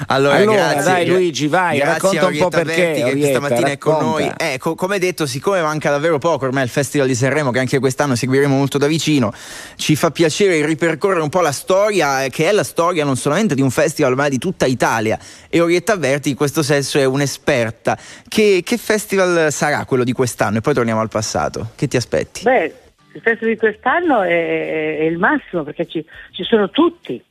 Allora, 0.06 0.36
Allora, 0.36 0.56
grazie. 0.74 0.84
dai, 0.84 1.08
Luigi, 1.08 1.48
vai, 1.48 1.80
racconta 1.80 2.28
un 2.28 2.38
po' 2.38 2.50
perché, 2.50 2.76
Berti, 2.76 3.02
che 3.02 3.10
Orietta, 3.10 3.39
stamattina 3.39 3.67
è 3.69 3.78
con 3.80 3.98
noi. 4.00 4.32
Eh, 4.38 4.60
co- 4.60 4.76
come 4.76 5.00
detto, 5.00 5.26
siccome 5.26 5.63
manca 5.63 5.89
davvero 5.89 6.19
poco 6.19 6.46
ormai 6.46 6.62
il 6.62 6.69
Festival 6.69 7.08
di 7.08 7.15
Sanremo, 7.15 7.50
che 7.50 7.58
anche 7.58 7.80
quest'anno 7.80 8.13
seguiremo 8.13 8.56
molto 8.56 8.78
da 8.78 8.86
vicino, 8.86 9.34
ci 9.78 9.96
fa 9.96 10.12
piacere 10.12 10.63
ripercorrere 10.63 11.22
un 11.22 11.30
po' 11.30 11.41
la 11.41 11.52
storia, 11.52 12.26
eh, 12.26 12.30
che 12.30 12.48
è 12.48 12.52
la 12.52 12.63
storia 12.63 13.04
non 13.04 13.15
solamente 13.15 13.56
di 13.56 13.62
un 13.63 13.72
festival, 13.72 14.13
ma 14.13 14.30
di 14.30 14.38
tutta 14.38 14.67
Italia. 14.67 15.17
E 15.50 15.60
Orietta 15.60 15.98
Berti 15.98 16.30
in 16.30 16.36
questo 16.36 16.62
senso 16.62 17.00
è 17.00 17.06
un'esperta. 17.06 17.98
Che, 18.28 18.62
che 18.63 18.78
festival 18.78 19.52
sarà 19.52 19.86
quello 19.86 20.04
di 20.04 20.12
quest'anno? 20.12 20.60
E 20.60 20.62
poi 20.62 20.76
torniamo 20.76 21.02
al 21.02 21.10
passato. 21.10 21.72
Che 21.74 21.88
ti 21.88 21.98
aspetti? 21.98 22.43
Beh, 22.43 22.76
il 23.13 23.21
festival 23.21 23.54
di 23.54 23.58
quest'anno 23.60 24.21
è, 24.21 24.97
è 24.99 25.04
il 25.04 25.17
massimo 25.17 25.63
perché 25.63 25.86
ci, 25.88 26.04
ci 26.32 26.43
sono 26.43 26.69
tutti. 26.69 27.21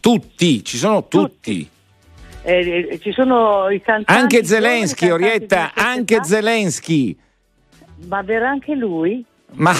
Tutti, 0.00 0.64
ci 0.64 0.76
sono 0.76 1.06
tutti. 1.06 1.68
Eh, 2.44 2.88
eh, 2.90 2.98
ci 3.00 3.12
sono 3.12 3.68
i 3.70 3.80
cantanti. 3.80 4.20
Anche 4.20 4.44
Zelensky, 4.44 5.10
Orietta, 5.10 5.72
anche 5.74 6.14
età. 6.16 6.24
Zelensky. 6.24 7.16
Ma 8.08 8.22
verrà 8.22 8.50
anche 8.50 8.74
lui? 8.74 9.24
Ma 9.52 9.72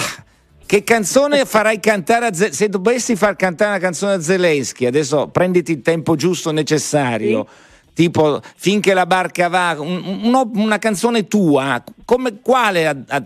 che 0.65 0.83
canzone 0.83 1.43
farai 1.45 1.79
cantare 1.81 2.27
a 2.27 2.33
Ze- 2.33 2.53
se 2.53 2.69
dovessi 2.69 3.15
far 3.17 3.35
cantare 3.35 3.71
una 3.71 3.79
canzone 3.79 4.13
a 4.13 4.21
Zelensky, 4.21 4.85
adesso 4.85 5.27
prenditi 5.27 5.73
il 5.73 5.81
tempo 5.81 6.15
giusto 6.15 6.51
necessario. 6.51 7.45
Tipo 7.93 8.41
finché 8.55 8.93
la 8.93 9.05
barca 9.05 9.49
va, 9.49 9.75
un- 9.77 10.01
un- 10.23 10.51
una 10.55 10.79
canzone 10.79 11.27
tua, 11.27 11.83
come, 12.05 12.39
quale 12.41 12.87
a- 12.87 12.95
a- 13.07 13.23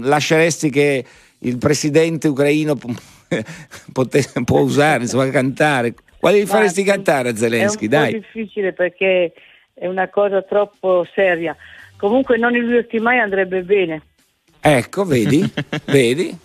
lasceresti 0.00 0.70
che 0.70 1.04
il 1.40 1.58
presidente 1.58 2.28
ucraino 2.28 2.76
pote- 3.92 4.24
può 4.44 4.60
usare, 4.60 5.02
insomma, 5.02 5.28
cantare. 5.30 5.94
Quali 6.18 6.40
Ma 6.40 6.46
faresti 6.46 6.82
cantare 6.82 7.28
a 7.28 7.32
È 7.32 7.36
Zelensky? 7.36 7.84
po' 7.88 7.96
Dai. 7.96 8.12
difficile 8.14 8.72
perché 8.72 9.32
è 9.74 9.86
una 9.86 10.08
cosa 10.08 10.42
troppo 10.42 11.06
seria. 11.14 11.56
Comunque 11.96 12.36
non 12.38 12.54
illuderti 12.54 12.98
mai 12.98 13.18
andrebbe 13.18 13.62
bene. 13.62 14.02
Ecco, 14.60 15.04
vedi? 15.04 15.48
vedi? 15.86 16.36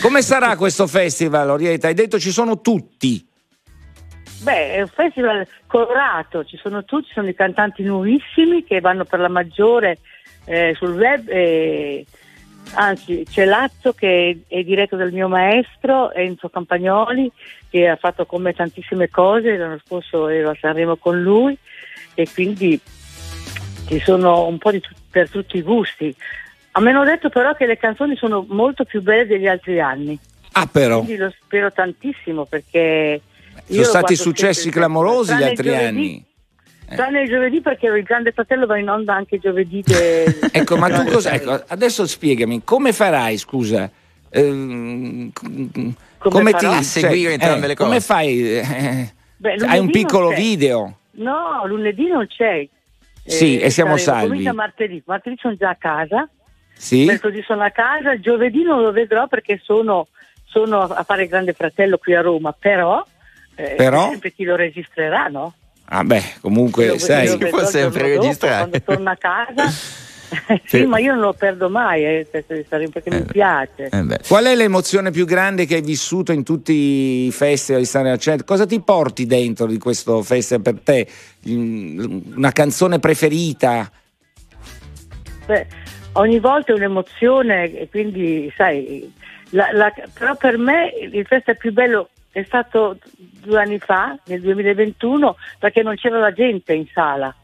Come 0.00 0.22
sarà 0.22 0.56
questo 0.56 0.86
festival, 0.86 1.50
Orietta? 1.50 1.86
Hai 1.86 1.94
detto 1.94 2.18
ci 2.18 2.30
sono 2.30 2.60
tutti. 2.60 3.24
Beh, 4.42 4.74
è 4.74 4.80
un 4.80 4.88
festival 4.88 5.46
colorato, 5.66 6.44
ci 6.44 6.56
sono 6.56 6.84
tutti, 6.84 7.06
ci 7.08 7.14
sono 7.14 7.28
i 7.28 7.34
cantanti 7.34 7.82
nuovissimi 7.82 8.64
che 8.64 8.80
vanno 8.80 9.04
per 9.04 9.20
la 9.20 9.28
maggiore 9.28 9.98
eh, 10.44 10.74
sul 10.76 10.94
web. 10.96 11.28
e- 11.28 12.04
anzi, 12.74 13.24
c'è 13.28 13.44
Lazzo 13.44 13.92
che 13.92 14.42
è 14.46 14.62
diretto 14.62 14.96
dal 14.96 15.12
mio 15.12 15.28
maestro, 15.28 16.12
Enzo 16.12 16.48
Campagnoli, 16.48 17.30
che 17.70 17.88
ha 17.88 17.96
fatto 17.96 18.26
con 18.26 18.42
me 18.42 18.52
tantissime 18.52 19.08
cose, 19.08 19.56
l'anno 19.56 19.80
scorso 19.84 20.28
ero 20.28 20.50
a 20.50 20.56
Sanremo 20.58 20.96
con 20.96 21.20
lui 21.20 21.56
e 22.14 22.28
quindi 22.32 22.80
ci 23.88 24.00
sono 24.00 24.46
un 24.46 24.58
po' 24.58 24.70
di 24.70 24.82
per 25.10 25.30
tutti 25.30 25.56
i 25.56 25.62
gusti. 25.62 26.14
A 26.72 26.80
me 26.80 26.90
hanno 26.90 27.04
detto 27.04 27.30
però 27.30 27.54
che 27.54 27.64
le 27.64 27.78
canzoni 27.78 28.16
sono 28.16 28.44
molto 28.48 28.84
più 28.84 29.00
belle 29.00 29.26
degli 29.26 29.46
altri 29.46 29.80
anni. 29.80 30.18
Ah, 30.52 30.66
però. 30.66 30.98
Quindi 30.98 31.16
lo 31.16 31.32
spero 31.40 31.72
tantissimo 31.72 32.44
perché... 32.44 33.20
Sono 33.66 33.82
stati 33.82 34.14
successi 34.14 34.70
clamorosi 34.70 35.34
gli 35.34 35.42
altri 35.42 35.68
giovedì- 35.68 35.84
anni. 35.84 36.24
Tranne 36.88 37.22
il 37.22 37.28
giovedì 37.28 37.60
perché 37.60 37.86
il 37.86 38.02
Grande 38.04 38.32
Fratello 38.32 38.66
va 38.66 38.78
in 38.78 38.88
onda 38.88 39.14
anche 39.14 39.38
giovedì. 39.38 39.82
de- 39.84 40.38
Ecco, 40.52 40.76
ma 40.76 40.88
tu 40.88 41.04
cosa. 41.10 41.32
Ecco, 41.32 41.60
adesso 41.66 42.06
spiegami, 42.06 42.62
come 42.64 42.92
farai, 42.92 43.36
scusa? 43.38 43.90
Ehm, 44.30 45.30
Come 45.32 45.94
come 46.18 46.50
farò? 46.52 46.72
A 46.72 46.82
seguire 46.82 47.32
entrambe 47.32 47.66
le 47.66 47.74
cose. 47.74 47.88
Come 47.88 48.00
fai? 48.00 48.58
eh, 48.58 49.12
Beh, 49.36 49.50
hai 49.52 49.58
lunedì 49.58 49.78
un 49.78 49.90
piccolo 49.90 50.28
video? 50.30 50.98
No, 51.12 51.62
lunedì 51.66 52.06
non 52.08 52.26
c'è. 52.26 52.66
Sì, 53.24 53.58
e 53.58 53.70
siamo 53.70 53.96
saremo- 53.96 54.18
salvi. 54.20 54.28
Comincia 54.28 54.52
martedì. 54.52 55.02
Martedì 55.06 55.36
sono 55.40 55.54
già 55.56 55.70
a 55.70 55.76
casa. 55.76 56.28
Sì? 56.74 57.04
Mercoledì 57.06 57.42
sono 57.42 57.62
a 57.62 57.70
casa. 57.70 58.18
Giovedì 58.20 58.62
non 58.62 58.82
lo 58.82 58.92
vedrò 58.92 59.26
perché 59.26 59.60
sono, 59.62 60.06
sono 60.44 60.82
a 60.82 61.02
fare 61.02 61.22
il 61.24 61.28
Grande 61.28 61.52
Fratello 61.52 61.98
qui 61.98 62.14
a 62.14 62.20
Roma. 62.20 62.52
Però, 62.52 63.04
eh, 63.56 63.74
Però? 63.76 64.08
sempre 64.10 64.32
chi 64.32 64.44
lo 64.44 64.54
registrerà, 64.56 65.26
no? 65.28 65.54
Ah, 65.88 66.02
beh, 66.04 66.22
comunque, 66.40 66.86
Io- 66.86 66.98
sai. 66.98 67.26
io 67.26 67.38
vedrò 67.38 67.60
il 67.60 67.66
giorno 67.68 68.14
dopo, 68.16 68.46
Quando 68.46 68.82
torno 68.82 69.10
a 69.10 69.16
casa. 69.16 69.64
sì, 70.66 70.84
ma 70.84 70.98
io 70.98 71.12
non 71.12 71.22
lo 71.22 71.32
perdo 71.32 71.68
mai, 71.70 72.04
eh, 72.04 72.26
perché 72.28 72.64
perché 72.68 73.10
mi 73.10 73.22
piace. 73.22 73.88
Qual 74.26 74.44
è 74.44 74.56
l'emozione 74.56 75.12
più 75.12 75.24
grande 75.24 75.64
che 75.66 75.76
hai 75.76 75.82
vissuto 75.82 76.32
in 76.32 76.42
tutti 76.42 76.72
i 77.26 77.30
festival 77.30 77.82
di 77.82 77.86
Stare 77.86 78.10
al 78.10 78.18
Centro? 78.18 78.44
Cosa 78.44 78.66
ti 78.66 78.80
porti 78.80 79.26
dentro 79.26 79.66
di 79.66 79.78
questo 79.78 80.22
festival 80.22 80.62
per 80.62 80.80
te? 80.82 81.06
Mm, 81.48 82.20
Una 82.34 82.50
canzone 82.50 82.98
preferita? 82.98 83.88
Beh, 85.46 85.66
ogni 86.14 86.40
volta 86.40 86.72
è 86.72 86.74
un'emozione 86.74 87.72
e 87.78 87.88
quindi, 87.88 88.52
sai, 88.56 89.12
la- 89.50 89.70
la- 89.72 89.92
però 90.12 90.34
per 90.34 90.58
me 90.58 90.92
il 91.12 91.24
festival 91.24 91.56
più 91.56 91.72
bello 91.72 92.08
è 92.36 92.44
stato 92.44 92.98
due 93.16 93.58
anni 93.58 93.78
fa, 93.78 94.14
nel 94.26 94.42
2021, 94.42 95.36
perché 95.58 95.82
non 95.82 95.94
c'era 95.94 96.18
la 96.18 96.32
gente 96.32 96.74
in 96.74 96.84
sala. 96.92 97.34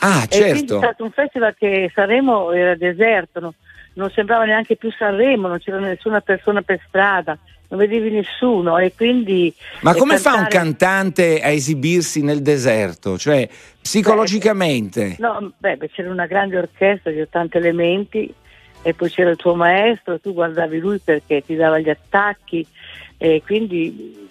Ah, 0.00 0.26
quindi 0.28 0.48
è 0.48 0.56
certo. 0.56 0.78
stato 0.78 1.04
un 1.04 1.12
festival 1.12 1.54
che 1.56 1.88
Sanremo 1.94 2.50
era 2.50 2.74
deserto, 2.74 3.38
no- 3.38 3.54
non 3.92 4.10
sembrava 4.10 4.44
neanche 4.44 4.74
più 4.74 4.90
Sanremo, 4.90 5.46
non 5.46 5.60
c'era 5.60 5.78
nessuna 5.78 6.20
persona 6.20 6.62
per 6.62 6.80
strada, 6.88 7.38
non 7.68 7.78
vedevi 7.78 8.10
nessuno 8.10 8.76
e 8.78 8.92
quindi... 8.92 9.54
Ma 9.82 9.94
come 9.94 10.18
fa 10.18 10.30
un 10.30 10.48
cantare- 10.48 10.64
cantante 10.64 11.40
a 11.40 11.50
esibirsi 11.50 12.20
nel 12.24 12.42
deserto? 12.42 13.16
Cioè, 13.16 13.48
psicologicamente? 13.80 15.14
No, 15.20 15.52
beh, 15.56 15.76
beh, 15.76 15.90
c'era 15.90 16.10
una 16.10 16.26
grande 16.26 16.58
orchestra 16.58 17.12
di 17.12 17.20
80 17.20 17.56
elementi 17.56 18.34
e 18.82 18.94
poi 18.94 19.08
c'era 19.08 19.30
il 19.30 19.36
tuo 19.36 19.54
maestro, 19.54 20.18
tu 20.18 20.32
guardavi 20.32 20.78
lui 20.78 20.98
perché 20.98 21.40
ti 21.46 21.54
dava 21.54 21.78
gli 21.78 21.88
attacchi 21.88 22.66
e 23.16 23.42
quindi 23.44 24.28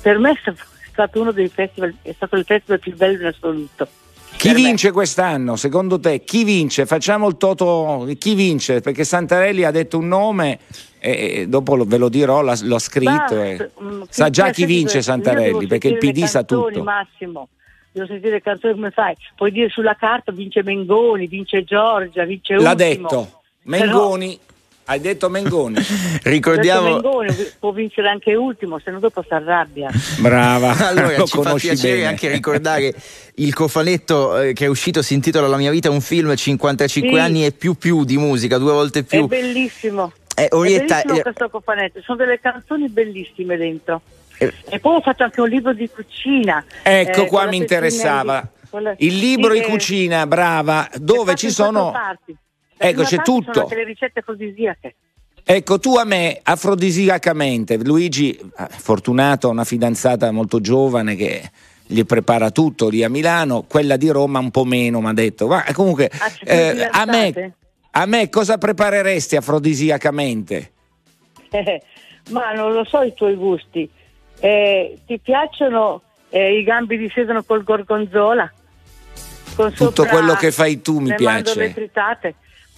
per 0.00 0.18
me 0.18 0.32
è 0.32 0.36
sta- 0.40 0.52
è 0.52 0.88
stato 0.92 1.20
uno 1.20 1.32
dei 1.32 1.48
festival, 1.48 1.94
è 2.02 2.12
stato 2.14 2.36
il 2.36 2.44
festival 2.44 2.78
più 2.80 2.94
bello 2.96 3.20
in 3.20 3.26
assoluto. 3.26 3.86
Chi 4.36 4.52
vince 4.52 4.90
quest'anno? 4.92 5.56
Secondo 5.56 5.98
te 5.98 6.22
chi 6.24 6.44
vince? 6.44 6.84
Facciamo 6.86 7.26
il 7.28 7.36
toto. 7.38 8.06
Chi 8.18 8.34
vince? 8.34 8.80
Perché 8.80 9.02
Santarelli 9.04 9.64
ha 9.64 9.70
detto 9.70 9.96
un 9.98 10.08
nome 10.08 10.58
e 10.98 11.46
dopo 11.48 11.74
lo- 11.74 11.84
ve 11.84 11.96
lo 11.96 12.08
dirò, 12.10 12.42
l'ha- 12.42 12.58
l'ho 12.62 12.78
scritto. 12.78 13.34
Ma, 13.34 13.44
e 13.44 13.70
mm, 13.82 14.02
Sa 14.10 14.28
già 14.28 14.50
chi 14.50 14.66
vince 14.66 15.00
Santarelli 15.02 15.66
perché 15.66 15.88
il 15.88 15.96
PD 15.96 16.24
sa 16.24 16.42
tutto. 16.44 16.82
Massimo, 16.82 17.48
devo 17.92 18.06
sentire 18.06 18.32
le 18.32 18.42
canzoni 18.42 18.74
come 18.74 18.90
fai? 18.90 19.14
Puoi 19.34 19.50
dire 19.50 19.68
sulla 19.70 19.94
carta 19.94 20.32
vince 20.32 20.62
Mengoni, 20.62 21.26
vince 21.26 21.64
Giorgia, 21.64 22.24
vince 22.24 22.54
L'ha 22.56 22.72
Ultimo. 22.72 22.74
detto. 23.08 23.40
Mengoni. 23.62 24.38
Hai 24.88 25.00
detto 25.00 25.28
Mengoni. 25.28 25.76
Ricordiamo. 26.22 26.92
Mengoni 27.00 27.34
può 27.58 27.72
vincere 27.72 28.08
anche 28.08 28.34
ultimo, 28.36 28.78
se 28.78 28.90
no 28.92 29.00
dopo 29.00 29.22
si 29.26 29.32
arrabbia. 29.34 29.90
Brava. 30.18 30.74
Allora, 30.86 31.16
lo 31.16 31.26
ci 31.26 31.42
fa 31.42 31.54
piacere 31.54 31.94
bene. 31.96 32.06
anche 32.06 32.28
ricordare 32.30 32.94
il 33.36 33.52
cofanetto 33.52 34.38
eh, 34.40 34.52
che 34.52 34.66
è 34.66 34.68
uscito, 34.68 35.02
si 35.02 35.14
intitola 35.14 35.48
La 35.48 35.56
mia 35.56 35.70
vita 35.72 35.88
è 35.88 35.90
un 35.90 36.00
film, 36.00 36.34
55 36.34 37.10
Sì. 37.10 37.16
anni 37.18 37.44
e 37.44 37.50
più 37.52 37.74
più 37.74 38.04
di 38.04 38.16
musica, 38.16 38.58
due 38.58 38.72
volte 38.72 39.00
È 39.00 39.02
più. 39.02 39.26
bellissimo. 39.26 40.12
Eh, 40.36 40.48
Orietta, 40.52 41.00
è 41.00 41.02
bellissimo 41.02 41.18
eh, 41.18 41.22
questo 41.22 41.48
cofanetto, 41.50 42.00
sono 42.02 42.18
delle 42.18 42.38
canzoni 42.40 42.88
bellissime 42.88 43.56
dentro. 43.56 44.02
E 44.38 44.78
poi 44.80 44.96
ho 44.96 45.00
fatto 45.00 45.22
anche 45.24 45.40
un 45.40 45.48
libro 45.48 45.72
di 45.72 45.88
cucina. 45.88 46.62
Ecco 46.82 47.22
eh, 47.24 47.26
qua 47.26 47.46
mi 47.46 47.56
interessava. 47.56 48.40
di- 48.40 48.68
con 48.70 48.82
la- 48.82 48.94
Il 48.98 49.16
libro 49.18 49.52
sì, 49.54 49.60
di 49.60 49.64
cucina, 49.66 50.26
brava, 50.26 50.90
è 50.90 50.98
dove 50.98 51.34
ci 51.34 51.50
sono. 51.50 51.90
parti. 51.90 52.36
La 52.78 52.86
Ecco, 52.88 53.02
c'è 53.02 53.20
Sono 53.22 53.22
tutto. 53.22 53.60
anche 53.62 53.74
le 53.74 53.84
ricette 53.84 54.20
afrodisiache. 54.20 54.94
Ecco, 55.48 55.78
tu 55.78 55.96
a 55.96 56.04
me, 56.04 56.40
afrodisiacamente, 56.42 57.76
Luigi, 57.78 58.36
eh, 58.36 58.66
fortunato, 58.68 59.48
ha 59.48 59.52
una 59.52 59.64
fidanzata 59.64 60.30
molto 60.32 60.60
giovane 60.60 61.14
che 61.14 61.50
gli 61.86 62.04
prepara 62.04 62.50
tutto 62.50 62.88
lì 62.88 63.04
a 63.04 63.08
Milano, 63.08 63.62
quella 63.62 63.96
di 63.96 64.08
Roma 64.08 64.40
un 64.40 64.50
po' 64.50 64.64
meno, 64.64 65.00
mi 65.00 65.06
ha 65.08 65.12
detto. 65.12 65.46
Ma 65.46 65.64
comunque, 65.72 66.10
Ah, 66.12 66.28
sono 66.30 66.50
eh, 66.50 66.88
a, 66.90 67.04
me, 67.04 67.54
a 67.92 68.06
me 68.06 68.28
cosa 68.28 68.58
prepareresti 68.58 69.36
afrodisiacamente? 69.36 70.72
Eh, 71.50 71.82
ma 72.30 72.52
non 72.52 72.72
lo 72.72 72.84
so 72.84 73.02
i 73.02 73.14
tuoi 73.14 73.36
gusti. 73.36 73.88
Eh, 74.40 74.98
ti 75.06 75.18
piacciono 75.20 76.02
eh, 76.30 76.58
i 76.58 76.64
gambi 76.64 76.98
di 76.98 77.08
sedano 77.14 77.44
col 77.44 77.62
gorgonzola? 77.62 78.52
Con 79.54 79.72
Tutto 79.72 80.04
quello 80.06 80.34
che 80.34 80.50
fai 80.50 80.82
tu 80.82 80.98
mi 80.98 81.10
le 81.10 81.14
piace. 81.14 81.32
mandorle 81.34 81.72
tritate? 81.72 82.34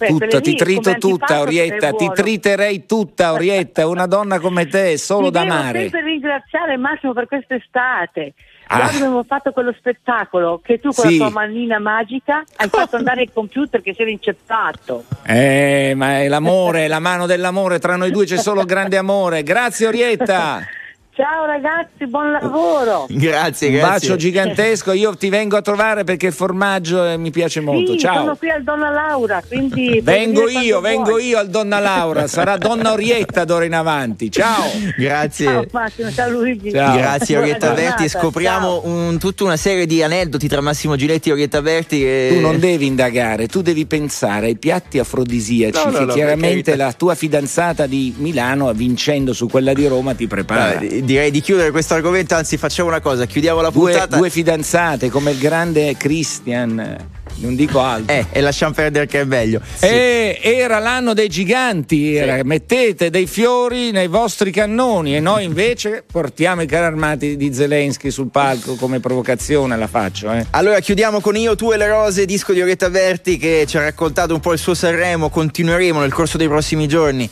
Tutto, 0.07 0.41
ti 0.41 0.55
trito 0.55 0.93
tutta, 0.95 1.41
Orietta, 1.41 1.91
ti 1.91 2.09
triterei 2.13 2.85
tutta, 2.85 3.33
Orietta, 3.33 3.85
una 3.87 4.05
donna 4.05 4.39
come 4.39 4.67
te, 4.67 4.93
è 4.93 4.95
solo 4.97 5.25
Ti 5.27 5.31
da 5.33 5.43
devo 5.43 5.53
amare. 5.53 5.79
sempre 5.81 6.01
ringraziare 6.03 6.77
Massimo 6.77 7.13
per 7.13 7.27
quest'estate. 7.27 8.33
Ah. 8.71 8.77
Quando 8.77 8.95
abbiamo 8.97 9.23
fatto 9.23 9.51
quello 9.51 9.73
spettacolo 9.77 10.61
che 10.63 10.79
tu 10.79 10.91
con 10.91 11.05
Sì. 11.09 11.17
la 11.17 11.25
tua 11.25 11.33
manina 11.41 11.79
magica 11.79 12.43
hai 12.57 12.69
fatto 12.69 12.97
andare 12.97 13.23
il 13.23 13.31
computer 13.33 13.81
che 13.81 13.93
si 13.95 14.01
era 14.03 14.11
inceppato. 14.11 15.05
Eh, 15.25 15.93
ma 15.95 16.19
è 16.19 16.27
l'amore, 16.27 16.87
la 16.87 16.99
mano 16.99 17.25
dell'amore, 17.25 17.79
tra 17.79 17.95
noi 17.95 18.11
due 18.11 18.25
c'è 18.25 18.37
solo 18.37 18.63
grande 18.65 18.97
amore. 18.97 19.41
Grazie 19.43 19.87
Orietta. 19.87 20.59
Ciao 21.19 21.43
ragazzi, 21.43 22.07
buon 22.07 22.31
lavoro. 22.31 23.05
Grazie, 23.09 23.67
Un 23.67 23.73
grazie. 23.73 23.89
bacio 23.89 24.15
gigantesco, 24.15 24.93
io 24.93 25.13
ti 25.17 25.27
vengo 25.27 25.57
a 25.57 25.61
trovare 25.61 26.05
perché 26.05 26.27
il 26.27 26.31
formaggio 26.31 27.05
eh, 27.05 27.17
mi 27.17 27.29
piace 27.29 27.59
molto. 27.59 27.91
Sì, 27.91 27.99
Ciao. 27.99 28.19
sono 28.19 28.35
qui 28.37 28.49
al 28.49 28.63
Donna 28.63 28.89
Laura, 28.89 29.43
quindi... 29.45 29.99
Vengo 30.01 30.47
io, 30.47 30.79
vengo 30.79 31.09
vuoi. 31.09 31.25
io 31.27 31.37
al 31.39 31.49
Donna 31.49 31.79
Laura, 31.79 32.25
sarà 32.27 32.55
Donna 32.55 32.93
Orietta 32.93 33.43
d'ora 33.43 33.65
in 33.65 33.73
avanti. 33.73 34.31
Ciao. 34.31 34.63
Grazie. 34.97 35.45
Ciao 35.45 35.65
Massimo, 35.73 36.09
ciao 36.09 36.29
Luigi. 36.29 36.69
Grazie 36.69 37.35
Buona 37.35 37.41
Orietta 37.51 37.67
Berti, 37.73 37.83
giornata, 37.83 38.07
scopriamo 38.07 38.81
un- 38.85 39.17
tutta 39.19 39.43
una 39.43 39.57
serie 39.57 39.85
di 39.85 40.01
aneddoti 40.01 40.47
tra 40.47 40.61
Massimo 40.61 40.95
Giletti 40.95 41.27
e 41.27 41.31
Orietta 41.33 41.61
Berti. 41.61 41.99
Che... 41.99 42.29
Tu 42.31 42.39
non 42.39 42.59
devi 42.59 42.85
indagare, 42.85 43.47
tu 43.47 43.61
devi 43.61 43.85
pensare 43.85 44.45
ai 44.45 44.57
piatti 44.57 44.99
afrodisiaci 44.99 45.83
No, 45.83 45.91
no, 45.91 45.97
che 45.97 46.05
no, 46.05 46.13
chiaramente 46.13 46.77
la 46.77 46.93
tua 46.93 47.13
fidanzata 47.13 47.87
di 47.87 48.15
Milano, 48.19 48.71
vincendo 48.71 49.33
su 49.33 49.49
quella 49.49 49.73
di 49.73 49.85
Roma, 49.85 50.13
ti 50.13 50.25
prepara. 50.25 50.75
Dai, 50.75 51.07
direi 51.09 51.31
di 51.31 51.41
chiudere 51.41 51.71
questo 51.71 51.95
argomento, 51.95 52.35
anzi 52.35 52.55
facciamo 52.55 52.87
una 52.87 53.01
cosa, 53.01 53.25
chiudiamo 53.25 53.61
la 53.61 53.71
Due, 53.71 53.91
puntata 53.93 54.17
due 54.17 54.29
fidanzate 54.29 55.09
come 55.09 55.31
il 55.31 55.39
grande 55.39 55.97
Christian, 55.97 56.79
eh, 56.79 56.97
non 57.37 57.55
dico 57.55 57.79
altro. 57.81 58.13
eh, 58.13 58.27
e 58.29 58.41
lasciamo 58.41 58.73
perdere 58.73 59.07
che 59.07 59.21
è 59.21 59.23
meglio. 59.23 59.59
E 59.79 60.39
era 60.43 60.77
l'anno 60.77 61.15
dei 61.15 61.27
giganti, 61.27 62.13
era, 62.13 62.43
mettete 62.43 63.09
dei 63.09 63.25
fiori 63.25 63.89
nei 63.89 64.07
vostri 64.07 64.51
cannoni 64.51 65.15
e 65.15 65.19
noi 65.19 65.45
invece 65.45 66.03
portiamo 66.09 66.61
i 66.61 66.67
carri 66.67 66.85
armati 66.85 67.37
di 67.37 67.51
Zelensky 67.55 68.11
sul 68.11 68.29
palco 68.29 68.75
come 68.75 68.99
provocazione, 68.99 69.75
la 69.77 69.87
faccio. 69.87 70.31
Eh. 70.31 70.45
Allora 70.51 70.79
chiudiamo 70.79 71.21
con 71.21 71.35
Io, 71.35 71.55
tu 71.55 71.71
e 71.71 71.77
le 71.77 71.87
rose, 71.87 72.25
disco 72.25 72.53
di 72.53 72.61
Orietta 72.61 72.91
Berti 72.91 73.37
che 73.37 73.65
ci 73.67 73.77
ha 73.77 73.81
raccontato 73.81 74.35
un 74.35 74.41
po' 74.41 74.53
il 74.53 74.59
suo 74.59 74.75
Sanremo, 74.75 75.29
continueremo 75.29 76.01
nel 76.01 76.13
corso 76.13 76.37
dei 76.37 76.47
prossimi 76.47 76.87
giorni 76.87 77.27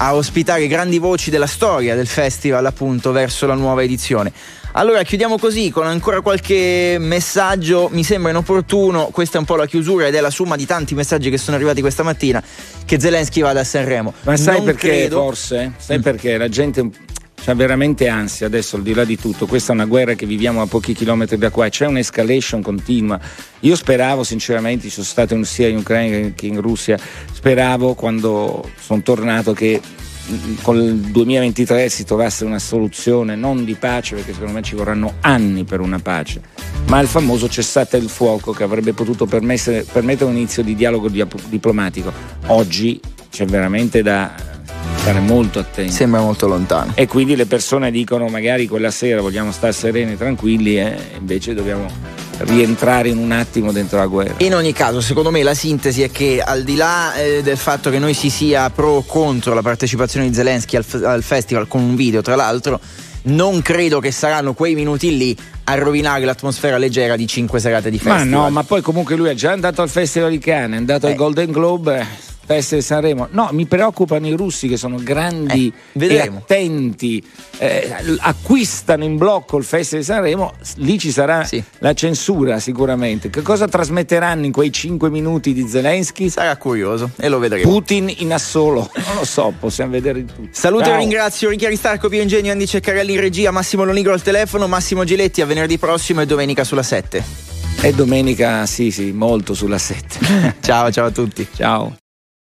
a 0.00 0.14
ospitare 0.14 0.66
grandi 0.68 0.98
voci 0.98 1.30
della 1.30 1.46
storia 1.46 1.94
del 1.94 2.06
festival 2.06 2.64
appunto 2.66 3.10
verso 3.12 3.46
la 3.46 3.54
nuova 3.54 3.82
edizione. 3.82 4.32
Allora 4.72 5.02
chiudiamo 5.02 5.38
così 5.38 5.70
con 5.70 5.86
ancora 5.86 6.20
qualche 6.20 6.96
messaggio, 7.00 7.88
mi 7.90 8.04
sembra 8.04 8.30
inopportuno, 8.30 9.06
questa 9.06 9.36
è 9.36 9.40
un 9.40 9.46
po' 9.46 9.56
la 9.56 9.66
chiusura 9.66 10.06
ed 10.06 10.14
è 10.14 10.20
la 10.20 10.30
somma 10.30 10.54
di 10.56 10.66
tanti 10.66 10.94
messaggi 10.94 11.30
che 11.30 11.38
sono 11.38 11.56
arrivati 11.56 11.80
questa 11.80 12.02
mattina, 12.04 12.40
che 12.84 13.00
Zelensky 13.00 13.40
vada 13.40 13.60
a 13.60 13.64
Sanremo. 13.64 14.12
Ma 14.22 14.36
sai 14.36 14.56
Non 14.58 14.66
perché 14.66 14.88
credo- 14.88 15.20
forse? 15.22 15.72
Sai 15.78 15.98
Mm. 15.98 16.02
perché 16.02 16.36
la 16.36 16.48
gente 16.48 16.88
ha 17.46 17.54
veramente 17.54 18.08
ansia 18.08 18.46
adesso 18.46 18.76
al 18.76 18.82
di 18.82 18.92
là 18.92 19.04
di 19.04 19.16
tutto, 19.16 19.46
questa 19.46 19.72
è 19.72 19.74
una 19.74 19.86
guerra 19.86 20.14
che 20.14 20.26
viviamo 20.26 20.60
a 20.60 20.66
pochi 20.66 20.92
chilometri 20.92 21.38
da 21.38 21.50
qua. 21.50 21.68
C'è 21.68 21.86
un'escalation 21.86 22.62
continua. 22.62 23.18
Io 23.60 23.74
speravo 23.74 24.22
sinceramente, 24.22 24.90
sono 24.90 25.06
stato 25.06 25.34
in- 25.34 25.44
sia 25.44 25.68
in 25.68 25.78
Ucraina 25.78 26.32
che 26.34 26.46
in 26.46 26.60
Russia, 26.60 26.98
speravo 27.32 27.94
quando 27.94 28.68
sono 28.78 29.02
tornato 29.02 29.52
che 29.52 29.80
con 30.60 30.76
il 30.76 30.94
2023 30.94 31.88
si 31.88 32.04
trovasse 32.04 32.44
una 32.44 32.58
soluzione 32.58 33.34
non 33.34 33.64
di 33.64 33.74
pace 33.74 34.14
perché 34.14 34.32
secondo 34.34 34.52
me 34.52 34.62
ci 34.62 34.74
vorranno 34.74 35.14
anni 35.20 35.64
per 35.64 35.80
una 35.80 36.00
pace 36.00 36.42
ma 36.88 37.00
il 37.00 37.08
famoso 37.08 37.48
cessate 37.48 37.96
il 37.96 38.08
fuoco 38.08 38.52
che 38.52 38.62
avrebbe 38.62 38.92
potuto 38.92 39.26
permettere 39.26 39.84
un 40.24 40.36
inizio 40.36 40.62
di 40.62 40.74
dialogo 40.74 41.08
diplomatico. 41.08 42.12
Oggi 42.46 42.98
c'è 43.30 43.44
veramente 43.44 44.02
da 44.02 44.47
stare 44.96 45.20
molto 45.20 45.58
attenti 45.58 45.92
Sembra 45.92 46.20
molto 46.20 46.46
lontano. 46.46 46.92
e 46.94 47.06
quindi 47.06 47.36
le 47.36 47.46
persone 47.46 47.90
dicono 47.90 48.26
magari 48.28 48.66
quella 48.66 48.90
sera 48.90 49.20
vogliamo 49.20 49.52
stare 49.52 49.72
sereni 49.72 50.12
e 50.12 50.16
tranquilli 50.16 50.78
e 50.78 50.96
invece 51.18 51.54
dobbiamo 51.54 51.86
rientrare 52.40 53.08
in 53.08 53.18
un 53.18 53.32
attimo 53.32 53.72
dentro 53.72 53.98
la 53.98 54.06
guerra 54.06 54.34
In 54.38 54.54
ogni 54.54 54.72
caso, 54.72 55.00
secondo 55.00 55.30
me 55.30 55.42
la 55.42 55.54
sintesi 55.54 56.02
è 56.02 56.10
che 56.10 56.40
al 56.44 56.62
di 56.62 56.76
là 56.76 57.14
eh, 57.16 57.42
del 57.42 57.56
fatto 57.56 57.90
che 57.90 57.98
noi 57.98 58.14
si 58.14 58.30
sia 58.30 58.70
pro 58.70 58.88
o 58.96 59.02
contro 59.04 59.54
la 59.54 59.62
partecipazione 59.62 60.28
di 60.28 60.34
Zelensky 60.34 60.76
al, 60.76 60.84
f- 60.84 61.02
al 61.04 61.22
festival 61.22 61.66
con 61.66 61.82
un 61.82 61.96
video, 61.96 62.22
tra 62.22 62.36
l'altro, 62.36 62.78
non 63.22 63.60
credo 63.60 63.98
che 63.98 64.12
saranno 64.12 64.52
quei 64.54 64.74
minuti 64.76 65.16
lì 65.16 65.36
a 65.64 65.74
rovinare 65.74 66.24
l'atmosfera 66.24 66.78
leggera 66.78 67.16
di 67.16 67.26
cinque 67.26 67.58
serate 67.58 67.90
di 67.90 67.98
Ma 68.04 68.14
festival. 68.14 68.40
no, 68.42 68.50
ma 68.50 68.62
poi 68.62 68.82
comunque 68.82 69.16
lui 69.16 69.28
è 69.30 69.34
già 69.34 69.50
andato 69.50 69.82
al 69.82 69.88
Festival 69.88 70.30
di 70.30 70.38
Cannes, 70.38 70.74
è 70.74 70.76
andato 70.78 71.06
Eh. 71.08 71.10
al 71.10 71.16
Golden 71.16 71.50
Globe, 71.50 72.06
Festival 72.48 72.80
di 72.80 72.86
Sanremo. 72.86 73.28
No, 73.32 73.50
mi 73.52 73.66
preoccupano 73.66 74.26
i 74.26 74.32
russi 74.32 74.68
che 74.68 74.78
sono 74.78 74.96
grandi 75.02 75.70
Eh, 75.92 76.06
e 76.06 76.20
attenti, 76.20 77.22
eh, 77.58 77.94
acquistano 78.20 79.04
in 79.04 79.18
blocco 79.18 79.58
il 79.58 79.64
Festival 79.64 80.00
di 80.00 80.10
Sanremo, 80.10 80.52
lì 80.76 80.98
ci 80.98 81.10
sarà 81.12 81.44
Sì. 81.44 81.62
la 81.80 81.92
censura 81.92 82.58
sicuramente. 82.58 83.28
Che 83.28 83.42
cosa 83.42 83.68
trasmetteranno 83.68 84.46
in 84.46 84.52
quei 84.52 84.72
5 84.72 85.10
minuti 85.10 85.52
di 85.52 85.68
Zelensky? 85.68 86.30
Sarà 86.30 86.56
curioso 86.56 87.10
e 87.18 87.28
lo 87.28 87.38
vedremo. 87.38 87.68
Putin 87.70 88.12
in 88.18 88.32
assolo, 88.32 88.90
non 88.94 89.16
lo 89.16 89.24
so, 89.26 89.52
possiamo 89.58 89.90
vedere 89.92 90.24
tutto. 90.24 90.48
Saluto 90.52 90.84
Ciao. 90.84 90.94
e 90.94 90.98
ringrazio 90.98 91.50
Ricchiari 91.50 91.76
Starco, 91.76 92.08
Pio 92.08 92.22
Ingegno, 92.22 92.50
Andy 92.50 92.66
Ceccarelli 92.66 93.12
in 93.12 93.20
regia, 93.20 93.50
Massimo 93.50 93.84
Lonigro 93.84 94.14
al 94.14 94.22
telefono, 94.22 94.66
Massimo 94.66 95.04
Giletti 95.04 95.42
a 95.42 95.46
venerdì 95.46 95.76
prossimo 95.76 96.22
e 96.22 96.26
domenica 96.26 96.64
sulla 96.64 96.82
7. 96.82 97.22
E 97.82 97.92
domenica, 97.92 98.64
sì, 98.66 98.90
sì, 98.90 99.12
molto 99.12 99.52
sulla 99.54 99.78
7. 99.78 100.56
Ciao, 100.60 100.90
ciao 100.90 101.06
a 101.06 101.10
tutti. 101.10 101.46
Ciao. 101.54 102.07